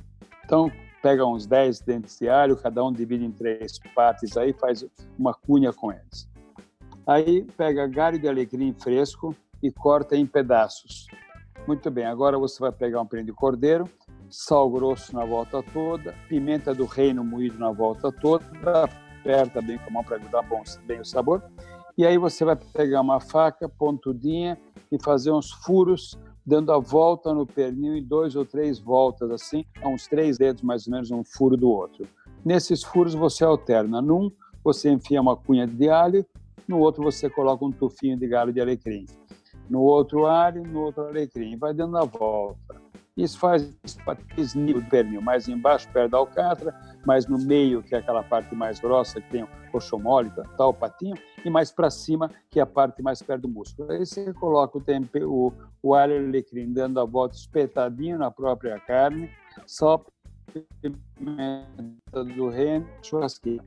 Então, 0.44 0.70
pega 1.02 1.26
uns 1.26 1.44
10 1.44 1.80
dentes 1.80 2.16
de 2.20 2.28
alho, 2.28 2.56
cada 2.56 2.84
um 2.84 2.92
divide 2.92 3.24
em 3.24 3.32
três 3.32 3.80
partes, 3.96 4.36
aí 4.36 4.52
faz 4.52 4.86
uma 5.18 5.34
cunha 5.34 5.72
com 5.72 5.90
eles. 5.90 6.28
Aí 7.04 7.44
pega 7.56 7.88
galho 7.88 8.16
de 8.16 8.28
alecrim 8.28 8.72
fresco 8.72 9.34
e 9.60 9.72
corta 9.72 10.16
em 10.16 10.24
pedaços. 10.24 11.08
Muito 11.66 11.90
bem, 11.90 12.06
agora 12.06 12.38
você 12.38 12.60
vai 12.60 12.70
pegar 12.70 13.00
um 13.00 13.06
pênis 13.06 13.26
de 13.26 13.32
cordeiro, 13.32 13.88
sal 14.30 14.70
grosso 14.70 15.12
na 15.12 15.24
volta 15.24 15.62
toda, 15.72 16.14
pimenta 16.28 16.72
do 16.72 16.86
reino 16.86 17.24
moído 17.24 17.58
na 17.58 17.72
volta 17.72 18.12
toda, 18.12 18.44
aperta 19.20 19.60
bem 19.60 19.78
com 19.78 19.90
a 19.90 19.92
mão 19.92 20.04
para 20.04 20.18
dar 20.18 20.42
bom, 20.42 20.62
bem 20.86 21.00
o 21.00 21.04
sabor. 21.04 21.42
E 21.96 22.06
aí 22.06 22.16
você 22.16 22.44
vai 22.44 22.56
pegar 22.56 23.00
uma 23.00 23.20
faca 23.20 23.68
pontudinha 23.68 24.58
e 24.90 25.02
fazer 25.02 25.30
uns 25.30 25.50
furos, 25.50 26.18
dando 26.44 26.72
a 26.72 26.78
volta 26.78 27.34
no 27.34 27.46
pernil 27.46 27.96
em 27.96 28.02
dois 28.02 28.34
ou 28.34 28.44
três 28.44 28.78
voltas, 28.78 29.30
assim, 29.30 29.64
a 29.82 29.88
uns 29.88 30.06
três 30.06 30.38
dedos 30.38 30.62
mais 30.62 30.86
ou 30.86 30.92
menos, 30.92 31.10
um 31.10 31.22
furo 31.22 31.56
do 31.56 31.70
outro. 31.70 32.06
Nesses 32.44 32.82
furos 32.82 33.14
você 33.14 33.44
alterna. 33.44 34.00
Num, 34.00 34.30
você 34.64 34.90
enfia 34.90 35.20
uma 35.20 35.36
cunha 35.36 35.66
de 35.66 35.88
alho, 35.88 36.26
no 36.66 36.78
outro 36.78 37.02
você 37.02 37.28
coloca 37.28 37.64
um 37.64 37.70
tufinho 37.70 38.16
de 38.16 38.26
galho 38.26 38.52
de 38.52 38.60
alecrim. 38.60 39.06
No 39.68 39.82
outro 39.82 40.26
alho, 40.26 40.62
no 40.66 40.80
outro 40.80 41.06
alecrim. 41.06 41.56
Vai 41.56 41.72
dando 41.72 41.96
a 41.96 42.04
volta. 42.04 42.81
Isso 43.16 43.38
faz 43.38 43.70
nível 44.54 44.80
do 44.80 44.88
pernil, 44.88 45.20
mais 45.20 45.46
embaixo, 45.46 45.88
perto 45.92 46.12
da 46.12 46.18
alcatra, 46.18 46.74
mais 47.04 47.26
no 47.26 47.38
meio, 47.38 47.82
que 47.82 47.94
é 47.94 47.98
aquela 47.98 48.22
parte 48.22 48.54
mais 48.54 48.80
grossa, 48.80 49.20
que 49.20 49.30
tem 49.30 49.42
o 49.42 49.48
coxo 49.70 49.98
mole, 49.98 50.30
tal, 50.56 50.70
o 50.70 50.74
patinho, 50.74 51.16
e 51.44 51.50
mais 51.50 51.70
para 51.70 51.90
cima, 51.90 52.30
que 52.50 52.58
é 52.58 52.62
a 52.62 52.66
parte 52.66 53.02
mais 53.02 53.22
perto 53.22 53.42
do 53.42 53.48
músculo. 53.48 53.92
Aí 53.92 54.06
você 54.06 54.32
coloca 54.32 54.78
o, 54.78 54.80
tempero, 54.80 55.30
o, 55.30 55.52
o 55.82 55.94
alho 55.94 56.16
alecrim 56.16 56.72
dando 56.72 57.00
a 57.00 57.04
volta 57.04 57.36
espetadinho 57.36 58.16
na 58.16 58.30
própria 58.30 58.78
carne, 58.80 59.30
só 59.66 60.02
pimenta 60.80 62.24
do 62.24 62.48
reino, 62.48 62.88
churrasqueira 63.02 63.64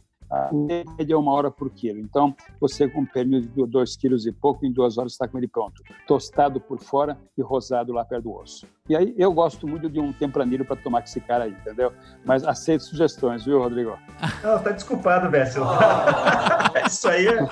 média 0.52 1.14
é 1.14 1.18
uma 1.18 1.32
hora 1.32 1.52
por 1.52 1.70
quilo. 1.70 2.00
Então, 2.00 2.36
você 2.60 2.88
com 2.88 3.02
um 3.02 3.06
pernil 3.06 3.42
de 3.42 3.66
dois 3.68 3.96
quilos 3.96 4.26
e 4.26 4.32
pouco, 4.32 4.66
em 4.66 4.72
duas 4.72 4.98
horas 4.98 5.14
está 5.14 5.28
com 5.28 5.38
ele 5.38 5.48
pronto. 5.48 5.82
Tostado 6.08 6.60
por 6.60 6.80
fora 6.80 7.18
e 7.38 7.42
rosado 7.42 7.94
lá 7.94 8.04
perto 8.04 8.24
do 8.24 8.34
osso. 8.34 8.68
E 8.90 8.96
aí, 8.96 9.16
eu 9.18 9.32
gosto 9.34 9.68
muito 9.68 9.90
de 9.90 10.00
um 10.00 10.14
tempranilho 10.14 10.66
para 10.66 10.76
tomar 10.76 11.02
com 11.02 11.08
esse 11.08 11.20
cara 11.22 11.46
aí, 11.46 11.52
entendeu? 11.52 11.92
Mas 12.24 12.44
aceito 12.44 12.84
sugestões, 12.84 13.46
viu, 13.46 13.60
Rodrigo? 13.60 13.98
Não, 14.44 14.60
tá 14.60 14.72
desculpado, 14.72 15.30
Bessel. 15.30 15.64
isso, 16.86 17.08
aí 17.08 17.28
é, 17.28 17.48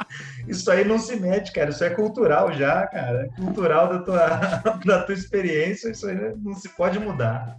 isso 0.47 0.69
aí 0.71 0.85
não 0.85 0.99
se 0.99 1.15
mete, 1.15 1.51
cara. 1.51 1.69
Isso 1.69 1.83
é 1.83 1.89
cultural 1.89 2.51
já, 2.53 2.85
cara. 2.87 3.25
É 3.25 3.41
cultural 3.41 3.89
da 3.89 3.99
tua, 3.99 4.27
da 4.85 5.03
tua 5.03 5.15
experiência. 5.15 5.89
Isso 5.89 6.07
aí 6.07 6.35
não 6.37 6.53
se 6.53 6.69
pode 6.69 6.99
mudar. 6.99 7.57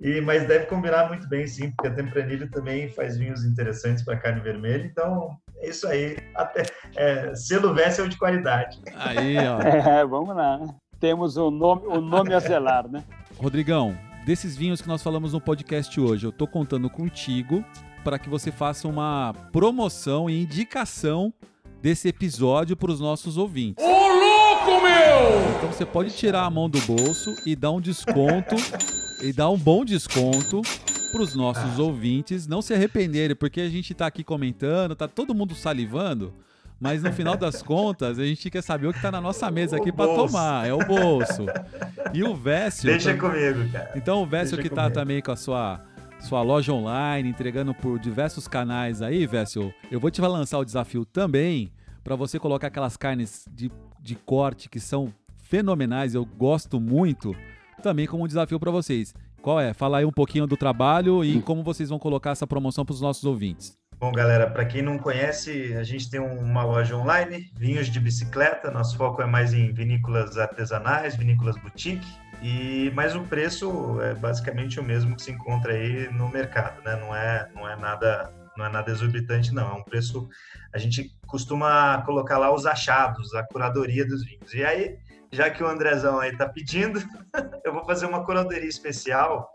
E, 0.00 0.20
mas 0.22 0.46
deve 0.46 0.64
combinar 0.64 1.08
muito 1.08 1.28
bem, 1.28 1.46
sim, 1.46 1.70
porque 1.72 1.88
a 1.88 1.94
Tempranilho 1.94 2.50
também 2.50 2.88
faz 2.88 3.18
vinhos 3.18 3.44
interessantes 3.44 4.02
para 4.02 4.16
carne 4.16 4.40
vermelha. 4.40 4.84
Então, 4.84 5.36
é 5.58 5.68
isso 5.68 5.86
aí. 5.86 6.16
Até, 6.34 6.62
é, 6.96 7.34
selo 7.34 7.74
Vessel 7.74 8.08
de 8.08 8.16
qualidade. 8.16 8.80
Aí, 8.94 9.36
ó. 9.38 9.60
É, 9.90 10.06
vamos 10.06 10.34
lá. 10.34 10.58
Temos 10.98 11.36
o 11.36 11.50
nome, 11.50 11.86
o 11.86 12.00
nome 12.00 12.32
a 12.32 12.38
zelar, 12.38 12.88
né? 12.88 13.04
Rodrigão, 13.36 13.96
desses 14.24 14.56
vinhos 14.56 14.80
que 14.80 14.88
nós 14.88 15.02
falamos 15.02 15.34
no 15.34 15.40
podcast 15.40 16.00
hoje, 16.00 16.26
eu 16.26 16.32
tô 16.32 16.46
contando 16.46 16.88
contigo 16.88 17.64
para 18.02 18.18
que 18.18 18.28
você 18.28 18.50
faça 18.50 18.88
uma 18.88 19.34
promoção 19.52 20.30
e 20.30 20.42
indicação 20.42 21.32
desse 21.82 22.08
episódio 22.08 22.76
para 22.76 22.90
os 22.90 23.00
nossos 23.00 23.36
ouvintes. 23.36 23.84
Ô, 23.84 23.88
louco, 23.88 24.82
meu! 24.82 25.56
Então 25.56 25.72
você 25.72 25.84
pode 25.84 26.10
tirar 26.10 26.44
a 26.44 26.50
mão 26.50 26.70
do 26.70 26.80
bolso 26.82 27.34
e 27.46 27.54
dar 27.54 27.70
um 27.70 27.80
desconto 27.80 28.56
e 29.22 29.32
dar 29.32 29.50
um 29.50 29.58
bom 29.58 29.84
desconto 29.84 30.62
para 31.12 31.22
os 31.22 31.34
nossos 31.34 31.78
ah. 31.78 31.82
ouvintes 31.82 32.46
não 32.46 32.62
se 32.62 32.72
arrependerem, 32.72 33.36
porque 33.36 33.60
a 33.60 33.68
gente 33.68 33.92
está 33.92 34.06
aqui 34.06 34.22
comentando, 34.22 34.94
tá 34.94 35.08
todo 35.08 35.34
mundo 35.34 35.54
salivando, 35.54 36.32
mas 36.78 37.02
no 37.02 37.12
final 37.12 37.36
das 37.36 37.60
contas 37.62 38.18
a 38.18 38.24
gente 38.24 38.50
quer 38.50 38.62
saber 38.62 38.86
o 38.86 38.92
que 38.92 38.98
está 38.98 39.10
na 39.10 39.20
nossa 39.20 39.50
mesa 39.50 39.76
aqui 39.76 39.92
para 39.92 40.14
tomar, 40.14 40.66
é 40.66 40.72
o 40.72 40.78
bolso. 40.78 41.46
E 42.14 42.22
o 42.22 42.34
Vécio. 42.34 42.86
Deixa 42.86 43.12
tá... 43.12 43.20
comigo, 43.20 43.70
cara. 43.70 43.92
Então 43.94 44.22
o 44.22 44.26
Vécio 44.26 44.56
Deixa 44.56 44.62
que 44.62 44.68
está 44.68 44.90
também 44.90 45.20
com 45.20 45.32
a 45.32 45.36
sua 45.36 45.80
sua 46.20 46.42
loja 46.42 46.70
online, 46.70 47.30
entregando 47.30 47.72
por 47.72 47.98
diversos 47.98 48.46
canais 48.46 49.00
aí, 49.00 49.26
Vécio, 49.26 49.72
eu 49.90 49.98
vou 49.98 50.10
te 50.10 50.20
lançar 50.20 50.58
o 50.58 50.64
desafio 50.66 51.06
também 51.06 51.72
para 52.04 52.14
você 52.14 52.38
colocar 52.38 52.66
aquelas 52.66 52.94
carnes 52.94 53.46
de, 53.50 53.72
de 53.98 54.14
corte 54.16 54.68
que 54.68 54.78
são 54.78 55.12
fenomenais, 55.38 56.14
eu 56.14 56.24
gosto 56.24 56.78
muito 56.78 57.34
também 57.80 58.06
como 58.06 58.24
um 58.24 58.26
desafio 58.26 58.60
para 58.60 58.70
vocês. 58.70 59.14
Qual 59.42 59.58
é? 59.58 59.72
Fala 59.72 59.98
aí 59.98 60.04
um 60.04 60.12
pouquinho 60.12 60.46
do 60.46 60.56
trabalho 60.56 61.24
e 61.24 61.40
como 61.42 61.62
vocês 61.62 61.88
vão 61.88 61.98
colocar 61.98 62.30
essa 62.30 62.46
promoção 62.46 62.84
para 62.84 62.92
os 62.92 63.00
nossos 63.00 63.24
ouvintes. 63.24 63.80
Bom, 64.00 64.12
galera, 64.12 64.48
para 64.48 64.64
quem 64.64 64.80
não 64.80 64.98
conhece, 64.98 65.74
a 65.74 65.82
gente 65.82 66.08
tem 66.08 66.18
uma 66.18 66.64
loja 66.64 66.96
online, 66.96 67.50
vinhos 67.54 67.88
de 67.88 68.00
bicicleta. 68.00 68.70
Nosso 68.70 68.96
foco 68.96 69.20
é 69.20 69.26
mais 69.26 69.52
em 69.52 69.74
vinícolas 69.74 70.38
artesanais, 70.38 71.16
vinícolas 71.16 71.54
boutique. 71.58 72.06
E 72.42 72.90
mas 72.94 73.14
o 73.14 73.20
preço 73.20 74.00
é 74.00 74.14
basicamente 74.14 74.80
o 74.80 74.82
mesmo 74.82 75.14
que 75.14 75.22
se 75.22 75.30
encontra 75.30 75.74
aí 75.74 76.10
no 76.14 76.30
mercado, 76.30 76.82
né? 76.82 76.96
Não 76.96 77.14
é 77.14 77.46
não 77.54 77.68
é 77.68 77.76
nada 77.76 78.32
não 78.56 78.64
é 78.64 78.70
nada 78.70 78.90
exorbitante 78.90 79.52
não. 79.52 79.68
É 79.68 79.74
um 79.74 79.82
preço 79.82 80.26
a 80.72 80.78
gente 80.78 81.14
costuma 81.26 82.00
colocar 82.02 82.38
lá 82.38 82.54
os 82.54 82.64
achados, 82.64 83.34
a 83.34 83.42
curadoria 83.42 84.06
dos 84.06 84.24
vinhos. 84.24 84.54
E 84.54 84.64
aí 84.64 84.96
já 85.32 85.48
que 85.50 85.62
o 85.62 85.66
Andrezão 85.66 86.18
aí 86.18 86.36
tá 86.36 86.48
pedindo, 86.48 87.00
eu 87.64 87.72
vou 87.72 87.84
fazer 87.84 88.06
uma 88.06 88.24
curadoria 88.24 88.68
especial 88.68 89.48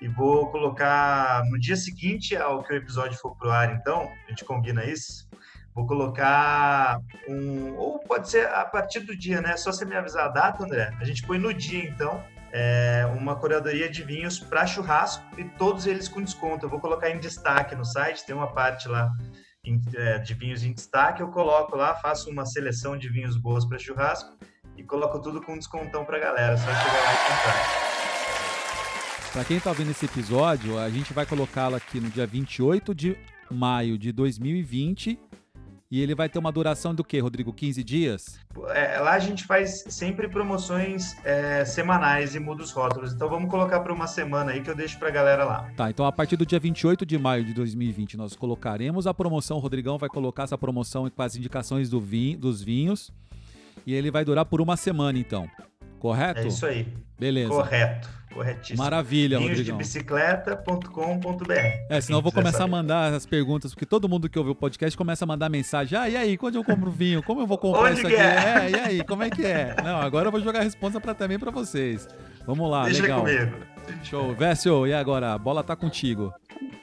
e 0.00 0.08
vou 0.08 0.50
colocar 0.50 1.44
no 1.50 1.58
dia 1.58 1.76
seguinte 1.76 2.36
ao 2.36 2.62
que 2.62 2.72
o 2.72 2.76
episódio 2.76 3.18
for 3.18 3.36
pro 3.36 3.50
ar, 3.50 3.74
então, 3.74 4.10
a 4.26 4.30
gente 4.30 4.44
combina 4.44 4.84
isso. 4.84 5.28
Vou 5.74 5.86
colocar 5.86 6.98
um. 7.28 7.76
Ou 7.76 8.00
pode 8.00 8.28
ser 8.28 8.48
a 8.48 8.64
partir 8.64 9.00
do 9.00 9.16
dia, 9.16 9.40
né? 9.40 9.56
Só 9.56 9.70
você 9.70 9.84
me 9.84 9.94
avisar 9.94 10.24
a 10.24 10.28
data, 10.28 10.64
André. 10.64 10.92
A 11.00 11.04
gente 11.04 11.24
põe 11.24 11.38
no 11.38 11.54
dia, 11.54 11.84
então, 11.84 12.22
é, 12.52 13.06
uma 13.16 13.36
curadoria 13.36 13.88
de 13.88 14.02
vinhos 14.02 14.40
para 14.40 14.66
churrasco 14.66 15.24
e 15.38 15.44
todos 15.44 15.86
eles 15.86 16.08
com 16.08 16.22
desconto. 16.22 16.66
Eu 16.66 16.70
vou 16.70 16.80
colocar 16.80 17.08
em 17.08 17.20
destaque 17.20 17.76
no 17.76 17.84
site, 17.84 18.26
tem 18.26 18.34
uma 18.34 18.52
parte 18.52 18.88
lá 18.88 19.12
é, 19.94 20.18
de 20.18 20.34
vinhos 20.34 20.64
em 20.64 20.72
destaque. 20.72 21.22
Eu 21.22 21.28
coloco 21.28 21.76
lá, 21.76 21.94
faço 21.94 22.30
uma 22.30 22.44
seleção 22.44 22.96
de 22.98 23.08
vinhos 23.08 23.36
boas 23.36 23.64
para 23.64 23.78
churrasco 23.78 24.36
e 24.80 24.82
coloco 24.82 25.20
tudo 25.20 25.42
com 25.42 25.56
descontão 25.56 26.04
pra 26.06 26.18
galera. 26.18 26.56
Só 26.56 26.64
chegar 26.64 27.02
lá 27.04 27.12
e 27.12 27.16
comprar. 27.16 27.90
Para 29.32 29.44
quem 29.44 29.58
está 29.58 29.72
vendo 29.72 29.90
esse 29.90 30.06
episódio, 30.06 30.78
a 30.78 30.88
gente 30.88 31.12
vai 31.12 31.26
colocá-lo 31.26 31.76
aqui 31.76 32.00
no 32.00 32.08
dia 32.08 32.26
28 32.26 32.94
de 32.94 33.16
maio 33.50 33.98
de 33.98 34.10
2020. 34.10 35.18
E 35.92 36.00
ele 36.00 36.14
vai 36.14 36.28
ter 36.28 36.38
uma 36.38 36.52
duração 36.52 36.94
do 36.94 37.02
que, 37.02 37.18
Rodrigo? 37.18 37.52
15 37.52 37.82
dias? 37.82 38.38
É, 38.68 39.00
lá 39.00 39.10
a 39.12 39.18
gente 39.18 39.44
faz 39.44 39.84
sempre 39.88 40.28
promoções 40.28 41.16
é, 41.24 41.64
semanais 41.64 42.36
e 42.36 42.38
muda 42.38 42.62
os 42.62 42.70
rótulos. 42.70 43.12
Então 43.12 43.28
vamos 43.28 43.50
colocar 43.50 43.80
para 43.80 43.92
uma 43.92 44.06
semana 44.06 44.52
aí 44.52 44.62
que 44.62 44.70
eu 44.70 44.74
deixo 44.74 44.98
para 45.00 45.08
a 45.08 45.10
galera 45.10 45.44
lá. 45.44 45.68
Tá, 45.76 45.90
então 45.90 46.06
a 46.06 46.12
partir 46.12 46.36
do 46.36 46.46
dia 46.46 46.60
28 46.60 47.04
de 47.04 47.18
maio 47.18 47.44
de 47.44 47.52
2020 47.52 48.16
nós 48.16 48.36
colocaremos 48.36 49.08
a 49.08 49.12
promoção. 49.12 49.56
O 49.56 49.60
Rodrigão 49.60 49.98
vai 49.98 50.08
colocar 50.08 50.44
essa 50.44 50.56
promoção 50.56 51.10
com 51.10 51.22
as 51.22 51.34
indicações 51.34 51.90
do 51.90 52.00
vinho, 52.00 52.38
dos 52.38 52.62
vinhos. 52.62 53.12
E 53.86 53.94
ele 53.94 54.10
vai 54.10 54.24
durar 54.24 54.44
por 54.44 54.60
uma 54.60 54.76
semana, 54.76 55.18
então. 55.18 55.48
Correto? 55.98 56.40
É 56.40 56.46
isso 56.46 56.64
aí. 56.66 56.86
Beleza. 57.18 57.50
Correto. 57.50 58.20
Corretíssimo. 58.32 58.78
Maravilha, 58.78 59.38
Rodrigão. 59.38 59.76
bicicleta.com.br. 59.76 61.52
É, 61.88 62.00
senão 62.00 62.20
eu 62.20 62.22
vou 62.22 62.30
começar 62.30 62.58
saber. 62.58 62.64
a 62.64 62.76
mandar 62.76 63.12
as 63.12 63.26
perguntas, 63.26 63.74
porque 63.74 63.84
todo 63.84 64.08
mundo 64.08 64.28
que 64.28 64.38
ouve 64.38 64.52
o 64.52 64.54
podcast 64.54 64.96
começa 64.96 65.24
a 65.24 65.26
mandar 65.26 65.48
mensagem. 65.48 65.98
Ah, 65.98 66.08
e 66.08 66.16
aí, 66.16 66.36
quando 66.36 66.54
eu 66.54 66.64
compro 66.64 66.90
vinho? 66.90 67.22
Como 67.24 67.40
eu 67.40 67.46
vou 67.46 67.58
comprar 67.58 67.90
Onde 67.90 67.98
isso 67.98 68.06
aqui? 68.06 68.16
É? 68.16 68.20
é? 68.20 68.70
e 68.70 68.74
aí, 68.76 69.04
como 69.04 69.24
é 69.24 69.30
que 69.30 69.44
é? 69.44 69.74
Não, 69.82 69.96
agora 69.96 70.28
eu 70.28 70.32
vou 70.32 70.40
jogar 70.40 70.60
a 70.60 70.62
resposta 70.62 71.00
pra, 71.00 71.12
também 71.12 71.38
para 71.38 71.50
vocês. 71.50 72.08
Vamos 72.46 72.70
lá, 72.70 72.84
Deixa 72.84 73.02
legal. 73.02 73.20
comigo. 73.20 73.56
Show. 74.04 74.34
Vécio, 74.34 74.86
e 74.86 74.94
agora? 74.94 75.34
A 75.34 75.38
bola 75.38 75.64
tá 75.64 75.74
contigo. 75.74 76.32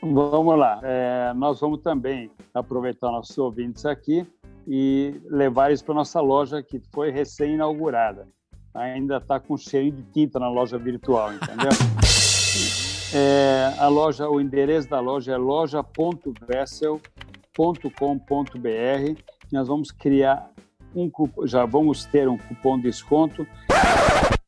Vamos 0.01 0.57
lá. 0.57 0.79
É, 0.83 1.33
nós 1.33 1.61
vamos 1.61 1.81
também 1.81 2.29
aproveitar 2.53 3.09
nossos 3.09 3.37
ouvintes 3.37 3.85
aqui 3.85 4.27
e 4.67 5.21
levar 5.29 5.71
isso 5.71 5.85
para 5.85 5.95
nossa 5.95 6.19
loja 6.19 6.61
que 6.61 6.81
foi 6.91 7.09
recém-inaugurada. 7.09 8.27
Ainda 8.73 9.17
está 9.17 9.39
com 9.39 9.57
cheio 9.57 9.91
de 9.91 10.03
tinta 10.03 10.37
na 10.39 10.49
loja 10.49 10.77
virtual, 10.77 11.33
entendeu? 11.33 11.71
é, 13.15 13.73
a 13.79 13.87
loja, 13.87 14.29
o 14.29 14.41
endereço 14.41 14.89
da 14.89 14.99
loja 14.99 15.31
é 15.31 15.37
loja.vessel 15.37 17.01
Nós 19.51 19.67
vamos 19.67 19.89
criar 19.89 20.51
um 20.93 21.09
cupom, 21.09 21.47
já 21.47 21.65
vamos 21.65 22.05
ter 22.05 22.27
um 22.27 22.37
cupom 22.37 22.75
de 22.75 22.83
desconto. 22.83 23.47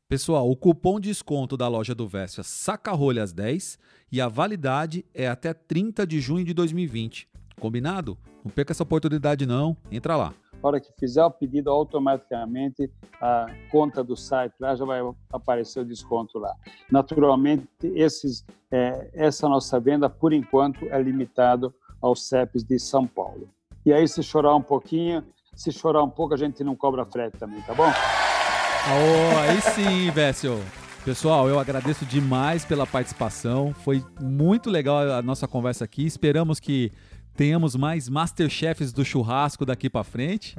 Pessoal, 0.10 0.50
o 0.50 0.56
cupom 0.56 1.00
de 1.00 1.10
desconto 1.10 1.56
da 1.56 1.68
loja 1.68 1.96
do 1.96 2.08
Vestia 2.08 2.44
Saca-Rolhas 2.44 3.32
10 3.32 3.80
e 4.12 4.20
a 4.20 4.28
validade 4.28 5.06
é 5.14 5.28
até 5.28 5.54
30 5.54 6.06
de 6.06 6.20
junho 6.20 6.44
de 6.44 6.54
2020. 6.54 7.28
Combinado? 7.60 8.18
Não 8.44 8.52
perca 8.52 8.72
essa 8.72 8.84
oportunidade 8.84 9.46
não, 9.46 9.76
entra 9.92 10.16
lá. 10.16 10.34
Na 10.62 10.68
hora 10.68 10.80
que 10.80 10.92
fizer 11.00 11.24
o 11.24 11.32
pedido, 11.32 11.70
automaticamente 11.70 12.92
a 13.22 13.48
conta 13.72 14.04
do 14.04 14.16
site 14.16 14.54
lá 14.60 14.76
já 14.76 14.84
vai 14.84 15.00
aparecer 15.32 15.80
o 15.80 15.86
desconto 15.86 16.38
lá. 16.38 16.54
Naturalmente, 16.92 17.68
esses, 17.84 18.46
é, 18.72 19.10
essa 19.14 19.48
nossa 19.48 19.80
venda, 19.80 20.10
por 20.10 20.34
enquanto, 20.34 20.86
é 20.86 21.02
limitado 21.02 21.74
aos 22.02 22.28
CEPs 22.28 22.64
de 22.64 22.78
São 22.78 23.08
Paulo. 23.08 23.50
E 23.86 23.94
aí, 23.94 24.08
se 24.08 24.22
chorar 24.22 24.56
um 24.56 24.62
pouquinho, 24.62 25.24
se 25.56 25.72
chorar 25.72 26.04
um 26.04 26.10
pouco, 26.10 26.34
a 26.34 26.38
gente 26.38 26.64
não 26.64 26.76
cobra 26.76 27.06
frete 27.06 27.38
também, 27.38 27.62
tá 27.62 27.74
bom? 27.74 27.88
Oh, 27.88 29.40
aí 29.40 29.62
sim, 29.62 30.12
Vécio. 30.16 30.60
Pessoal, 31.06 31.48
eu 31.48 31.58
agradeço 31.58 32.06
demais 32.06 32.66
pela 32.66 32.86
participação. 32.86 33.74
Foi 33.74 34.04
muito 34.20 34.70
legal 34.70 35.00
a 35.12 35.22
nossa 35.22 35.48
conversa 35.48 35.86
aqui. 35.86 36.06
Esperamos 36.06 36.60
que 36.60 36.92
tenhamos 37.40 37.74
mais 37.74 38.10
Masterchefs 38.10 38.92
do 38.92 39.06
churrasco 39.06 39.66
daqui 39.66 39.90
para 39.90 40.04
frente. 40.04 40.58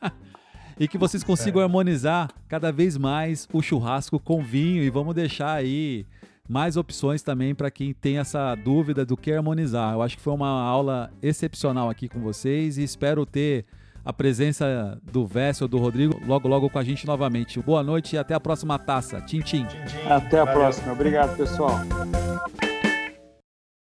e 0.78 0.86
que 0.86 0.98
vocês 0.98 1.24
consigam 1.24 1.62
é. 1.62 1.64
harmonizar 1.64 2.30
cada 2.46 2.70
vez 2.70 2.98
mais 2.98 3.48
o 3.50 3.62
churrasco 3.62 4.20
com 4.20 4.42
vinho 4.42 4.82
e 4.82 4.90
vamos 4.90 5.14
deixar 5.14 5.54
aí 5.54 6.04
mais 6.46 6.76
opções 6.76 7.22
também 7.22 7.54
para 7.54 7.70
quem 7.70 7.94
tem 7.94 8.18
essa 8.18 8.54
dúvida 8.54 9.02
do 9.06 9.16
que 9.16 9.32
harmonizar. 9.32 9.94
Eu 9.94 10.02
acho 10.02 10.18
que 10.18 10.22
foi 10.22 10.34
uma 10.34 10.50
aula 10.50 11.10
excepcional 11.22 11.88
aqui 11.88 12.06
com 12.06 12.20
vocês 12.20 12.76
e 12.76 12.82
espero 12.82 13.24
ter 13.24 13.64
a 14.04 14.12
presença 14.12 15.00
do 15.10 15.26
Vessel, 15.26 15.66
do 15.66 15.78
Rodrigo, 15.78 16.20
logo 16.26 16.46
logo 16.46 16.68
com 16.68 16.78
a 16.78 16.84
gente 16.84 17.06
novamente. 17.06 17.58
Boa 17.60 17.82
noite 17.82 18.16
e 18.16 18.18
até 18.18 18.34
a 18.34 18.40
próxima 18.40 18.78
taça. 18.78 19.22
Tchim, 19.22 19.40
tchim. 19.40 19.66
Até 20.06 20.38
a 20.38 20.44
Valeu. 20.44 20.60
próxima. 20.60 20.92
Obrigado, 20.92 21.34
pessoal. 21.34 21.80